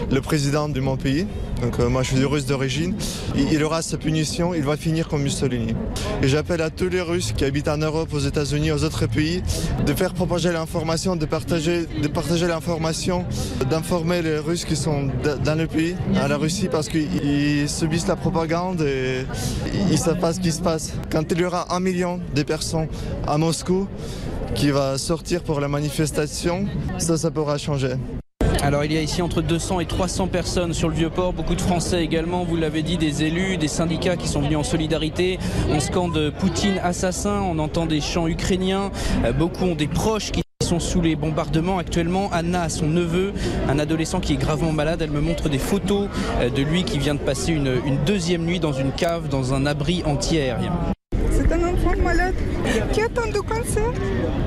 le 0.10 0.20
président 0.20 0.68
de 0.68 0.80
mon 0.80 0.98
pays. 0.98 1.28
Donc 1.62 1.80
euh, 1.80 1.90
moi 1.90 2.02
je 2.02 2.16
suis 2.16 2.26
russe 2.26 2.48
d'origine. 2.48 2.96
Il, 3.36 3.64
aura 3.64 3.84
sa 3.84 3.98
punition, 3.98 4.56
il 4.56 4.64
va 4.64 4.78
finir 4.78 5.08
comme 5.08 5.22
Mussolini. 5.22 5.76
Et 6.24 6.28
j'appelle 6.28 6.62
à 6.62 6.72
tous 6.72 6.90
les 6.90 7.02
Russes 7.02 7.34
qui 7.38 7.46
habitent 7.46 7.68
en 7.68 7.78
Europe, 7.78 8.12
aux 8.14 8.20
États-Unis, 8.20 8.72
aux 8.72 8.84
autres 8.84 9.06
pays, 9.06 9.44
de 9.86 9.94
faire 9.94 10.16
propager 10.16 10.52
l'information, 10.52 11.16
de 11.16 11.28
partager, 11.28 11.86
de 12.02 12.08
partager 12.08 12.48
l'information, 12.48 13.24
d'informer 13.70 14.24
les 14.24 14.40
Russes 14.40 14.66
qui 14.66 14.76
sont 14.76 15.12
dans 15.46 15.56
le 15.56 15.68
pays, 15.68 15.96
à 16.20 16.28
la 16.28 16.38
Russie, 16.38 16.68
parce 16.68 16.90
qu'ils 16.90 17.70
subissent 17.70 18.08
la 18.08 18.16
propagande 18.16 18.82
et 18.82 19.28
ils 19.72 19.92
ne 19.92 19.98
savent 19.98 20.20
pas 20.20 20.34
ce 20.34 20.40
qui 20.40 20.52
se 20.52 20.62
passe. 20.62 20.94
Quand 21.12 21.32
il 21.32 21.40
y 21.40 21.46
aura 21.46 21.76
un 21.76 21.80
million 21.80 22.20
de 22.34 22.42
personnes 22.42 22.88
à 23.28 23.38
Moscou, 23.38 23.88
qui 24.56 24.72
va 24.72 24.98
sortir 24.98 25.44
pour 25.44 25.60
la 25.60 25.68
manifestation, 25.68 26.68
ça, 26.98 27.18
ça 27.18 27.32
pourra 27.32 27.58
changer. 27.58 27.96
Alors 28.62 28.86
il 28.86 28.94
y 28.94 28.98
a 28.98 29.02
ici 29.02 29.22
entre 29.22 29.42
200 29.42 29.82
et 29.82 29.86
300 29.86 30.28
personnes 30.28 30.74
sur 30.74 30.88
le 30.88 30.96
Vieux-Port, 30.96 31.34
beaucoup 31.34 31.56
de 31.56 31.62
Français 31.62 32.02
également, 32.04 32.46
vous 32.46 32.56
l'avez 32.56 32.82
dit, 32.82 32.98
des 32.98 33.24
élus, 33.24 33.58
des 33.58 33.68
syndicats 33.68 34.16
qui 34.16 34.28
sont 34.28 34.42
venus 34.42 34.58
en 34.58 34.64
solidarité. 34.64 35.38
On 35.70 35.82
scande 35.82 36.32
Poutine 36.40 36.80
assassin, 36.82 37.42
on 37.42 37.60
entend 37.60 37.86
des 37.86 38.00
chants 38.00 38.28
ukrainiens, 38.28 38.92
euh, 39.26 39.34
beaucoup 39.34 39.66
ont 39.66 39.76
des 39.76 39.88
proches 39.88 40.32
qui 40.32 40.44
sont 40.64 40.80
sous 40.80 41.02
les 41.02 41.16
bombardements 41.16 41.78
actuellement. 41.78 42.30
Anna 42.32 42.70
son 42.70 42.88
neveu, 42.88 43.34
un 43.68 43.80
adolescent 43.80 44.22
qui 44.22 44.34
est 44.34 44.38
gravement 44.38 44.72
malade. 44.72 45.02
Elle 45.02 45.12
me 45.12 45.22
montre 45.22 45.50
des 45.50 45.60
photos 45.60 46.08
euh, 46.40 46.50
de 46.50 46.62
lui 46.62 46.84
qui 46.84 47.00
vient 47.00 47.16
de 47.16 47.20
passer 47.20 47.52
une, 47.52 47.82
deuxième 48.06 48.46
nuit 48.46 48.60
dans 48.60 48.74
une 48.74 48.92
cave, 48.92 49.28
dans 49.28 49.54
un 49.54 49.66
abri 49.66 50.04
anti-aérien 50.06 50.72
malade 50.72 50.93
qui 52.94 53.02
attend 53.02 53.28
de 53.28 53.40
cancer. 53.40 53.92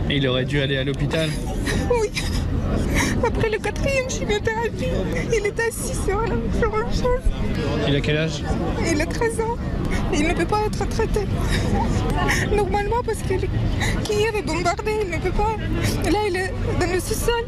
Et 0.09 0.17
il 0.17 0.29
aurait 0.29 0.45
dû 0.45 0.61
aller 0.61 0.77
à 0.77 0.85
l'hôpital 0.85 1.29
Oui. 1.91 2.11
Après 3.27 3.51
le 3.51 3.59
quatrième 3.59 4.09
chimiothérapie, 4.09 4.87
il 5.33 5.47
est 5.47 5.61
assis 5.61 5.95
sur, 5.95 6.25
sur 6.59 6.77
la 6.77 6.91
chaise. 6.93 7.27
Il 7.89 7.97
a 7.97 8.01
quel 8.01 8.17
âge? 8.19 8.43
Il 8.91 9.01
a 9.01 9.07
13 9.07 9.41
ans. 9.41 9.57
Il 10.13 10.29
ne 10.29 10.35
peut 10.35 10.47
pas 10.47 10.61
être 10.67 10.89
traité. 10.89 11.21
Normalement, 12.55 13.03
parce 13.05 13.19
qu'il 13.23 13.45
est 13.45 14.43
bombardé, 14.43 14.93
il 15.03 15.11
ne 15.11 15.19
peut 15.19 15.31
pas. 15.31 15.57
Là, 16.11 16.19
il 16.29 16.37
est 16.37 16.53
dans 16.79 16.93
le 16.93 17.01
sous-sol. 17.01 17.45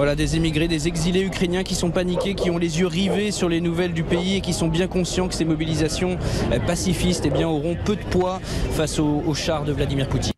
Voilà, 0.00 0.14
des 0.14 0.34
émigrés, 0.34 0.66
des 0.66 0.88
exilés 0.88 1.20
ukrainiens 1.20 1.62
qui 1.62 1.74
sont 1.74 1.90
paniqués, 1.90 2.34
qui 2.34 2.48
ont 2.48 2.56
les 2.56 2.80
yeux 2.80 2.86
rivés 2.86 3.30
sur 3.30 3.50
les 3.50 3.60
nouvelles 3.60 3.92
du 3.92 4.02
pays 4.02 4.36
et 4.36 4.40
qui 4.40 4.54
sont 4.54 4.68
bien 4.68 4.88
conscients 4.88 5.28
que 5.28 5.34
ces 5.34 5.44
mobilisations 5.44 6.16
euh, 6.52 6.58
pacifistes 6.58 7.24
eh 7.26 7.28
bien, 7.28 7.46
auront 7.46 7.76
peu 7.84 7.96
de 7.96 8.02
poids 8.04 8.40
face 8.70 8.98
au, 8.98 9.34
char 9.34 9.64
de 9.64 9.72
Vladimir 9.72 10.08
Poutine. 10.08 10.32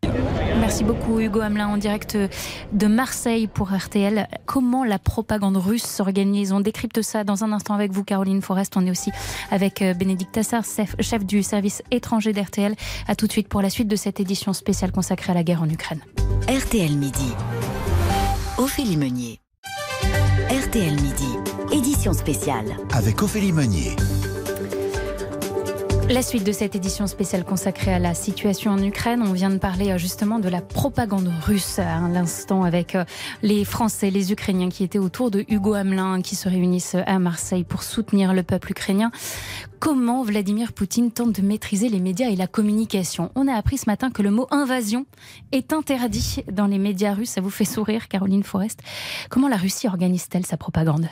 Merci 0.59 0.83
beaucoup 0.83 1.21
Hugo 1.21 1.39
Hamelin 1.39 1.67
en 1.67 1.77
direct 1.77 2.17
de 2.73 2.87
Marseille 2.87 3.47
pour 3.47 3.71
RTL. 3.71 4.27
Comment 4.45 4.83
la 4.83 4.99
propagande 4.99 5.55
russe 5.55 5.85
s'organise? 5.85 6.51
On 6.51 6.59
décrypte 6.59 7.01
ça 7.01 7.23
dans 7.23 7.45
un 7.45 7.53
instant 7.53 7.73
avec 7.73 7.93
vous 7.93 8.03
Caroline 8.03 8.41
Forest. 8.41 8.75
On 8.75 8.85
est 8.85 8.91
aussi 8.91 9.11
avec 9.49 9.81
euh, 9.81 9.93
Bénédicte 9.93 10.33
Tassar, 10.33 10.63
chef 10.99 11.25
du 11.25 11.41
service 11.41 11.83
étranger 11.89 12.33
d'RTL. 12.33 12.75
A 13.07 13.15
tout 13.15 13.27
de 13.27 13.31
suite 13.31 13.47
pour 13.47 13.61
la 13.61 13.69
suite 13.69 13.87
de 13.87 13.95
cette 13.95 14.19
édition 14.19 14.51
spéciale 14.51 14.91
consacrée 14.91 15.31
à 15.31 15.35
la 15.35 15.43
guerre 15.43 15.61
en 15.61 15.69
Ukraine. 15.69 16.01
RTL 16.49 16.97
Midi. 16.97 17.31
Ophélie 18.57 18.97
Meunier. 18.97 19.42
RTL 20.73 20.99
Midi, 21.01 21.37
édition 21.71 22.13
spéciale. 22.13 22.65
Avec 22.93 23.21
Ophélie 23.21 23.51
Meunier. 23.51 23.95
La 26.09 26.21
suite 26.21 26.43
de 26.43 26.51
cette 26.51 26.75
édition 26.75 27.07
spéciale 27.07 27.45
consacrée 27.45 27.93
à 27.93 27.97
la 27.97 28.13
situation 28.13 28.71
en 28.71 28.83
Ukraine, 28.83 29.21
on 29.21 29.31
vient 29.31 29.49
de 29.49 29.57
parler 29.57 29.91
euh, 29.91 29.97
justement 29.97 30.37
de 30.37 30.49
la 30.49 30.61
propagande 30.61 31.31
russe 31.43 31.79
à 31.79 32.07
l'instant 32.09 32.63
avec 32.63 32.95
euh, 32.95 33.05
les 33.41 33.63
Français, 33.63 34.11
les 34.11 34.31
Ukrainiens 34.33 34.69
qui 34.69 34.83
étaient 34.83 34.99
autour 34.99 35.31
de 35.31 35.45
Hugo 35.47 35.73
Hamelin 35.73 36.21
qui 36.21 36.35
se 36.35 36.49
réunissent 36.49 36.97
à 37.07 37.19
Marseille 37.19 37.63
pour 37.63 37.83
soutenir 37.83 38.33
le 38.33 38.43
peuple 38.43 38.71
ukrainien. 38.71 39.11
Comment 39.79 40.23
Vladimir 40.23 40.73
Poutine 40.73 41.09
tente 41.09 41.39
de 41.39 41.41
maîtriser 41.41 41.87
les 41.87 41.99
médias 41.99 42.29
et 42.29 42.35
la 42.35 42.47
communication? 42.47 43.31
On 43.35 43.47
a 43.47 43.53
appris 43.53 43.77
ce 43.77 43.89
matin 43.89 44.11
que 44.11 44.21
le 44.21 44.29
mot 44.29 44.47
invasion 44.51 45.05
est 45.53 45.71
interdit 45.71 46.43
dans 46.51 46.67
les 46.67 46.79
médias 46.79 47.13
russes. 47.13 47.31
Ça 47.31 47.41
vous 47.41 47.49
fait 47.49 47.65
sourire, 47.65 48.09
Caroline 48.09 48.43
Forest. 48.43 48.81
Comment 49.29 49.47
la 49.47 49.57
Russie 49.57 49.87
organise-t-elle 49.87 50.45
sa 50.45 50.57
propagande? 50.57 51.07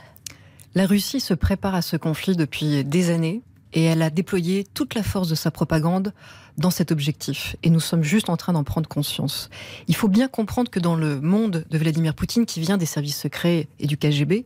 La 0.75 0.85
Russie 0.85 1.21
se 1.21 1.33
prépare 1.33 1.75
à 1.75 1.81
ce 1.81 1.95
conflit 1.95 2.35
depuis 2.35 2.83
des 2.83 3.09
années 3.09 3.41
et 3.73 3.83
elle 3.83 4.01
a 4.01 4.09
déployé 4.09 4.65
toute 4.73 4.95
la 4.95 5.03
force 5.03 5.27
de 5.27 5.35
sa 5.35 5.51
propagande 5.51 6.13
dans 6.57 6.71
cet 6.71 6.91
objectif. 6.91 7.55
Et 7.63 7.69
nous 7.69 7.79
sommes 7.79 8.03
juste 8.03 8.29
en 8.29 8.37
train 8.37 8.53
d'en 8.53 8.63
prendre 8.63 8.87
conscience. 8.87 9.49
Il 9.87 9.95
faut 9.95 10.07
bien 10.07 10.27
comprendre 10.27 10.69
que 10.69 10.79
dans 10.79 10.95
le 10.95 11.21
monde 11.21 11.65
de 11.69 11.77
Vladimir 11.77 12.13
Poutine, 12.13 12.45
qui 12.45 12.59
vient 12.59 12.77
des 12.77 12.85
services 12.85 13.19
secrets 13.19 13.67
et 13.79 13.87
du 13.87 13.97
KGB, 13.97 14.45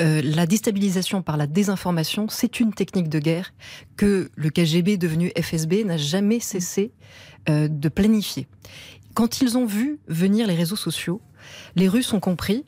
euh, 0.00 0.20
la 0.22 0.46
déstabilisation 0.46 1.22
par 1.22 1.36
la 1.36 1.46
désinformation, 1.46 2.26
c'est 2.28 2.60
une 2.60 2.72
technique 2.72 3.08
de 3.08 3.18
guerre 3.18 3.52
que 3.96 4.30
le 4.34 4.50
KGB 4.50 4.96
devenu 4.96 5.32
FSB 5.40 5.84
n'a 5.84 5.96
jamais 5.96 6.40
cessé 6.40 6.92
euh, 7.48 7.68
de 7.68 7.88
planifier. 7.88 8.48
Quand 9.14 9.40
ils 9.40 9.56
ont 9.56 9.66
vu 9.66 9.98
venir 10.08 10.46
les 10.46 10.54
réseaux 10.54 10.76
sociaux, 10.76 11.20
les 11.74 11.88
Russes 11.88 12.12
ont 12.12 12.20
compris 12.20 12.64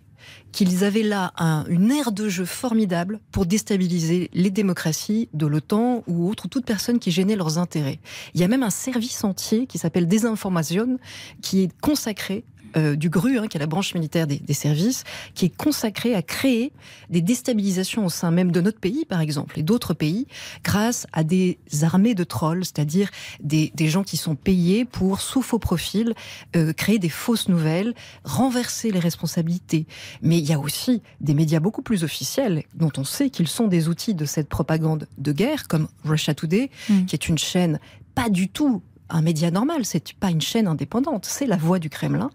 qu'ils 0.52 0.84
avaient 0.84 1.02
là 1.02 1.32
une 1.68 1.90
aire 1.90 2.12
de 2.12 2.28
jeu 2.28 2.44
formidable 2.44 3.20
pour 3.32 3.46
déstabiliser 3.46 4.30
les 4.32 4.50
démocraties 4.50 5.28
de 5.34 5.46
l'OTAN 5.46 6.02
ou 6.06 6.28
autres, 6.28 6.48
toute 6.48 6.64
personne 6.64 6.98
qui 6.98 7.10
gênait 7.10 7.36
leurs 7.36 7.58
intérêts. 7.58 8.00
Il 8.34 8.40
y 8.40 8.44
a 8.44 8.48
même 8.48 8.62
un 8.62 8.70
service 8.70 9.24
entier 9.24 9.66
qui 9.66 9.78
s'appelle 9.78 10.06
Désinformation, 10.08 10.98
qui 11.42 11.62
est 11.62 11.80
consacré 11.80 12.44
euh, 12.76 12.96
du 12.96 13.10
GRU, 13.10 13.38
hein, 13.38 13.46
qui 13.48 13.56
est 13.56 13.60
la 13.60 13.66
branche 13.66 13.94
militaire 13.94 14.26
des, 14.26 14.54
services, 14.54 15.04
qui 15.34 15.46
est 15.46 15.56
consacrée 15.56 16.14
à 16.14 16.22
créer 16.22 16.72
des 17.10 17.20
déstabilisations 17.20 18.04
au 18.04 18.10
sein 18.10 18.30
même 18.30 18.52
de 18.52 18.60
notre 18.60 18.78
pays, 18.78 19.04
par 19.04 19.20
exemple, 19.20 19.58
et 19.58 19.62
d'autres 19.62 19.94
pays, 19.94 20.26
grâce 20.64 21.06
à 21.12 21.24
des 21.24 21.58
armées 21.82 22.14
de 22.14 22.24
trolls, 22.24 22.64
c'est-à-dire 22.64 23.10
des, 23.40 23.70
gens 23.88 24.02
qui 24.02 24.16
sont 24.16 24.34
payés 24.34 24.84
pour, 24.84 25.20
sous 25.20 25.40
faux 25.42 25.58
profil, 25.58 26.14
euh, 26.56 26.72
créer 26.72 26.98
des 26.98 27.08
fausses 27.08 27.48
nouvelles, 27.48 27.94
renverser 28.24 28.90
les 28.90 28.98
responsabilités. 28.98 29.86
Mais 30.20 30.38
il 30.38 30.46
y 30.46 30.52
a 30.52 30.58
aussi 30.58 31.02
des 31.20 31.34
médias 31.34 31.60
beaucoup 31.60 31.82
plus 31.82 32.04
officiels, 32.04 32.64
dont 32.74 32.92
on 32.98 33.04
sait 33.04 33.30
qu'ils 33.30 33.48
sont 33.48 33.66
des 33.66 33.88
outils 33.88 34.14
de 34.14 34.24
cette 34.24 34.48
propagande 34.48 35.08
de 35.16 35.32
guerre, 35.32 35.68
comme 35.68 35.88
Russia 36.04 36.34
Today, 36.34 36.70
mm. 36.88 37.06
qui 37.06 37.16
est 37.16 37.28
une 37.28 37.38
chaîne 37.38 37.78
pas 38.18 38.30
du 38.30 38.48
tout 38.48 38.82
un 39.10 39.22
média 39.22 39.50
normal, 39.50 39.84
c'est 39.84 40.12
pas 40.14 40.30
une 40.30 40.40
chaîne 40.40 40.66
indépendante, 40.66 41.24
c'est 41.24 41.46
la 41.46 41.56
voix 41.56 41.78
du 41.78 41.88
Kremlin, 41.88 42.30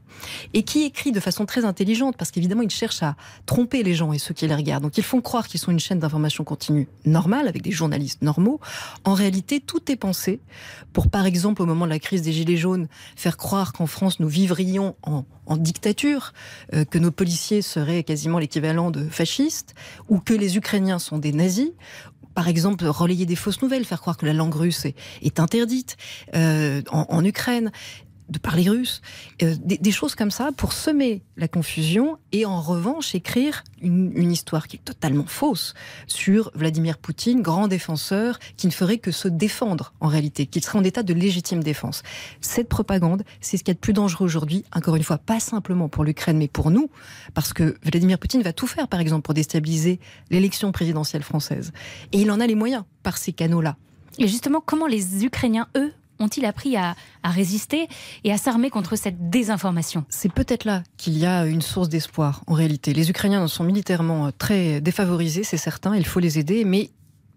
et 0.54 0.64
qui 0.64 0.84
écrit 0.84 1.12
de 1.12 1.20
façon 1.20 1.46
très 1.46 1.66
intelligente, 1.66 2.16
parce 2.18 2.32
qu'évidemment, 2.32 2.64
ils 2.64 2.70
cherchent 2.70 3.04
à 3.04 3.16
tromper 3.46 3.84
les 3.84 3.94
gens 3.94 4.14
et 4.14 4.20
ceux 4.20 4.34
qui 4.34 4.48
les 4.48 4.56
regardent. 4.56 4.84
Donc, 4.84 4.98
ils 4.98 5.04
font 5.04 5.22
croire 5.22 5.48
qu'ils 5.48 5.60
sont 5.60 5.72
une 5.72 5.80
chaîne 5.80 6.00
d'information 6.00 6.44
continue 6.44 6.88
normale, 7.06 7.48
avec 7.48 7.62
des 7.62 7.72
journalistes 7.72 8.22
normaux. 8.22 8.60
En 9.04 9.14
réalité, 9.14 9.60
tout 9.60 9.92
est 9.92 9.96
pensé 9.96 10.40
pour, 10.94 11.10
par 11.10 11.26
exemple, 11.26 11.62
au 11.62 11.66
moment 11.66 11.86
de 11.86 11.92
la 11.92 12.00
crise 12.00 12.22
des 12.22 12.32
Gilets 12.32 12.58
jaunes, 12.58 12.88
faire 13.16 13.38
croire 13.38 13.74
qu'en 13.74 13.88
France, 13.88 14.20
nous 14.20 14.28
vivrions 14.28 14.96
en, 15.04 15.24
dictature, 15.58 16.34
euh, 16.74 16.86
que 16.86 16.98
nos 16.98 17.12
policiers 17.12 17.62
seraient 17.62 18.04
quasiment 18.04 18.40
l'équivalent 18.40 18.90
de 18.90 19.08
fascistes, 19.08 19.76
ou 20.10 20.20
que 20.20 20.34
les 20.34 20.58
Ukrainiens 20.58 21.00
sont 21.00 21.20
des 21.20 21.32
nazis, 21.32 21.72
par 22.34 22.48
exemple, 22.48 22.86
relayer 22.86 23.26
des 23.26 23.36
fausses 23.36 23.62
nouvelles, 23.62 23.86
faire 23.86 24.02
croire 24.02 24.18
que 24.18 24.26
la 24.26 24.34
langue 24.34 24.56
russe 24.56 24.86
est, 24.86 25.40
interdite 25.40 25.98
euh, 26.36 26.82
en, 26.92 27.24
Ukraine. 27.26 27.72
De 28.30 28.40
parler 28.40 28.70
russe, 28.70 29.02
euh, 29.42 29.56
des, 29.64 29.92
choses 29.92 30.16
comme 30.16 30.32
ça 30.32 30.52
pour 30.56 30.74
semer 30.74 31.22
la 31.38 31.48
confusion 31.48 32.18
et 32.32 32.46
en 32.46 32.62
revanche 32.62 33.16
écrire 33.16 33.64
une, 33.82 34.32
histoire 34.32 34.68
qui 34.68 34.78
est 34.78 34.84
totalement 34.84 35.26
fausse 35.26 35.74
sur 36.08 36.52
Vladimir 36.56 36.98
Poutine, 36.98 37.42
grand 37.42 37.68
défenseur 37.68 38.40
qui 38.58 38.68
ne 38.68 38.72
ferait 38.72 38.98
que 38.98 39.12
se 39.12 39.28
défendre 39.28 39.94
en 40.00 40.08
réalité, 40.08 40.46
qu'il 40.46 40.64
serait 40.64 40.80
en 40.80 40.84
état 40.84 41.04
de 41.04 41.14
légitime 41.14 41.64
défense. 41.64 42.04
Cette 42.42 42.70
propagande, 42.70 43.24
c'est 43.42 43.58
ce 43.58 43.64
qui 43.64 43.72
est 43.72 43.76
de 43.76 43.80
plus 43.80 43.94
dangereux 43.94 44.26
aujourd'hui, 44.26 44.64
encore 44.76 44.96
une 44.96 45.04
fois, 45.04 45.18
pas 45.18 45.40
simplement 45.40 45.90
pour 45.90 46.04
l'Ukraine, 46.04 46.38
mais 46.38 46.48
pour 46.48 46.72
nous, 46.72 46.90
parce 47.34 47.54
que 47.54 47.78
Vladimir 47.84 48.18
Poutine 48.18 48.42
va 48.42 48.54
tout 48.54 48.68
faire, 48.68 48.88
par 48.88 49.00
exemple, 49.00 49.24
pour 49.24 49.34
déstabiliser 49.34 50.00
l'élection 50.30 50.72
présidentielle 50.72 51.24
française. 51.24 51.72
Et 52.12 52.22
il 52.22 52.32
en 52.32 52.40
a 52.40 52.48
les 52.48 52.56
moyens 52.56 52.84
par 53.04 53.18
ces 53.18 53.34
canaux-là. 53.34 53.76
Et 54.20 54.28
justement, 54.28 54.62
comment 54.64 54.88
les 54.88 55.26
Ukrainiens, 55.26 55.68
eux, 55.76 55.92
ont-ils 56.24 56.46
appris 56.46 56.76
à, 56.78 56.96
résister 57.24 57.88
et 58.24 58.32
à 58.32 58.38
s'armer 58.38 58.70
contre 58.70 58.96
cette 58.96 59.30
désinformation 59.30 60.06
C'est 60.10 60.32
peut-être 60.32 60.66
là 60.66 60.84
qu'il 60.98 61.18
y 61.18 61.26
a 61.26 61.46
une 61.46 61.62
source 61.62 61.90
d'espoir 61.90 62.44
en 62.48 62.54
réalité. 62.54 62.94
Les 62.94 63.10
Ukrainiens 63.10 63.48
sont 63.48 63.64
militairement 63.64 64.32
très 64.38 64.82
défavorisés, 64.82 65.44
c'est 65.44 65.58
certain, 65.58 65.96
il 65.96 66.06
faut 66.06 66.20
les 66.20 66.40
aider, 66.40 66.66
mais 66.66 66.90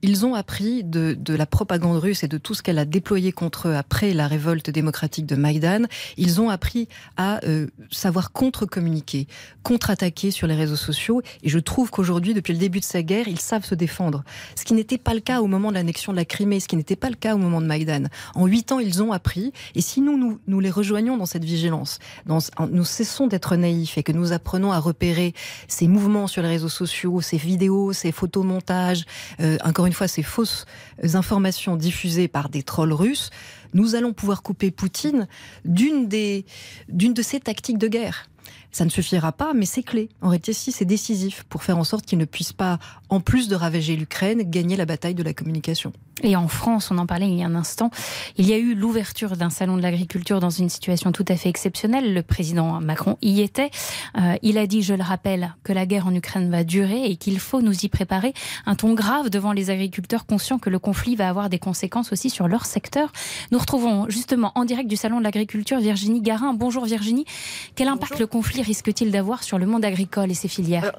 ils 0.03 0.27
ont 0.27 0.35
appris 0.35 0.85
de, 0.85 1.17
la 1.29 1.47
propagande 1.47 1.99
russe 1.99 2.23
et 2.23 2.29
de 2.29 2.39
tout 2.39 2.55
ce 2.55 2.63
qu'elle 2.63 2.79
a 2.79 2.85
déployé 2.85 3.33
contre 3.33 3.69
eux 3.69 3.75
après 3.75 4.15
la 4.15 4.29
révolte 4.29 4.71
démocratique 4.71 5.27
de 5.27 5.37
Maïdan. 5.37 5.83
Ils 6.17 6.41
ont 6.41 6.51
appris 6.51 6.89
à 7.17 7.45
euh, 7.45 7.67
savoir 7.91 8.33
contre-communiquer, 8.33 9.27
contre-attaquer 9.63 10.31
sur 10.31 10.47
les 10.47 10.55
réseaux 10.55 10.77
sociaux. 10.77 11.23
Et 11.43 11.49
je 11.49 11.59
trouve 11.59 11.91
qu'aujourd'hui, 11.91 12.35
depuis 12.35 12.53
le 12.53 12.59
début 12.59 12.81
de 12.81 12.85
sa 12.85 13.03
guerre, 13.03 13.27
ils 13.29 13.41
savent 13.41 13.65
se 13.65 13.75
défendre. 13.75 14.23
Ce 14.55 14.65
qui 14.65 14.75
n'était 14.75 14.99
pas 14.99 15.15
le 15.15 15.21
cas 15.21 15.41
au 15.41 15.47
moment 15.47 15.71
de 15.71 15.75
l'annexion 15.75 16.13
de 16.13 16.17
la 16.17 16.25
Crimée, 16.25 16.61
ce 16.61 16.69
qui 16.69 16.77
n'était 16.77 16.97
pas 16.97 17.09
le 17.11 17.17
cas 17.17 17.35
au 17.35 17.39
moment 17.39 17.61
de 17.61 17.67
Maïdan. 17.67 18.05
En 18.35 18.47
huit 18.47 18.73
ans, 18.73 18.79
ils 18.79 19.03
ont 19.03 19.13
appris. 19.13 19.53
Et 19.75 19.81
si 19.81 20.01
nous, 20.01 20.19
nous, 20.19 20.39
nous 20.47 20.61
les 20.61 20.71
rejoignons 20.71 21.17
dans 21.17 21.27
cette 21.27 21.45
vigilance, 21.45 21.99
dans, 22.27 22.39
nous 22.71 22.85
cessons 22.85 23.27
d'être 23.27 23.57
naïfs 23.57 23.99
et 23.99 24.03
que 24.03 24.13
nous 24.13 24.33
apprenons 24.33 24.73
à 24.73 24.79
repérer 24.79 25.35
ces 25.69 25.89
mouvements 25.89 26.27
sur 26.27 26.43
les 26.43 26.49
réseaux 26.49 26.69
sociaux, 26.69 27.21
ces 27.21 27.37
vidéos, 27.39 27.93
ces 27.93 28.13
photomontages, 28.13 29.05
euh, 29.41 29.57
une 29.87 29.93
fois 29.93 30.09
ces 30.09 30.23
fausses 30.23 30.67
informations 31.15 31.77
diffusées 31.77 32.29
par 32.29 32.49
des 32.49 32.63
trolls 32.63 32.93
russes, 32.93 33.31
nous 33.75 33.95
allons 33.95 34.13
pouvoir 34.13 34.43
couper 34.43 34.71
Poutine 34.71 35.29
d'une 35.65 36.09
de 36.09 37.23
ses 37.23 37.41
tactiques 37.41 37.79
de 37.79 37.89
guerre. 37.89 38.27
Ça 38.73 38.85
ne 38.85 38.91
suffira 38.91 39.33
pas, 39.33 39.55
mais 39.55 39.65
c'est 39.65 39.83
clé. 39.83 40.11
En 40.21 40.29
réalité, 40.29 40.53
c'est 40.53 40.85
décisif 40.85 41.45
pour 41.45 41.63
faire 41.63 41.79
en 41.79 41.85
sorte 41.85 42.05
qu'il 42.05 42.19
ne 42.19 42.27
puisse 42.27 42.53
pas, 42.53 42.79
en 43.09 43.21
plus 43.21 43.49
de 43.49 43.55
ravager 43.55 43.97
l'Ukraine, 43.97 44.43
gagner 44.43 44.77
la 44.77 44.87
bataille 44.87 45.15
de 45.15 45.23
la 45.23 45.33
communication. 45.33 45.93
Et 46.23 46.35
en 46.35 46.49
France, 46.49 46.91
on 46.91 46.97
en 46.97 47.07
parlait 47.07 47.29
il 47.29 47.39
y 47.39 47.43
a 47.43 47.47
un 47.47 47.55
instant, 47.55 47.91
il 48.39 48.49
y 48.49 48.55
a 48.55 48.57
eu 48.57 48.75
l'ouverture 48.75 49.37
d'un 49.37 49.51
salon 49.51 49.77
de 49.77 49.83
l'agriculture 49.83 50.41
dans 50.41 50.51
une 50.51 50.71
situation 50.71 51.13
tout 51.13 51.27
à 51.29 51.37
fait 51.37 51.51
exceptionnelle. 51.51 52.15
Le 52.15 52.23
président 52.23 52.81
Macron 52.81 53.19
y 53.21 53.43
était. 53.43 53.71
Euh, 54.17 54.35
il 54.41 54.57
a 54.57 54.67
dit, 54.67 54.81
je 54.81 54.95
le 54.95 55.03
rappelle, 55.03 55.55
que 55.63 55.75
la 55.75 55.85
guerre 55.85 56.07
en 56.07 56.15
Ukraine 56.15 56.51
va 56.51 56.65
durer 56.65 57.05
et 57.05 57.17
qu'il 57.17 57.39
faut 57.39 57.61
nous 57.61 57.85
y 57.85 57.89
préparer. 57.89 58.33
Un 58.65 58.77
ton 58.77 58.95
grave 58.95 59.29
devant 59.29 59.53
les 59.53 59.69
agriculteurs 59.69 60.25
conscients 60.25 60.59
que 60.59 60.71
le 60.71 60.79
conflit 60.79 61.17
va 61.17 61.29
avoir 61.29 61.51
des 61.51 61.59
conséquences 61.59 62.13
aussi 62.13 62.31
sur 62.31 62.49
leur 62.49 62.65
secteur. 62.65 63.13
Nous 63.53 63.59
retrouvons 63.59 64.09
justement 64.09 64.53
en 64.55 64.65
direct 64.65 64.89
du 64.89 64.97
salon 64.97 65.19
de 65.19 65.25
l'agriculture 65.25 65.81
Virginie 65.81 66.23
Garin. 66.23 66.55
Bonjour 66.55 66.87
Virginie. 66.87 67.27
Quel 67.75 67.89
impact 67.89 68.19
le 68.19 68.27
conflit 68.27 68.63
risque-t-il 68.63 69.11
d'avoir 69.11 69.43
sur 69.43 69.59
le 69.59 69.67
monde 69.67 69.85
agricole 69.85 70.31
et 70.31 70.35
ses 70.35 70.49
filières? 70.49 70.93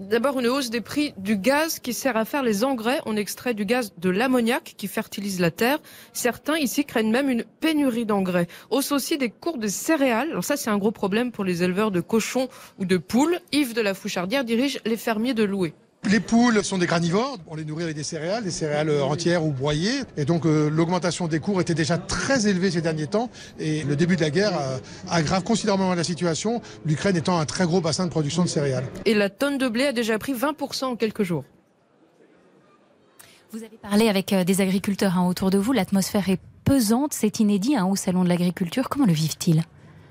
D'abord, 0.00 0.40
une 0.40 0.48
hausse 0.48 0.70
des 0.70 0.80
prix 0.80 1.14
du 1.18 1.36
gaz 1.36 1.78
qui 1.78 1.94
sert 1.94 2.16
à 2.16 2.24
faire 2.24 2.42
les 2.42 2.64
engrais. 2.64 3.00
On 3.06 3.16
extrait 3.16 3.54
du 3.54 3.64
gaz 3.64 3.92
de 3.96 4.10
l'ammoniac 4.10 4.74
qui 4.76 4.88
fertilise 4.88 5.38
la 5.38 5.52
terre. 5.52 5.78
Certains 6.12 6.58
ici 6.58 6.84
craignent 6.84 7.12
même 7.12 7.30
une 7.30 7.44
pénurie 7.60 8.04
d'engrais. 8.04 8.48
Hausse 8.70 8.90
aussi 8.90 9.18
des 9.18 9.30
cours 9.30 9.56
de 9.56 9.68
céréales. 9.68 10.30
Alors 10.30 10.42
ça, 10.42 10.56
c'est 10.56 10.70
un 10.70 10.78
gros 10.78 10.90
problème 10.90 11.30
pour 11.30 11.44
les 11.44 11.62
éleveurs 11.62 11.92
de 11.92 12.00
cochons 12.00 12.48
ou 12.80 12.86
de 12.86 12.96
poules. 12.96 13.38
Yves 13.52 13.72
de 13.72 13.82
la 13.82 13.94
Fouchardière 13.94 14.44
dirige 14.44 14.80
les 14.84 14.96
fermiers 14.96 15.34
de 15.34 15.44
Loué. 15.44 15.74
Les 16.10 16.20
poules 16.20 16.62
sont 16.62 16.76
des 16.76 16.86
granivores, 16.86 17.38
on 17.46 17.54
les 17.54 17.64
nourrit 17.64 17.84
avec 17.84 17.96
des 17.96 18.02
céréales, 18.02 18.44
des 18.44 18.50
céréales 18.50 18.90
entières 19.02 19.44
ou 19.44 19.52
broyées. 19.52 20.02
Et 20.16 20.24
donc 20.26 20.44
euh, 20.44 20.68
l'augmentation 20.68 21.28
des 21.28 21.40
cours 21.40 21.60
était 21.60 21.74
déjà 21.74 21.96
très 21.96 22.46
élevée 22.46 22.70
ces 22.70 22.82
derniers 22.82 23.06
temps. 23.06 23.30
Et 23.58 23.84
le 23.84 23.96
début 23.96 24.16
de 24.16 24.20
la 24.20 24.30
guerre 24.30 24.58
euh, 24.60 24.78
aggrave 25.10 25.42
considérablement 25.44 25.94
la 25.94 26.04
situation, 26.04 26.60
l'Ukraine 26.84 27.16
étant 27.16 27.38
un 27.38 27.46
très 27.46 27.64
gros 27.64 27.80
bassin 27.80 28.04
de 28.04 28.10
production 28.10 28.42
de 28.42 28.48
céréales. 28.48 28.84
Et 29.06 29.14
la 29.14 29.30
tonne 29.30 29.56
de 29.56 29.66
blé 29.68 29.86
a 29.86 29.92
déjà 29.92 30.18
pris 30.18 30.34
20% 30.34 30.84
en 30.84 30.96
quelques 30.96 31.22
jours. 31.22 31.44
Vous 33.50 33.62
avez 33.62 33.78
parlé 33.78 34.08
avec 34.08 34.32
euh, 34.32 34.44
des 34.44 34.60
agriculteurs 34.60 35.16
hein, 35.16 35.26
autour 35.26 35.50
de 35.50 35.58
vous, 35.58 35.72
l'atmosphère 35.72 36.28
est 36.28 36.40
pesante, 36.64 37.14
c'est 37.14 37.40
inédit 37.40 37.76
hein, 37.76 37.86
au 37.86 37.96
Salon 37.96 38.24
de 38.24 38.28
l'agriculture. 38.28 38.88
Comment 38.88 39.06
le 39.06 39.12
vivent-ils? 39.12 39.62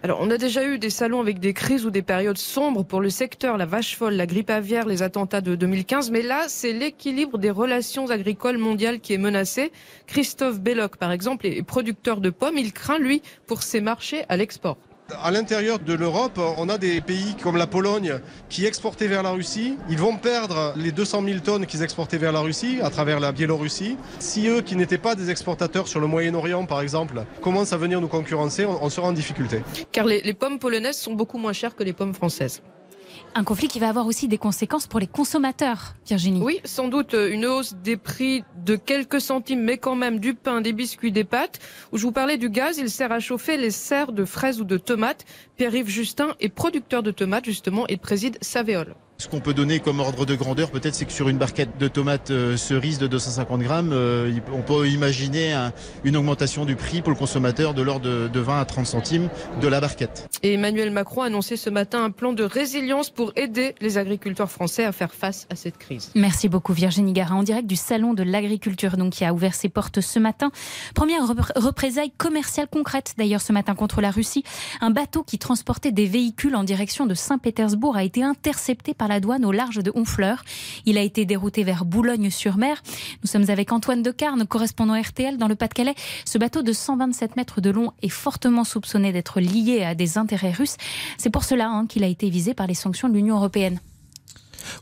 Alors, 0.06 0.20
on 0.20 0.30
a 0.32 0.38
déjà 0.38 0.66
eu 0.66 0.80
des 0.80 0.89
salons 0.89 1.22
avec 1.22 1.39
des 1.39 1.54
crises 1.54 1.86
ou 1.86 1.89
des 1.89 2.01
périodes 2.01 2.38
sombres 2.38 2.84
pour 2.84 2.99
le 2.99 3.10
secteur, 3.10 3.56
la 3.56 3.66
vache 3.66 3.95
folle, 3.95 4.16
la 4.16 4.26
grippe 4.26 4.49
aviaire, 4.49 4.86
les 4.86 5.01
attentats 5.01 5.39
de 5.39 5.56
2015. 5.56 6.12
Mais 6.12 6.22
là, 6.22 6.43
c'est 6.49 6.74
l'équilibre 6.74 7.38
des 7.38 7.49
relations 7.49 8.10
agricoles 8.10 8.58
mondiales 8.58 8.99
qui 8.99 9.14
est 9.14 9.18
menacé. 9.18 9.72
Christophe 10.06 10.60
Belloc, 10.60 10.97
par 10.97 11.14
exemple, 11.14 11.47
est 11.47 11.64
producteur 11.64 12.20
de 12.20 12.32
pommes. 12.32 12.58
Il 12.58 12.74
craint, 12.74 12.99
lui, 12.99 13.22
pour 13.47 13.64
ses 13.64 13.80
marchés 13.80 14.26
à 14.28 14.36
l'export. 14.36 14.76
À 15.22 15.32
l'intérieur 15.32 15.80
de 15.80 15.93
l'Europe, 15.93 16.39
on 16.57 16.70
a 16.70 16.78
des 16.78 17.01
pays 17.01 17.36
comme 17.41 17.57
la 17.57 17.68
Pologne 17.68 18.20
qui 18.49 18.66
exportaient 18.66 19.07
vers 19.07 19.24
la 19.24 19.32
Russie. 19.32 19.78
Ils 19.89 19.97
vont 19.97 20.18
perdre 20.18 20.74
les 20.76 20.91
200 20.91 21.24
000 21.26 21.39
tonnes 21.39 21.66
qu'ils 21.66 21.84
exportaient 21.84 22.18
vers 22.18 22.32
la 22.32 22.39
Russie 22.39 22.80
à 22.82 22.89
travers 22.89 23.20
la 23.20 23.32
Biélorussie. 23.32 23.97
Si 24.20 24.47
eux, 24.47 24.61
qui 24.61 24.76
n'étaient 24.76 24.97
pas 24.97 25.16
des 25.16 25.30
exportateurs 25.30 25.88
sur 25.88 25.99
le 25.99 26.07
Moyen-Orient, 26.07 26.66
par 26.66 26.82
exemple, 26.82 27.24
commencent 27.41 27.74
à 27.74 27.78
venir 27.78 28.01
nous 28.01 28.07
concurrencer, 28.07 28.66
on, 28.66 28.89
sera 28.89 29.07
en 29.07 29.14
difficulté. 29.14 29.61
Car 29.91 30.05
les 30.05 30.34
pommes 30.34 30.59
polonaises 30.59 30.97
sont 30.97 31.14
beaucoup 31.14 31.38
moins 31.38 31.53
chères 31.53 31.76
que 31.76 31.84
les 31.84 31.93
pommes 31.93 32.14
françaises. 32.14 32.61
Un 33.36 33.44
conflit 33.44 33.68
qui 33.68 33.80
va 33.80 33.90
avoir 33.90 34.06
aussi 34.06 34.28
des 34.28 34.38
conséquences 34.38 34.86
pour 34.86 35.00
les 35.00 35.08
consommateurs, 35.08 35.96
Virginie. 36.06 36.40
Oui, 36.42 36.60
sans 36.66 36.88
doute 36.88 37.16
euh, 37.16 37.32
une 37.32 37.48
hausse 37.48 37.74
des 37.84 37.98
prix 37.98 38.44
de 38.64 38.76
quelques 38.76 39.20
centimes, 39.20 39.62
mais 39.62 39.80
quand 39.80 39.96
même 39.96 40.20
du 40.20 40.36
pain, 40.36 40.62
des 40.62 40.72
biscuits, 40.72 41.12
des 41.12 41.24
pâtes. 41.24 41.60
Où 41.92 41.98
je 41.98 42.04
vous 42.04 42.12
parlais 42.12 42.38
du 42.38 42.50
gaz, 42.52 42.78
il 42.78 42.92
sert 42.92 43.12
à 43.12 43.20
chauffer 43.20 43.58
les 43.58 43.72
serres 43.72 44.12
de 44.12 44.24
fraises 44.24 44.62
ou 44.62 44.66
de 44.66 44.78
tomates. 44.78 45.26
Pierre-Yves 45.64 45.88
Justin 45.88 46.36
est 46.41 46.49
producteur 46.49 47.03
de 47.03 47.11
tomates, 47.11 47.45
justement, 47.45 47.88
et 47.88 47.95
préside 47.95 48.38
Savéol. 48.41 48.95
Ce 49.24 49.30
qu'on 49.30 49.39
peut 49.39 49.53
donner 49.53 49.80
comme 49.80 50.01
ordre 50.01 50.26
de 50.26 50.36
grandeur, 50.36 50.70
peut-être, 50.70 50.95
c'est 50.95 51.05
que 51.05 51.14
sur 51.14 51.30
une 51.30 51.38
barquette 51.38 51.78
de 51.80 51.88
tomates 51.88 52.32
euh, 52.32 52.57
cerises 52.57 52.97
de 52.97 53.07
250 53.07 53.61
grammes, 53.61 53.91
euh, 53.93 54.34
on 54.51 54.61
peut 54.61 54.89
imaginer 54.89 55.55
une 56.03 56.18
augmentation 56.18 56.66
du 56.66 56.76
prix 56.76 57.01
pour 57.01 57.11
le 57.11 57.16
consommateur 57.16 57.74
de 57.74 57.82
l'ordre 57.82 58.28
de, 58.28 58.39
20 58.39 58.59
à 58.59 58.66
30 58.66 58.86
centimes 58.86 59.30
de 59.61 59.68
la 59.70 59.80
barquette. 59.80 60.28
Et 60.41 60.55
Emmanuel 60.55 60.91
Macron 60.91 61.22
a 61.22 61.28
annoncé 61.28 61.55
ce 61.55 61.70
matin 61.70 62.03
un 62.03 62.11
plan 62.11 62.34
de 62.34 62.43
résilience 62.43 63.09
pour 63.11 63.32
aider 63.38 63.76
les 63.80 63.97
agriculteurs 63.97 64.51
français 64.51 64.84
à 64.84 64.91
faire 64.91 65.14
face 65.14 65.47
à 65.49 65.55
cette 65.55 65.78
crise. 65.78 66.11
Merci 66.16 66.49
beaucoup 66.49 66.74
Virginie 66.74 67.14
Gara, 67.14 67.36
en 67.36 67.43
direct 67.43 67.68
du 67.68 67.78
Salon 67.78 68.14
de 68.14 68.24
l'agriculture 68.24 68.97
donc, 68.97 69.14
qui 69.14 69.24
a 69.24 69.34
ouvert 69.34 69.53
ses 69.53 69.70
portes 69.70 70.01
ce 70.01 70.20
matin. 70.20 70.51
Première 70.95 71.22
représaille 71.55 72.11
commerciale 72.11 72.68
concrète 72.68 73.14
d'ailleurs 73.18 73.41
ce 73.41 73.53
matin 73.53 73.74
contre 73.74 74.01
la 74.01 74.11
Russie. 74.11 74.43
Un 74.82 74.89
bateau 74.89 75.24
qui 75.24 75.39
transportait 75.54 75.91
des 75.91 76.08
véhicules 76.08 76.56
en 76.56 76.64
direction 76.64 77.06
de 77.06 77.14
Saint-Pétersbourg 77.14 77.95
a 77.95 78.04
été 78.04 78.24
intercepté 78.24 78.95
par 78.95 79.08
la 79.08 79.20
douane 79.20 79.45
au 79.45 79.51
large 79.51 79.84
de 79.84 79.91
Honfleur. 79.93 80.43
Il 80.88 80.97
a 80.97 81.01
été 81.01 81.26
dérouté 81.26 81.64
vers 81.64 81.86
Boulogne-sur-Mer. 81.86 82.82
Nous 83.22 83.30
sommes 83.30 83.47
avec 83.51 83.72
Antoine 83.72 84.01
Decarne, 84.01 84.47
correspondant 84.47 84.99
RTL 84.99 85.38
dans 85.38 85.47
le 85.47 85.54
Pas-de-Calais. 85.54 85.93
Ce 86.26 86.39
bateau 86.39 86.64
de 86.64 86.74
127 86.74 87.36
mètres 87.36 87.62
de 87.62 87.70
long 87.70 87.91
est 88.01 88.10
fortement 88.10 88.64
soupçonné 88.64 89.12
d'être 89.12 89.39
lié 89.39 89.84
à 89.84 89.93
des 89.93 90.18
intérêts 90.18 90.54
russes. 90.54 90.78
C'est 91.20 91.30
pour 91.30 91.43
cela 91.43 91.70
hein, 91.70 91.86
qu'il 91.86 92.04
a 92.04 92.08
été 92.08 92.32
visé 92.32 92.56
par 92.56 92.66
les 92.66 92.74
sanctions 92.74 93.08
de 93.08 93.14
l'Union 93.14 93.36
européenne. 93.36 93.80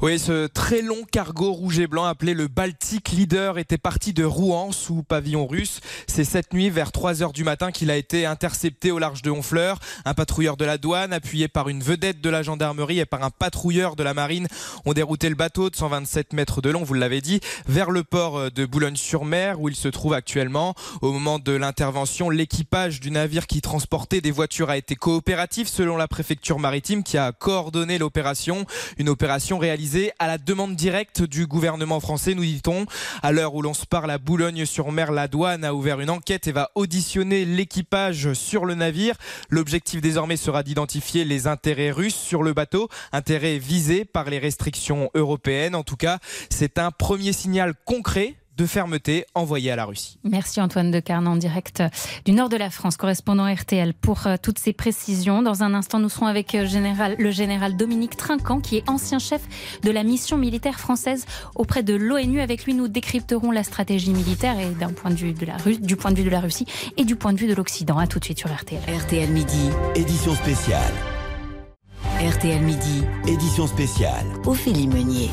Oui, 0.01 0.17
ce 0.19 0.47
très 0.47 0.82
long 0.82 1.03
cargo 1.11 1.51
rouge 1.51 1.80
et 1.80 1.88
blanc 1.88 2.05
appelé 2.05 2.34
le 2.34 2.47
Baltic 2.47 3.09
Leader 3.11 3.57
était 3.57 3.78
parti 3.78 4.13
de 4.13 4.24
Rouen 4.24 4.72
sous 4.72 5.03
pavillon 5.03 5.47
russe. 5.47 5.80
C'est 6.07 6.24
cette 6.24 6.53
nuit 6.53 6.69
vers 6.69 6.91
3 6.91 7.22
heures 7.22 7.34
du 7.34 7.43
matin 7.43 7.72
qu'il 7.72 7.91
a 7.91 7.97
été 7.97 8.26
intercepté 8.26 8.91
au 8.91 8.99
large 8.99 9.22
de 9.22 9.32
Honfleur. 9.32 9.80
Un 10.05 10.13
patrouilleur 10.13 10.57
de 10.57 10.65
la 10.65 10.78
douane 10.78 11.13
appuyé 11.13 11.47
par 11.47 11.69
une 11.69 11.82
vedette 11.82 12.22
de 12.22 12.30
la 12.30 12.43
gendarmerie 12.43 12.99
et 12.99 13.05
par 13.05 13.24
un 13.24 13.30
patrouilleur 13.30 13.95
de 13.95 14.03
la 14.03 14.13
marine 14.13 14.47
ont 14.86 14.93
dérouté 14.93 15.30
le 15.30 15.36
bateau 15.36 15.69
de 15.69 15.76
127 15.76 16.34
mètres 16.34 16.61
de 16.61 16.69
long, 16.69 16.84
vous 16.84 16.93
l'avez 16.93 17.22
dit, 17.22 17.39
vers 17.67 17.91
le 17.91 18.03
port 18.03 18.51
de 18.51 18.65
Boulogne-sur-Mer 18.65 19.61
où 19.61 19.69
il 19.69 19.76
se 19.76 19.88
trouve 19.88 20.13
actuellement. 20.13 20.74
Au 21.01 21.11
moment 21.11 21.39
de 21.39 21.51
l'intervention, 21.51 22.30
l'équipage 22.30 22.99
du 22.99 23.11
navire 23.11 23.47
qui 23.47 23.61
transportait 23.61 24.22
des 24.22 24.32
voitures 24.32 24.69
a 24.69 24.78
été 24.78 24.95
coopératif 24.95 25.67
selon 25.67 25.97
la 25.97 26.07
préfecture 26.07 26.59
maritime 26.59 27.03
qui 27.03 27.17
a 27.17 27.32
coordonné 27.32 27.97
l'opération. 27.97 28.65
Une 28.97 29.09
opération 29.09 29.57
réalisée 29.62 29.72
réalisé 29.72 30.12
à 30.20 30.28
la 30.28 30.38
demande 30.38 30.76
directe 30.76 31.22
du 31.22 31.47
gouvernement 31.47 32.01
français, 32.01 32.36
nous 32.36 32.43
dit-on. 32.43 32.86
À 33.24 33.32
l'heure 33.32 33.55
où 33.55 33.62
l'on 33.62 33.74
se 33.74 33.86
parle 33.86 34.12
à 34.12 34.18
Boulogne-sur-Mer, 34.18 35.14
la 35.14 35.30
douane 35.30 35.64
a 35.64 35.74
ouvert 35.74 36.01
une 36.01 36.09
enquête 36.09 36.45
et 36.47 36.51
va 36.51 36.72
auditionner 36.76 37.45
l'équipage 37.45 38.34
sur 38.34 38.66
le 38.66 38.76
navire. 38.76 39.16
L'objectif 39.49 40.01
désormais 40.01 40.36
sera 40.36 40.62
d'identifier 40.64 41.24
les 41.24 41.47
intérêts 41.47 41.91
russes 41.91 42.16
sur 42.16 42.43
le 42.43 42.51
bateau, 42.51 42.89
intérêts 43.14 43.59
visés 43.59 44.03
par 44.03 44.30
les 44.30 44.39
restrictions 44.39 45.09
européennes. 45.14 45.74
En 45.74 45.84
tout 45.84 45.95
cas, 45.95 46.20
c'est 46.49 46.78
un 46.78 46.91
premier 46.91 47.32
signal 47.32 47.74
concret 47.86 48.36
de 48.58 48.66
fermeté 48.66 49.26
envoyée 49.36 49.72
à 49.72 49.76
la 49.76 49.86
Russie. 49.86 50.20
Merci 50.24 50.62
Antoine 50.62 50.91
Decarne 50.91 51.28
en 51.28 51.36
direct 51.36 51.84
du 52.26 52.32
nord 52.32 52.49
de 52.49 52.58
la 52.58 52.70
France, 52.70 52.97
correspondant 52.97 53.52
RTL, 53.52 53.93
pour 53.93 54.28
euh, 54.28 54.36
toutes 54.41 54.60
ces 54.60 54.74
précisions. 54.74 55.41
Dans 55.41 55.64
un 55.64 55.74
instant, 55.74 55.99
nous 55.99 56.10
serons 56.10 56.28
avec 56.28 56.56
euh, 56.56 56.68
le 57.18 57.32
général 57.32 57.78
Dominique 57.78 58.18
Trinquant, 58.18 58.60
qui 58.60 58.78
est 58.78 58.89
ancien 58.89 59.20
chef 59.20 59.41
de 59.84 59.91
la 59.91 60.04
mission 60.04 60.38
militaire 60.38 60.80
française 60.80 61.26
auprès 61.56 61.84
de 61.84 61.93
l'ONU. 61.93 62.41
Avec 62.41 62.66
lui, 62.66 62.74
nous 62.74 62.88
décrypterons 62.88 63.52
la 63.52 63.64
stratégie 63.64 64.14
militaire 64.14 64.60
et 64.60 64.70
d'un 64.70 64.91
point 64.91 65.12
de 65.12 65.16
vue 65.16 65.34
de 65.34 65.45
la 65.45 65.58
du 65.80 65.95
point 65.95 66.12
de 66.12 66.18
vue 66.18 66.24
de 66.24 66.30
la 66.30 66.39
Russie 66.39 66.66
et 66.97 67.06
du 67.06 67.16
point 67.16 67.34
de 67.34 67.39
vue 67.39 67.47
de 67.47 67.54
l'Occident. 67.54 67.97
À 67.97 68.08
tout 68.08 68.20
de 68.20 68.26
suite 68.26 68.39
sur 68.39 68.54
RTL. 68.54 68.82
RTL 68.88 69.30
Midi, 69.30 69.70
édition 69.95 70.36
spéciale. 70.36 70.93
RTL 72.20 72.62
Midi, 72.62 73.04
édition 73.28 73.68
spéciale. 73.68 74.26
Ophélie 74.45 74.88
Meunier. 74.88 75.30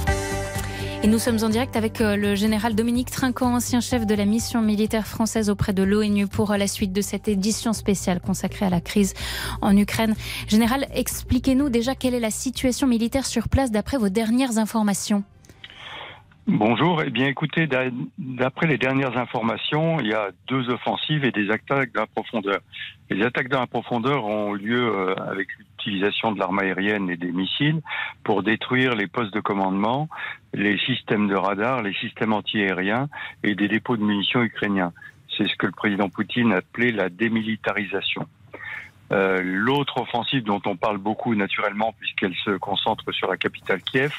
Et 1.05 1.07
nous 1.07 1.21
sommes 1.21 1.39
en 1.45 1.49
direct 1.49 1.77
avec 1.77 2.01
euh, 2.01 2.17
le 2.17 2.35
général 2.35 2.75
Dominique 2.75 3.13
Trinquant, 3.13 3.55
ancien 3.55 3.81
chef 3.81 4.05
de 4.05 4.17
la 4.17 4.25
mission 4.25 4.61
militaire 4.61 5.07
française 5.07 5.49
auprès 5.49 5.73
de 5.73 5.85
l'ONU 5.85 6.27
pour 6.27 6.51
euh, 6.51 6.57
la 6.57 6.67
suite 6.67 6.93
de 6.93 7.03
cette 7.03 7.29
édition 7.29 7.73
spéciale 7.73 8.21
consacrée 8.21 8.67
à 8.67 8.71
la 8.71 8.81
crise 8.81 9.15
en 9.63 9.77
Ukraine. 9.77 10.17
Général, 10.49 10.89
expliquez-nous 10.93 11.69
déjà 11.69 11.95
quelle 11.95 12.15
est 12.15 12.21
la 12.21 12.33
situation 12.33 12.89
militaire 12.89 13.27
sur 13.27 13.49
place 13.49 13.71
d'après 13.71 13.97
vos 13.97 14.09
dernières 14.09 14.59
informations. 14.59 15.23
Bonjour. 16.51 17.03
Eh 17.05 17.11
bien, 17.11 17.27
écoutez, 17.27 17.69
d'après 18.17 18.67
les 18.67 18.79
dernières 18.79 19.19
informations, 19.19 20.01
il 20.01 20.07
y 20.07 20.15
a 20.15 20.31
deux 20.47 20.71
offensives 20.71 21.27
et 21.27 21.31
des 21.31 21.51
attaques 21.51 21.93
d'un 21.93 22.07
profondeur. 22.07 22.61
Les 23.11 23.23
attaques 23.23 23.51
d'un 23.51 23.67
profondeur 23.67 24.25
ont 24.25 24.55
lieu 24.55 24.83
euh, 24.83 25.15
avec 25.31 25.49
l'utilisation 25.59 26.33
de 26.33 26.39
l'arme 26.39 26.59
aérienne 26.61 27.11
et 27.11 27.19
des 27.19 27.33
missiles 27.33 27.83
pour 28.25 28.43
détruire 28.43 28.95
les 28.95 29.07
postes 29.07 29.35
de 29.35 29.41
commandement, 29.41 30.09
les 30.55 30.79
systèmes 30.79 31.29
de 31.29 31.35
radar, 31.35 31.83
les 31.83 31.93
systèmes 31.93 32.33
antiaériens 32.33 33.11
et 33.43 33.55
des 33.55 33.69
dépôts 33.69 33.99
de 33.99 34.03
munitions 34.03 34.43
ukrainiens. 34.43 34.95
C'est 35.37 35.47
ce 35.49 35.55
que 35.55 35.67
le 35.67 35.73
président 35.73 36.09
Poutine 36.09 36.55
a 36.55 36.57
appelé 36.57 36.93
la 36.93 37.11
démilitarisation. 37.11 38.27
Euh, 39.13 39.43
L'autre 39.45 39.99
offensive 40.01 40.45
dont 40.45 40.63
on 40.65 40.77
parle 40.77 40.97
beaucoup 40.97 41.35
naturellement 41.35 41.95
puisqu'elle 41.99 42.35
se 42.37 42.53
concentre 42.53 43.13
sur 43.13 43.29
la 43.29 43.37
capitale 43.37 43.83
Kiev, 43.83 44.15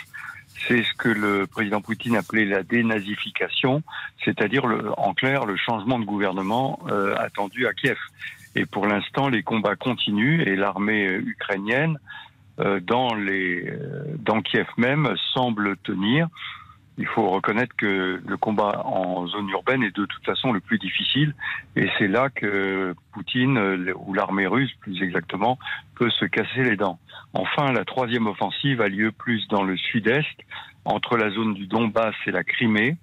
c'est 0.68 0.84
ce 0.84 0.94
que 0.94 1.10
le 1.10 1.48
président 1.48 1.82
Poutine 1.82 2.16
appelait 2.16 2.46
la 2.46 2.64
dénazification, 2.64 3.82
c'est-à-dire 4.24 4.66
en 4.98 5.14
clair 5.14 5.46
le 5.46 5.56
changement 5.56 6.00
de 6.00 6.06
gouvernement 6.06 6.80
euh, 6.90 7.16
attendu 7.18 7.68
à 7.68 7.74
Kiev. 7.74 7.98
Et 8.56 8.66
pour 8.66 8.88
l'instant, 8.88 9.30
les 9.30 9.44
combats 9.44 9.76
continuent 9.76 10.42
et 10.42 10.56
l'armée 10.56 11.06
ukrainienne 11.06 11.98
euh, 12.60 12.80
dans, 12.80 13.14
les, 13.14 13.68
euh, 13.68 14.04
dans 14.18 14.42
Kiev 14.42 14.68
même 14.78 15.16
semble 15.34 15.78
tenir. 15.78 16.28
Il 17.00 17.08
faut 17.08 17.30
reconnaître 17.30 17.74
que 17.78 18.22
le 18.26 18.38
combat 18.38 18.82
en 18.86 19.26
zone 19.26 19.50
urbaine 19.52 19.84
est 19.84 19.96
de 19.96 20.06
toute 20.06 20.26
façon 20.26 20.52
le 20.52 20.60
plus 20.60 20.78
difficile 20.78 21.34
et 21.78 21.88
c'est 21.98 22.10
là 22.10 22.30
que 22.30 22.94
Poutine, 23.14 23.58
ou 23.96 24.14
l'armée 24.14 24.48
russe 24.48 24.74
plus 24.82 25.02
exactement, 25.02 25.58
peut 25.96 26.10
se 26.10 26.26
casser 26.26 26.64
les 26.64 26.76
dents. 26.76 27.00
Enfin, 27.34 27.72
la 27.72 27.86
troisième 27.86 28.28
offensive 28.28 28.82
a 28.82 28.90
lieu 28.90 29.14
plus 29.14 29.48
dans 29.48 29.64
le 29.64 29.78
sud-est, 29.78 30.28
entre 30.84 31.16
la 31.16 31.30
zone 31.30 31.54
du 31.54 31.68
Donbass 31.68 32.16
et 32.28 32.32
la 32.32 32.44
Crimée. 32.44 32.98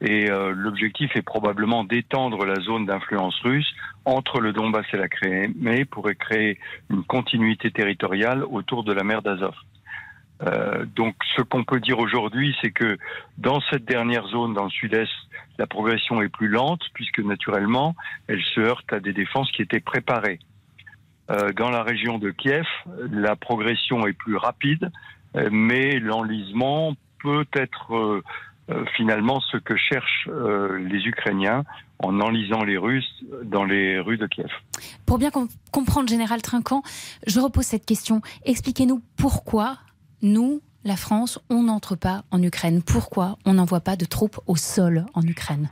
Et 0.00 0.30
euh, 0.30 0.52
l'objectif 0.54 1.16
est 1.16 1.22
probablement 1.22 1.82
d'étendre 1.82 2.44
la 2.44 2.60
zone 2.60 2.86
d'influence 2.86 3.40
russe 3.40 3.74
entre 4.04 4.40
le 4.40 4.52
Donbass 4.52 4.86
et 4.92 4.98
la 4.98 5.08
Crimée 5.08 5.84
pour 5.84 6.08
créer 6.16 6.60
une 6.90 7.02
continuité 7.02 7.72
territoriale 7.72 8.44
autour 8.44 8.84
de 8.84 8.92
la 8.92 9.02
mer 9.02 9.20
d'Azov. 9.22 9.56
Euh, 10.42 10.84
donc 10.94 11.14
ce 11.36 11.42
qu'on 11.42 11.64
peut 11.64 11.80
dire 11.80 11.98
aujourd'hui, 11.98 12.54
c'est 12.60 12.70
que 12.70 12.98
dans 13.38 13.60
cette 13.70 13.84
dernière 13.84 14.26
zone, 14.26 14.54
dans 14.54 14.64
le 14.64 14.70
sud-est, 14.70 15.12
la 15.58 15.66
progression 15.66 16.20
est 16.20 16.28
plus 16.28 16.48
lente, 16.48 16.82
puisque 16.92 17.20
naturellement, 17.20 17.94
elle 18.26 18.42
se 18.42 18.60
heurte 18.60 18.92
à 18.92 19.00
des 19.00 19.12
défenses 19.12 19.50
qui 19.52 19.62
étaient 19.62 19.80
préparées. 19.80 20.38
Euh, 21.30 21.52
dans 21.52 21.70
la 21.70 21.82
région 21.82 22.18
de 22.18 22.30
Kiev, 22.30 22.66
la 23.10 23.34
progression 23.34 24.06
est 24.06 24.12
plus 24.12 24.36
rapide, 24.36 24.90
euh, 25.36 25.48
mais 25.50 25.98
l'enlisement 25.98 26.94
peut 27.20 27.46
être 27.54 28.22
finalement 28.96 29.40
ce 29.40 29.58
que 29.58 29.76
cherchent 29.76 30.28
les 30.28 31.06
Ukrainiens 31.06 31.62
en 32.00 32.20
enlisant 32.20 32.64
les 32.64 32.76
Russes 32.76 33.24
dans 33.44 33.64
les 33.64 34.00
rues 34.00 34.18
de 34.18 34.26
Kiev. 34.26 34.50
Pour 35.06 35.18
bien 35.18 35.30
comprendre, 35.70 36.08
Général 36.08 36.42
Trinquant, 36.42 36.82
je 37.28 37.38
repose 37.38 37.64
cette 37.64 37.86
question. 37.86 38.22
Expliquez-nous 38.44 39.00
pourquoi 39.16 39.78
nous, 40.22 40.62
la 40.84 40.96
France, 40.96 41.38
on 41.50 41.64
n'entre 41.64 41.96
pas 41.96 42.22
en 42.30 42.42
Ukraine. 42.42 42.82
Pourquoi 42.82 43.38
on 43.44 43.54
n'envoie 43.54 43.80
pas 43.80 43.96
de 43.96 44.04
troupes 44.04 44.38
au 44.46 44.56
sol 44.56 45.06
en 45.14 45.22
Ukraine? 45.22 45.70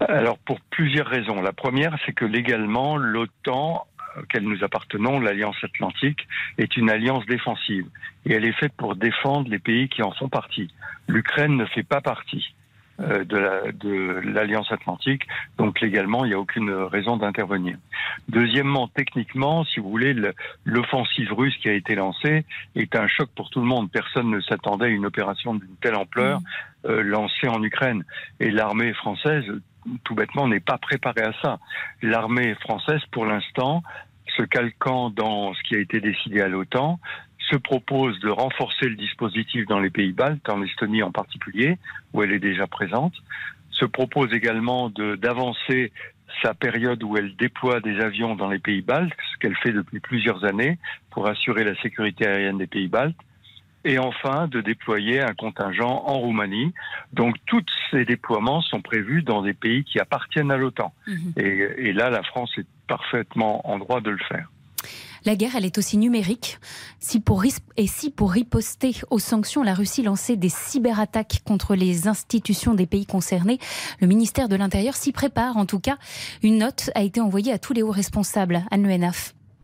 Alors 0.00 0.38
pour 0.38 0.60
plusieurs 0.70 1.06
raisons. 1.06 1.40
La 1.40 1.52
première, 1.52 1.96
c'est 2.04 2.12
que 2.12 2.24
légalement, 2.24 2.96
l'OTAN 2.96 3.86
auquel 4.20 4.44
nous 4.44 4.62
appartenons, 4.62 5.18
l'Alliance 5.18 5.56
Atlantique, 5.62 6.26
est 6.58 6.76
une 6.76 6.88
alliance 6.88 7.26
défensive. 7.26 7.86
Et 8.24 8.32
elle 8.32 8.44
est 8.44 8.52
faite 8.52 8.72
pour 8.76 8.94
défendre 8.94 9.50
les 9.50 9.58
pays 9.58 9.88
qui 9.88 10.02
en 10.02 10.12
font 10.12 10.28
partie. 10.28 10.72
L'Ukraine 11.08 11.56
ne 11.56 11.66
fait 11.66 11.82
pas 11.82 12.00
partie 12.00 12.54
de 12.98 14.20
l'Alliance 14.24 14.70
Atlantique, 14.70 15.22
donc 15.58 15.80
légalement, 15.80 16.24
il 16.24 16.28
n'y 16.28 16.34
a 16.34 16.38
aucune 16.38 16.70
raison 16.70 17.16
d'intervenir. 17.16 17.76
Deuxièmement, 18.28 18.88
techniquement, 18.88 19.64
si 19.64 19.80
vous 19.80 19.90
voulez, 19.90 20.14
l'offensive 20.64 21.32
russe 21.32 21.56
qui 21.58 21.68
a 21.68 21.72
été 21.72 21.94
lancée 21.94 22.44
est 22.76 22.96
un 22.96 23.08
choc 23.08 23.28
pour 23.34 23.50
tout 23.50 23.60
le 23.60 23.66
monde. 23.66 23.90
Personne 23.90 24.30
ne 24.30 24.40
s'attendait 24.40 24.86
à 24.86 24.88
une 24.88 25.06
opération 25.06 25.54
d'une 25.54 25.76
telle 25.80 25.96
ampleur 25.96 26.40
mmh. 26.40 26.86
euh, 26.86 27.02
lancée 27.02 27.48
en 27.48 27.62
Ukraine. 27.62 28.04
Et 28.40 28.50
l'armée 28.50 28.92
française, 28.94 29.44
tout 30.04 30.14
bêtement, 30.14 30.48
n'est 30.48 30.60
pas 30.60 30.78
préparée 30.78 31.22
à 31.22 31.32
ça. 31.42 31.58
L'armée 32.02 32.54
française, 32.56 33.00
pour 33.10 33.26
l'instant, 33.26 33.82
se 34.36 34.42
calquant 34.42 35.10
dans 35.10 35.54
ce 35.54 35.62
qui 35.62 35.76
a 35.76 35.78
été 35.78 36.00
décidé 36.00 36.40
à 36.40 36.48
l'OTAN, 36.48 36.98
se 37.50 37.56
propose 37.56 38.18
de 38.20 38.28
renforcer 38.28 38.88
le 38.88 38.96
dispositif 38.96 39.66
dans 39.66 39.80
les 39.80 39.90
pays 39.90 40.12
baltes, 40.12 40.48
en 40.48 40.62
Estonie 40.62 41.02
en 41.02 41.12
particulier, 41.12 41.78
où 42.12 42.22
elle 42.22 42.32
est 42.32 42.38
déjà 42.38 42.66
présente, 42.66 43.14
se 43.70 43.84
propose 43.84 44.32
également 44.32 44.90
d'avancer 44.90 45.92
sa 46.42 46.54
période 46.54 47.02
où 47.02 47.16
elle 47.16 47.36
déploie 47.36 47.80
des 47.80 48.00
avions 48.00 48.34
dans 48.34 48.48
les 48.48 48.58
pays 48.58 48.82
baltes, 48.82 49.12
ce 49.32 49.38
qu'elle 49.38 49.56
fait 49.56 49.72
depuis 49.72 50.00
plusieurs 50.00 50.44
années 50.44 50.78
pour 51.10 51.28
assurer 51.28 51.64
la 51.64 51.74
sécurité 51.80 52.26
aérienne 52.26 52.58
des 52.58 52.66
pays 52.66 52.88
baltes, 52.88 53.16
et 53.84 53.98
enfin 53.98 54.48
de 54.48 54.60
déployer 54.60 55.20
un 55.20 55.34
contingent 55.34 56.02
en 56.06 56.18
Roumanie. 56.18 56.72
Donc 57.12 57.36
tous 57.46 57.64
ces 57.90 58.04
déploiements 58.04 58.62
sont 58.62 58.80
prévus 58.80 59.22
dans 59.22 59.42
des 59.42 59.52
pays 59.52 59.84
qui 59.84 60.00
appartiennent 60.00 60.50
à 60.50 60.56
l'OTAN. 60.56 60.94
Et, 61.36 61.88
et 61.88 61.92
là, 61.92 62.08
la 62.08 62.22
France 62.22 62.52
est 62.56 62.66
parfaitement 62.86 63.68
en 63.70 63.78
droit 63.78 64.00
de 64.00 64.10
le 64.10 64.18
faire. 64.18 64.48
La 65.24 65.36
guerre, 65.36 65.56
elle 65.56 65.64
est 65.64 65.78
aussi 65.78 65.96
numérique. 65.96 66.58
Si 67.00 67.18
pour, 67.18 67.44
et 67.76 67.86
si 67.86 68.10
pour 68.10 68.32
riposter 68.32 68.94
aux 69.10 69.18
sanctions, 69.18 69.62
la 69.62 69.74
Russie 69.74 70.02
lançait 70.02 70.36
des 70.36 70.50
cyberattaques 70.50 71.40
contre 71.46 71.74
les 71.74 72.08
institutions 72.08 72.74
des 72.74 72.86
pays 72.86 73.06
concernés, 73.06 73.58
le 74.00 74.06
ministère 74.06 74.48
de 74.48 74.56
l'Intérieur 74.56 74.94
s'y 74.94 75.12
prépare. 75.12 75.56
En 75.56 75.64
tout 75.64 75.80
cas, 75.80 75.96
une 76.42 76.58
note 76.58 76.90
a 76.94 77.02
été 77.02 77.20
envoyée 77.20 77.52
à 77.52 77.58
tous 77.58 77.72
les 77.72 77.82
hauts 77.82 77.90
responsables. 77.90 78.64
Anne 78.70 78.82
Le 78.82 78.88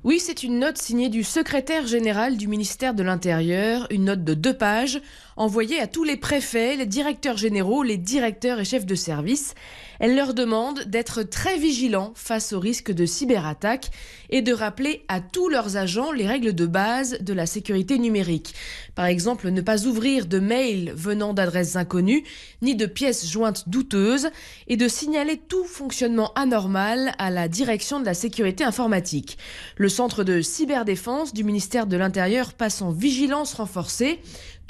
oui, 0.03 0.19
c'est 0.19 0.43
une 0.43 0.61
note 0.61 0.79
signée 0.79 1.11
du 1.11 1.23
secrétaire 1.23 1.87
général 1.87 2.39
du 2.39 2.49
ministère 2.49 2.95
de 2.95 3.03
l'Intérieur, 3.03 3.87
une 3.91 4.07
note 4.07 4.25
de 4.25 4.33
deux 4.33 4.57
pages, 4.57 5.03
envoyée 5.37 5.79
à 5.79 5.87
tous 5.87 6.05
les 6.05 6.17
préfets, 6.17 6.77
les 6.77 6.87
directeurs 6.87 7.37
généraux, 7.37 7.83
les 7.83 7.99
directeurs 7.99 8.61
et 8.61 8.65
chefs 8.65 8.87
de 8.87 8.95
service. 8.95 9.55
Elle 10.01 10.17
leur 10.17 10.33
demande 10.33 10.85
d'être 10.85 11.23
très 11.23 11.59
vigilants 11.59 12.13
face 12.15 12.55
au 12.55 12.59
risque 12.59 12.91
de 12.91 13.05
cyberattaque 13.05 13.91
et 14.31 14.41
de 14.41 14.55
rappeler 14.55 15.05
à 15.09 15.21
tous 15.21 15.51
leurs 15.51 15.77
agents 15.77 16.11
les 16.11 16.27
règles 16.27 16.55
de 16.55 16.65
base 16.65 17.19
de 17.21 17.35
la 17.35 17.45
sécurité 17.45 17.99
numérique. 17.99 18.55
Par 18.95 19.05
exemple, 19.05 19.51
ne 19.51 19.61
pas 19.61 19.87
ouvrir 19.87 20.25
de 20.25 20.39
mails 20.39 20.93
venant 20.97 21.35
d'adresses 21.35 21.77
inconnues, 21.77 22.25
ni 22.63 22.75
de 22.75 22.87
pièces 22.87 23.31
jointes 23.31 23.69
douteuses, 23.69 24.31
et 24.69 24.79
de 24.79 24.89
signaler 24.89 25.37
tout 25.37 25.65
fonctionnement 25.65 26.33
anormal 26.35 27.13
à 27.19 27.31
la 27.31 27.47
direction 27.47 28.01
de 28.01 28.07
la 28.07 28.15
sécurité 28.15 28.65
informatique. 28.65 29.37
Le 29.77 29.91
centre 29.91 30.25
de 30.25 30.41
cyberdéfense 30.41 31.35
du 31.35 31.45
ministère 31.45 31.87
de 31.87 31.99
l'Intérieur 31.99 32.55
passe 32.55 32.81
en 32.81 32.91
vigilance 32.91 33.53
renforcée. 33.53 34.21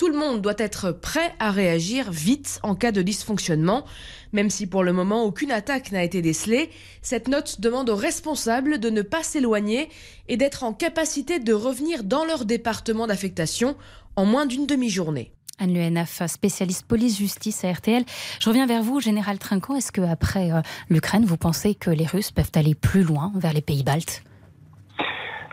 Tout 0.00 0.08
le 0.08 0.16
monde 0.16 0.40
doit 0.40 0.54
être 0.56 0.92
prêt 0.92 1.34
à 1.40 1.50
réagir 1.50 2.10
vite 2.10 2.58
en 2.62 2.74
cas 2.74 2.90
de 2.90 3.02
dysfonctionnement. 3.02 3.84
Même 4.32 4.48
si 4.48 4.66
pour 4.66 4.82
le 4.82 4.94
moment 4.94 5.24
aucune 5.24 5.50
attaque 5.50 5.92
n'a 5.92 6.02
été 6.02 6.22
décelée, 6.22 6.70
cette 7.02 7.28
note 7.28 7.60
demande 7.60 7.90
aux 7.90 7.96
responsables 7.96 8.80
de 8.80 8.88
ne 8.88 9.02
pas 9.02 9.22
s'éloigner 9.22 9.90
et 10.28 10.38
d'être 10.38 10.64
en 10.64 10.72
capacité 10.72 11.38
de 11.38 11.52
revenir 11.52 12.02
dans 12.02 12.24
leur 12.24 12.46
département 12.46 13.06
d'affectation 13.06 13.76
en 14.16 14.24
moins 14.24 14.46
d'une 14.46 14.66
demi-journée. 14.66 15.32
Anne 15.58 15.74
Le 15.74 16.26
spécialiste 16.28 16.86
police-justice 16.86 17.62
à 17.64 17.70
RTL. 17.70 18.06
Je 18.40 18.48
reviens 18.48 18.64
vers 18.64 18.82
vous, 18.82 19.00
Général 19.00 19.38
Trinquant. 19.38 19.76
Est-ce 19.76 19.92
qu'après 19.92 20.50
euh, 20.50 20.62
l'Ukraine, 20.88 21.26
vous 21.26 21.36
pensez 21.36 21.74
que 21.74 21.90
les 21.90 22.06
Russes 22.06 22.30
peuvent 22.30 22.52
aller 22.54 22.74
plus 22.74 23.02
loin 23.02 23.32
vers 23.36 23.52
les 23.52 23.60
pays 23.60 23.82
baltes? 23.82 24.22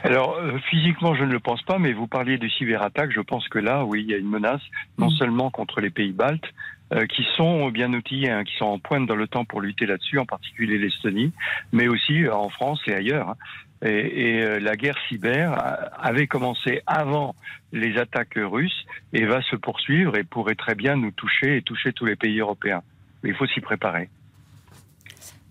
Alors, 0.07 0.37
euh, 0.37 0.57
physiquement, 0.69 1.15
je 1.15 1.25
ne 1.25 1.33
le 1.33 1.41
pense 1.41 1.61
pas, 1.63 1.79
mais 1.79 1.91
vous 1.91 2.07
parliez 2.07 2.37
de 2.37 2.47
cyberattaque. 2.47 3.11
Je 3.11 3.19
pense 3.19 3.49
que 3.49 3.59
là, 3.59 3.83
oui, 3.83 4.03
il 4.03 4.09
y 4.09 4.13
a 4.13 4.17
une 4.17 4.29
menace, 4.29 4.61
non 4.97 5.07
mm. 5.07 5.17
seulement 5.17 5.51
contre 5.51 5.81
les 5.81 5.89
pays 5.89 6.13
baltes, 6.13 6.45
euh, 6.93 7.05
qui 7.07 7.25
sont 7.35 7.67
bien 7.71 7.91
outillés, 7.93 8.31
hein, 8.31 8.45
qui 8.45 8.55
sont 8.55 8.65
en 8.65 8.79
pointe 8.79 9.05
dans 9.05 9.17
le 9.17 9.27
temps 9.27 9.43
pour 9.43 9.59
lutter 9.59 9.85
là-dessus, 9.85 10.17
en 10.17 10.25
particulier 10.25 10.77
l'Estonie, 10.77 11.33
mais 11.73 11.89
aussi 11.89 12.23
euh, 12.23 12.33
en 12.33 12.47
France 12.47 12.79
et 12.87 12.93
ailleurs. 12.93 13.31
Hein. 13.31 13.35
Et, 13.83 13.89
et 13.89 14.59
la 14.59 14.75
guerre 14.75 14.97
cyber 15.07 15.55
avait 15.99 16.25
commencé 16.25 16.81
avant 16.87 17.35
les 17.71 17.99
attaques 17.99 18.33
russes 18.35 18.87
et 19.13 19.25
va 19.25 19.43
se 19.43 19.55
poursuivre 19.55 20.17
et 20.17 20.23
pourrait 20.23 20.55
très 20.55 20.73
bien 20.73 20.95
nous 20.95 21.11
toucher 21.11 21.57
et 21.57 21.61
toucher 21.61 21.93
tous 21.93 22.05
les 22.05 22.15
pays 22.15 22.39
européens. 22.39 22.81
Mais 23.21 23.29
il 23.29 23.35
faut 23.35 23.45
s'y 23.45 23.61
préparer. 23.61 24.09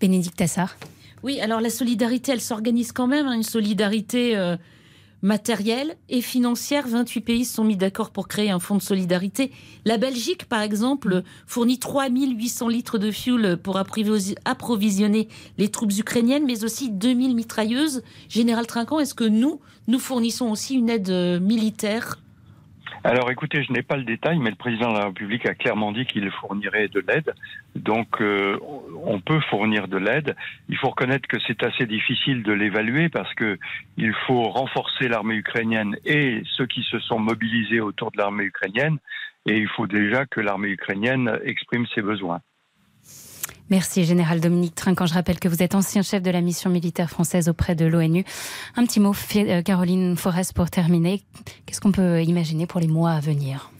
Bénédicte 0.01 0.41
Assar. 0.41 0.75
Oui, 1.23 1.39
alors 1.41 1.61
la 1.61 1.69
solidarité, 1.69 2.31
elle 2.31 2.41
s'organise 2.41 2.91
quand 2.91 3.07
même, 3.07 3.27
hein, 3.27 3.33
une 3.33 3.43
solidarité 3.43 4.37
euh, 4.37 4.55
matérielle 5.21 5.97
et 6.09 6.21
financière. 6.21 6.87
28 6.87 7.21
pays 7.21 7.45
se 7.45 7.55
sont 7.55 7.63
mis 7.63 7.75
d'accord 7.75 8.11
pour 8.11 8.27
créer 8.27 8.51
un 8.51 8.59
fonds 8.59 8.75
de 8.75 8.81
solidarité. 8.81 9.51
La 9.85 9.97
Belgique, 9.97 10.45
par 10.45 10.61
exemple, 10.61 11.23
fournit 11.47 11.79
3800 11.79 12.67
litres 12.67 12.97
de 12.97 13.11
fuel 13.11 13.57
pour 13.57 13.77
approvisionner 13.77 15.27
les 15.57 15.69
troupes 15.69 15.97
ukrainiennes, 15.97 16.45
mais 16.45 16.63
aussi 16.63 16.91
2000 16.91 17.35
mitrailleuses. 17.35 18.03
Général 18.29 18.67
Trinquant, 18.67 18.99
est-ce 18.99 19.15
que 19.15 19.23
nous, 19.23 19.59
nous 19.87 19.99
fournissons 19.99 20.51
aussi 20.51 20.75
une 20.75 20.89
aide 20.89 21.09
euh, 21.09 21.39
militaire? 21.39 22.19
Alors 23.03 23.31
écoutez, 23.31 23.63
je 23.63 23.71
n'ai 23.71 23.83
pas 23.83 23.95
le 23.97 24.03
détail, 24.03 24.39
mais 24.39 24.49
le 24.49 24.55
président 24.55 24.91
de 24.91 24.97
la 24.97 25.05
République 25.05 25.45
a 25.45 25.53
clairement 25.53 25.91
dit 25.91 26.05
qu'il 26.05 26.29
fournirait 26.31 26.87
de 26.87 26.99
l'aide. 27.07 27.33
Donc 27.75 28.21
euh, 28.21 28.59
on 29.05 29.19
peut 29.19 29.39
fournir 29.49 29.87
de 29.87 29.97
l'aide. 29.97 30.35
Il 30.69 30.77
faut 30.77 30.89
reconnaître 30.89 31.27
que 31.27 31.37
c'est 31.47 31.63
assez 31.63 31.85
difficile 31.85 32.43
de 32.43 32.53
l'évaluer 32.53 33.09
parce 33.09 33.33
que 33.35 33.57
il 33.97 34.13
faut 34.25 34.43
renforcer 34.49 35.07
l'armée 35.07 35.35
ukrainienne 35.35 35.95
et 36.05 36.41
ceux 36.57 36.65
qui 36.65 36.83
se 36.83 36.99
sont 36.99 37.19
mobilisés 37.19 37.79
autour 37.79 38.11
de 38.11 38.17
l'armée 38.17 38.45
ukrainienne. 38.45 38.97
Et 39.45 39.57
il 39.57 39.67
faut 39.69 39.87
déjà 39.87 40.25
que 40.25 40.41
l'armée 40.41 40.69
ukrainienne 40.69 41.39
exprime 41.43 41.85
ses 41.95 42.01
besoins. 42.01 42.41
Merci, 43.69 44.05
Général 44.05 44.39
Dominique 44.39 44.75
Trinquant. 44.75 45.05
Je 45.07 45.13
rappelle 45.13 45.39
que 45.39 45.49
vous 45.49 45.61
êtes 45.61 45.75
ancien 45.75 46.01
chef 46.01 46.23
de 46.23 46.31
la 46.31 46.39
mission 46.39 46.69
militaire 46.69 47.09
française 47.09 47.49
auprès 47.49 47.75
de 47.75 47.85
l'ONU. 47.85 48.23
Un 48.77 48.85
petit 48.85 49.01
mot, 49.01 49.13
euh, 49.35 49.61
Caroline 49.61 50.15
Forest, 50.15 50.53
pour 50.53 50.69
terminer. 50.69 51.21
Qu'est-ce 51.65 51.81
qu'on 51.81 51.91
peut 51.91 52.23
imaginer 52.23 52.65
pour 52.65 52.79
les 52.79 52.87
mois 52.87 53.11
à 53.11 53.19
venir? 53.19 53.71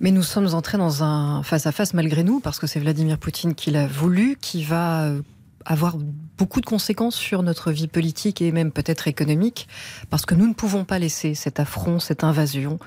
Mais 0.00 0.10
nous 0.10 0.22
sommes 0.22 0.54
entrés 0.54 0.78
dans 0.78 1.02
un 1.02 1.42
face-à-face 1.42 1.92
malgré 1.92 2.24
nous, 2.24 2.40
parce 2.40 2.58
que 2.58 2.66
c'est 2.66 2.80
Vladimir 2.80 3.18
Poutine 3.18 3.54
qui 3.54 3.70
l'a 3.70 3.86
voulu, 3.86 4.38
qui 4.40 4.64
va 4.64 5.02
euh, 5.02 5.20
avoir 5.66 5.98
beaucoup 6.38 6.62
de 6.62 6.66
conséquences 6.66 7.16
sur 7.16 7.42
notre 7.42 7.72
vie 7.72 7.88
politique 7.88 8.40
et 8.40 8.52
même 8.52 8.72
peut-être 8.72 9.06
économique, 9.06 9.68
parce 10.08 10.24
que 10.24 10.34
nous 10.34 10.46
ne 10.46 10.54
pouvons 10.54 10.84
pas 10.84 10.98
laisser 10.98 11.34
cet 11.34 11.60
affront, 11.60 11.98
cette 11.98 12.24
invasion 12.24 12.78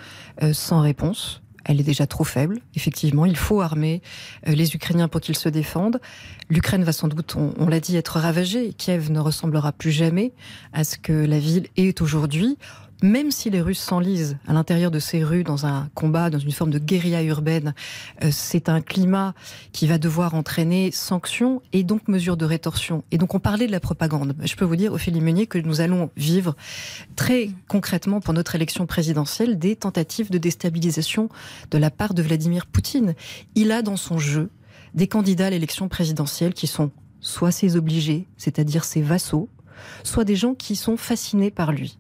euh, 0.42 0.54
sans 0.54 0.82
réponse 0.82 1.44
elle 1.70 1.80
est 1.80 1.84
déjà 1.84 2.08
trop 2.08 2.24
faible. 2.24 2.58
Effectivement, 2.76 3.28
il 3.28 3.38
faut 3.38 3.62
armer 3.62 4.02
euh, 4.48 4.54
les 4.54 4.74
Ukrainiens 4.74 5.08
pour 5.08 5.22
qu'ils 5.22 5.38
se 5.38 5.50
défendent. 5.50 6.02
L'Ukraine 6.50 6.84
va 6.84 6.92
sans 6.92 7.08
doute, 7.08 7.36
on, 7.36 7.68
l'a 7.68 7.80
dit, 7.80 7.96
être 7.96 8.20
ravagée. 8.20 8.74
Kiev 8.74 9.12
ne 9.12 9.20
ressemblera 9.20 9.72
plus 9.72 9.92
jamais 9.92 10.34
à 10.74 10.84
ce 10.84 10.98
que 10.98 11.14
la 11.14 11.38
ville 11.38 11.68
est 11.78 12.02
aujourd'hui 12.02 12.58
même 13.02 13.32
si 13.32 13.50
les 13.50 13.62
Russes 13.62 13.80
s'enlisent 13.80 14.38
à 14.48 14.54
l'intérieur 14.54 14.92
de 14.92 15.00
ces 15.00 15.24
rues 15.24 15.44
dans 15.44 15.66
un 15.66 15.90
combat, 15.96 16.30
dans 16.30 16.40
une 16.40 16.52
forme 16.52 16.72
de 16.72 16.80
guérilla 16.80 17.24
urbaine, 17.24 17.74
euh, 18.24 18.30
c'est 18.32 18.70
un 18.70 18.82
climat 18.82 19.34
qui 19.72 19.88
va 19.88 19.98
devoir 19.98 20.34
entraîner 20.34 20.92
sanctions 20.92 21.62
et 21.72 21.84
donc 21.84 22.08
mesures 22.08 22.38
de 22.38 22.46
rétorsion. 22.46 23.04
Et 23.12 23.18
donc 23.18 23.34
on 23.36 23.40
parlait 23.40 23.68
de 23.68 23.72
la 23.72 23.80
propagande. 23.80 24.36
Je 24.44 24.56
peux 24.56 24.66
vous 24.66 24.76
dire, 24.76 24.94
Ophélie 24.94 25.22
Meunier, 25.22 25.48
que 25.48 25.58
nous 25.58 25.82
allons 25.82 26.10
vivre 26.18 26.56
très 27.16 27.52
concrètement 27.68 28.20
pour 28.20 28.34
notre 28.34 28.56
élection 28.56 28.86
présidentielle 28.86 29.58
des 29.58 29.76
tentatives 29.76 30.30
de 30.30 30.38
déstabilisation 30.38 31.30
de 31.72 31.78
la 31.78 31.92
part 31.92 32.14
de 32.14 32.22
Vladimir 32.22 32.66
Poutine. 32.66 33.16
Il 33.56 33.72
a 33.72 33.82
dans 33.82 33.98
son 33.98 34.18
jeu 34.18 34.50
des 34.94 35.08
candidats 35.08 35.48
à 35.48 35.50
l'élection 35.52 35.88
présidentielle 35.88 36.54
qui 36.54 36.68
sont 36.68 36.92
soit 37.22 37.52
ses 37.52 37.76
obligés, 37.76 38.28
c'est-à-dire 38.38 38.84
ses 38.84 39.02
vassaux, 39.02 39.50
soit 40.04 40.24
des 40.24 40.36
gens 40.36 40.56
qui 40.56 40.76
sont 40.76 40.98
fascinés 40.98 41.52
par 41.52 41.72
lui. 41.72 41.99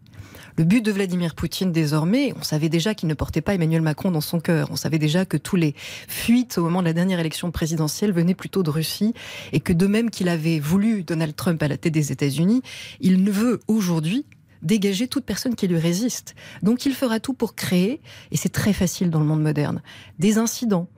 Le 0.60 0.66
but 0.66 0.84
de 0.84 0.91
Vladimir 0.91 1.36
Poutine 1.36 1.72
désormais, 1.72 2.34
on 2.38 2.43
savait 2.43 2.68
déjà 2.68 2.93
qu'il 2.93 3.07
ne 3.07 3.14
portait 3.14 3.39
pas 3.39 3.53
Emmanuel 3.55 3.82
Macron 3.82 4.12
dans 4.12 4.20
son 4.20 4.41
cœur. 4.41 4.68
On 4.72 4.76
savait 4.76 4.99
déjà 4.99 5.24
que 5.24 5.38
tous 5.38 5.55
les 5.55 5.74
fuites 6.10 6.57
au 6.57 6.64
moment 6.64 6.82
de 6.82 6.88
la 6.88 6.91
dernière 6.91 7.22
élection 7.22 7.49
présidentielle 7.49 8.12
venaient 8.12 8.36
plutôt 8.36 8.62
de 8.62 8.70
Russie 8.70 9.14
et 9.53 9.62
que 9.62 9.72
de 9.72 9.88
même 9.88 10.10
qu'il 10.10 10.28
avait 10.28 10.60
voulu 10.60 11.03
Donald 11.03 11.34
Trump 11.34 11.64
à 11.64 11.70
la 11.70 11.78
tête 11.78 11.93
des 11.93 12.12
États-Unis, 12.12 12.62
il 12.99 13.24
ne 13.24 13.32
veut 13.32 13.62
aujourd'hui 13.70 14.26
dégager 14.62 15.07
toute 15.07 15.24
personne 15.24 15.55
qui 15.55 15.66
lui 15.66 15.78
résiste. 15.78 16.36
Donc 16.62 16.86
il 16.86 16.93
fera 16.93 17.22
tout 17.22 17.34
pour 17.34 17.55
créer, 17.55 18.01
et 18.32 18.36
c'est 18.36 18.49
très 18.49 18.74
facile 18.74 19.10
dans 19.12 19.20
le 19.22 19.26
monde 19.26 19.41
moderne, 19.41 19.82
des 20.20 20.39
incidents, 20.39 20.89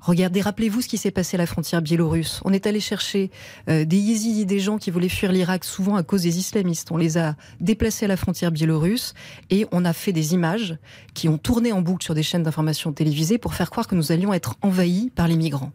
Regardez, 0.00 0.40
rappelez-vous 0.40 0.80
ce 0.80 0.88
qui 0.88 0.96
s'est 0.96 1.10
passé 1.10 1.36
à 1.36 1.38
la 1.38 1.46
frontière 1.46 1.82
biélorusse. 1.82 2.40
On 2.44 2.52
est 2.52 2.66
allé 2.66 2.80
chercher 2.80 3.30
euh, 3.68 3.84
des 3.84 3.96
yézidis, 3.96 4.46
des 4.46 4.60
gens 4.60 4.78
qui 4.78 4.90
voulaient 4.90 5.08
fuir 5.08 5.32
l'Irak, 5.32 5.64
souvent 5.64 5.96
à 5.96 6.02
cause 6.02 6.22
des 6.22 6.38
islamistes. 6.38 6.92
On 6.92 6.96
les 6.96 7.18
a 7.18 7.34
déplacés 7.60 8.04
à 8.04 8.08
la 8.08 8.16
frontière 8.16 8.52
biélorusse 8.52 9.14
et 9.50 9.66
on 9.72 9.84
a 9.84 9.92
fait 9.92 10.12
des 10.12 10.34
images 10.34 10.78
qui 11.14 11.28
ont 11.28 11.38
tourné 11.38 11.72
en 11.72 11.82
boucle 11.82 12.04
sur 12.04 12.14
des 12.14 12.22
chaînes 12.22 12.44
d'information 12.44 12.92
télévisées 12.92 13.38
pour 13.38 13.54
faire 13.54 13.70
croire 13.70 13.88
que 13.88 13.96
nous 13.96 14.12
allions 14.12 14.32
être 14.32 14.54
envahis 14.62 15.10
par 15.14 15.26
les 15.26 15.36
migrants. 15.36 15.72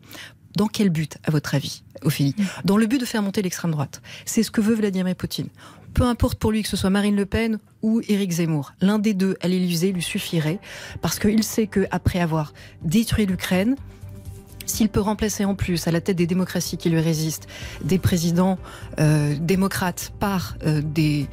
Dans 0.56 0.68
quel 0.68 0.90
but, 0.90 1.18
à 1.24 1.32
votre 1.32 1.56
avis, 1.56 1.84
Ophélie 2.04 2.36
Dans 2.64 2.78
le 2.78 2.86
but 2.86 3.00
de 3.00 3.06
faire 3.06 3.24
monter 3.24 3.42
l'extrême 3.42 3.72
droite. 3.72 4.02
C'est 4.26 4.44
ce 4.44 4.52
que 4.52 4.62
veut 4.62 4.76
Vladimir 4.76 5.16
Poutine. 5.16 5.48
Peu 5.94 6.04
importe 6.04 6.40
pour 6.40 6.52
lui 6.52 6.64
que 6.64 6.70
ce 6.70 6.78
soit 6.78 6.90
Marine 6.90 7.16
Le 7.16 7.26
Pen 7.26 7.60
ou 7.82 8.02
Éric 8.08 8.32
Zemmour, 8.32 8.74
l'un 8.82 9.00
des 9.00 9.14
deux 9.14 9.36
à 9.42 9.48
l'Élysée 9.48 9.92
lui 9.92 10.02
suffirait 10.02 10.60
parce 11.02 11.20
qu'il 11.20 11.44
sait 11.44 11.68
qu'après 11.68 12.20
avoir 12.20 12.54
détruit 12.84 13.26
l'Ukraine, 13.26 13.76
s'il 14.66 14.90
peut 14.90 15.00
remplacer 15.00 15.46
en 15.46 15.56
plus, 15.56 15.88
à 15.88 15.92
la 15.92 16.02
tête 16.02 16.18
des 16.18 16.28
démocraties 16.28 16.78
qui 16.78 16.90
lui 16.90 17.00
résistent, 17.00 17.48
des 17.84 18.00
présidents 18.00 18.58
euh, 19.00 19.36
démocrates 19.40 20.14
par 20.20 20.56
euh, 20.66 20.82
des, 20.84 21.28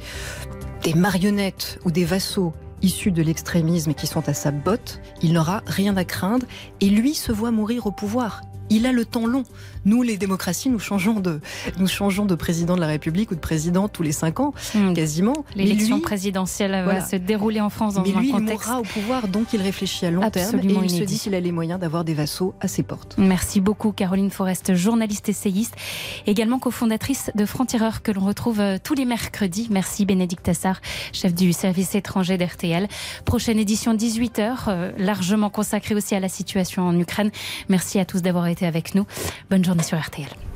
des 0.83 0.93
marionnettes 0.93 1.79
ou 1.85 1.91
des 1.91 2.05
vassaux 2.05 2.53
issus 2.81 3.11
de 3.11 3.21
l'extrémisme 3.21 3.91
et 3.91 3.93
qui 3.93 4.07
sont 4.07 4.27
à 4.27 4.33
sa 4.33 4.51
botte, 4.51 5.01
il 5.21 5.33
n'aura 5.33 5.61
rien 5.67 5.95
à 5.97 6.03
craindre 6.03 6.45
et 6.79 6.89
lui 6.89 7.13
se 7.13 7.31
voit 7.31 7.51
mourir 7.51 7.85
au 7.85 7.91
pouvoir 7.91 8.41
il 8.71 8.85
a 8.85 8.93
le 8.93 9.05
temps 9.05 9.27
long. 9.27 9.43
Nous, 9.85 10.03
les 10.03 10.17
démocraties, 10.17 10.69
nous 10.69 10.79
changeons 10.79 11.19
de, 11.19 11.39
nous 11.77 11.87
changeons 11.87 12.25
de 12.25 12.35
président 12.35 12.75
de 12.75 12.81
la 12.81 12.87
République 12.87 13.31
ou 13.31 13.35
de 13.35 13.39
président 13.39 13.87
tous 13.87 14.03
les 14.03 14.11
cinq 14.11 14.39
ans, 14.39 14.53
hmm. 14.75 14.93
quasiment. 14.93 15.33
L'élection 15.55 15.99
présidentielle 15.99 16.85
va 16.85 17.01
se 17.01 17.15
dérouler 17.15 17.61
en 17.61 17.69
France 17.69 17.95
dans 17.95 18.03
Mais 18.03 18.11
lui, 18.11 18.29
un 18.29 18.39
contexte. 18.39 18.65
Il 18.65 18.69
mourra 18.69 18.79
au 18.79 18.83
pouvoir, 18.83 19.27
donc 19.27 19.53
il 19.53 19.61
réfléchit 19.61 20.05
à 20.05 20.11
long 20.11 20.29
terme 20.29 20.59
et 20.59 20.73
il 20.83 20.89
se 20.89 21.03
dit 21.03 21.19
qu'il 21.19 21.35
a 21.35 21.39
les 21.39 21.51
moyens 21.51 21.79
d'avoir 21.79 22.03
des 22.03 22.13
vassaux 22.13 22.53
à 22.59 22.67
ses 22.67 22.83
portes. 22.83 23.15
Merci 23.17 23.59
beaucoup, 23.61 23.91
Caroline 23.91 24.29
Forest, 24.29 24.75
journaliste 24.75 25.29
essayiste, 25.29 25.75
également 26.27 26.59
cofondatrice 26.59 27.31
de 27.35 27.45
Franc-Tireur 27.45 28.01
que 28.01 28.11
l'on 28.11 28.25
retrouve 28.25 28.59
euh, 28.59 28.77
tous 28.81 28.93
les 28.93 29.05
mercredis. 29.05 29.67
Merci, 29.71 30.05
Bénédicte 30.05 30.43
Tassar, 30.43 30.81
chef 31.13 31.33
du 31.33 31.53
service 31.53 31.95
étranger 31.95 32.37
d'RTL. 32.37 32.87
Prochaine 33.25 33.59
édition 33.59 33.95
18h, 33.95 34.55
euh, 34.67 34.91
largement 34.97 35.49
consacrée 35.49 35.95
aussi 35.95 36.15
à 36.15 36.19
la 36.19 36.29
situation 36.29 36.83
en 36.83 36.97
Ukraine. 36.99 37.31
Merci 37.69 37.99
à 37.99 38.05
tous 38.05 38.21
d'avoir 38.21 38.47
été 38.47 38.65
avec 38.65 38.95
nous. 38.95 39.05
Bonne 39.49 39.63
journée 39.71 39.83
sur 39.83 39.97
RTL. 39.97 40.50